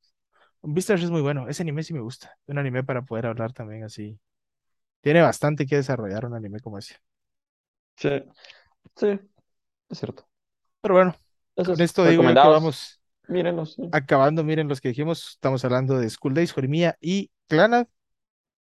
Beastars 0.62 1.02
es 1.04 1.10
muy 1.10 1.22
bueno. 1.22 1.48
Ese 1.48 1.62
anime 1.62 1.82
sí 1.84 1.94
me 1.94 2.00
gusta. 2.02 2.36
Un 2.48 2.58
anime 2.58 2.84
para 2.84 3.02
poder 3.04 3.26
hablar 3.26 3.52
también 3.54 3.84
así. 3.84 4.20
Tiene 5.02 5.22
bastante 5.22 5.66
que 5.66 5.76
desarrollar 5.76 6.26
un 6.26 6.34
anime 6.34 6.60
como 6.60 6.78
ese. 6.78 6.96
Sí, 7.96 8.10
sí, 8.96 9.20
es 9.88 9.98
cierto. 9.98 10.28
Pero 10.80 10.94
bueno, 10.94 11.16
con 11.54 11.80
esto 11.80 12.04
digo 12.04 12.22
yo 12.22 12.28
que 12.28 12.34
vamos 12.34 13.00
mírenlos. 13.28 13.74
sí. 13.74 13.82
acabando. 13.90 14.44
Miren 14.44 14.68
los 14.68 14.80
que 14.80 14.88
dijimos. 14.88 15.30
Estamos 15.30 15.64
hablando 15.64 15.98
de 15.98 16.10
School 16.10 16.34
Days, 16.34 16.56
Horimiya 16.56 16.96
y 17.00 17.30
Clannad. 17.48 17.86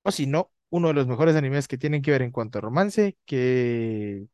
O 0.03 0.11
si 0.11 0.27
no, 0.27 0.53
uno 0.71 0.89
de 0.89 0.95
los 0.95 1.07
mejores 1.07 1.37
animes 1.37 1.69
que 1.69 1.79
tienen 1.79 2.03
que 2.03 2.11
ver 2.11 2.23
en 2.23 2.31
cuanto 2.33 2.59
a 2.59 2.61
romance, 2.63 3.17
que, 3.25 4.27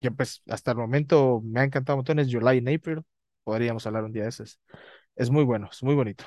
que 0.00 0.10
pues 0.10 0.42
hasta 0.48 0.70
el 0.72 0.78
momento 0.78 1.40
me 1.44 1.60
ha 1.60 1.64
encantado 1.64 1.96
un 1.96 1.98
montón, 2.00 2.18
es 2.18 2.32
July 2.32 2.58
in 2.58 2.68
April. 2.68 3.02
Podríamos 3.44 3.86
hablar 3.86 4.04
un 4.04 4.12
día 4.12 4.24
de 4.24 4.28
esos. 4.30 4.60
Es 5.16 5.30
muy 5.30 5.44
bueno, 5.44 5.68
es 5.72 5.82
muy 5.82 5.94
bonito. 5.94 6.24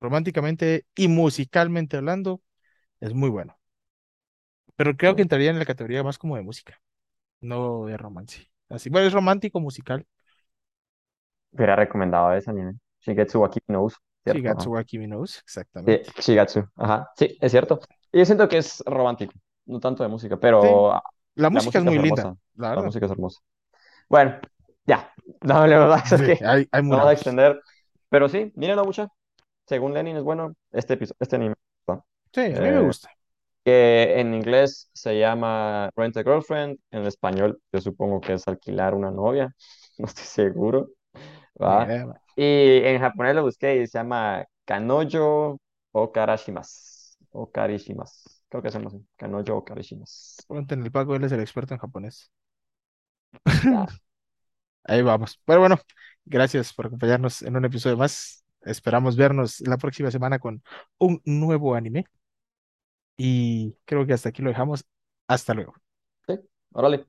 Románticamente 0.00 0.86
y 0.96 1.08
musicalmente 1.08 1.96
hablando, 1.98 2.42
es 3.00 3.14
muy 3.14 3.30
bueno. 3.30 3.58
Pero 4.76 4.96
creo 4.96 5.14
que 5.16 5.22
entraría 5.22 5.50
en 5.50 5.58
la 5.58 5.64
categoría 5.66 6.02
más 6.02 6.18
como 6.18 6.36
de 6.36 6.42
música, 6.42 6.80
no 7.42 7.86
de 7.86 7.96
romance. 7.96 8.50
Así, 8.68 8.90
bueno, 8.90 9.06
es 9.08 9.12
romántico 9.12 9.60
musical. 9.60 10.06
Hubiera 11.52 11.76
recomendado 11.76 12.32
ese 12.34 12.50
anime. 12.50 12.74
Shigetsu 13.00 13.40
wa 13.40 13.50
Kimi 13.50 13.64
no 13.68 13.82
Uso, 13.84 13.98
¿cierto? 14.24 14.48
Shigatsu 14.48 14.70
wa 14.72 14.82
Kimi 14.84 15.06
no 15.06 15.20
Uso, 15.20 15.38
Sí, 15.84 15.92
exactamente. 15.92 16.10
Shigatsu. 16.20 16.64
Ajá. 16.76 17.10
Sí, 17.16 17.36
es 17.40 17.50
cierto. 17.52 17.80
Y 18.12 18.18
yo 18.18 18.24
siento 18.24 18.48
que 18.48 18.58
es 18.58 18.82
romántico, 18.86 19.32
no 19.66 19.80
tanto 19.80 20.02
de 20.02 20.08
música, 20.08 20.38
pero 20.38 20.92
ah, 20.92 21.02
la 21.34 21.50
la 21.50 21.62
música 21.62 21.78
es 21.78 21.84
música 21.84 21.90
es 21.90 21.94
muy 21.94 21.98
linda, 21.98 22.22
hermosa. 22.22 22.36
la 22.54 22.70
La 22.72 22.82
verdad. 22.82 22.84
música 22.84 23.06
es 23.06 23.12
hermosa. 23.12 23.40
Bueno, 24.08 24.40
ya. 24.86 25.12
No 25.42 25.56
Sí, 26.04 26.38
hay, 26.44 26.68
hay 26.72 26.82
no 26.82 26.96
vamos 26.96 27.08
a 27.08 27.12
extender. 27.12 27.60
Pero 28.10 28.28
sí, 28.28 28.52
mírenlo 28.56 28.84
mucho. 28.84 29.08
Según 29.66 29.94
Lenin 29.94 30.16
es 30.18 30.24
bueno, 30.24 30.54
este 30.72 30.94
episodio, 30.94 31.16
este 31.20 31.36
anime. 31.36 31.56
¿no? 31.88 32.06
Sí, 32.34 32.40
a 32.40 32.60
mí 32.60 32.70
me 32.70 32.80
Eh, 32.80 32.80
gusta. 32.80 33.08
Que 33.64 34.20
en 34.20 34.34
inglés 34.34 34.90
se 34.92 35.18
llama 35.18 35.90
Rent 35.96 36.16
a 36.16 36.22
Girlfriend, 36.22 36.78
en 36.90 37.06
español 37.06 37.60
yo 37.72 37.80
supongo 37.80 38.20
que 38.20 38.34
es 38.34 38.46
alquilar 38.48 38.94
una 38.94 39.10
novia, 39.10 39.54
no 39.98 40.06
estoy 40.06 40.24
seguro. 40.24 40.88
Y 42.36 42.78
en 42.84 43.00
japonés 43.00 43.34
lo 43.34 43.42
busqué 43.42 43.76
y 43.82 43.86
se 43.86 43.98
llama 43.98 44.44
Kanojo 44.64 45.60
Okarashimasu, 45.92 47.16
Okarishimasu, 47.30 48.30
creo 48.48 48.62
que 48.62 48.70
se 48.70 48.78
llama 48.78 48.88
así, 48.88 49.06
Kanojo 49.16 49.56
Okarishimasu. 49.58 50.42
Pregúntenle 50.46 50.86
al 50.86 50.92
Paco, 50.92 51.14
él 51.16 51.24
es 51.24 51.32
el 51.32 51.40
experto 51.40 51.74
en 51.74 51.80
japonés. 51.80 52.30
Ya, 53.62 53.86
Ahí 54.84 55.02
vamos. 55.02 55.40
Pero 55.44 55.60
bueno, 55.60 55.78
gracias 56.24 56.72
por 56.72 56.86
acompañarnos 56.86 57.42
en 57.42 57.56
un 57.56 57.64
episodio 57.64 57.96
más. 57.96 58.44
Esperamos 58.62 59.16
vernos 59.16 59.60
la 59.60 59.76
próxima 59.78 60.10
semana 60.10 60.38
con 60.38 60.62
un 60.98 61.20
nuevo 61.24 61.74
anime. 61.74 62.04
Y 63.16 63.76
creo 63.84 64.06
que 64.06 64.12
hasta 64.14 64.28
aquí 64.30 64.42
lo 64.42 64.50
dejamos. 64.50 64.84
Hasta 65.28 65.54
luego. 65.54 65.74
sí, 66.26 66.34
órale. 66.72 67.06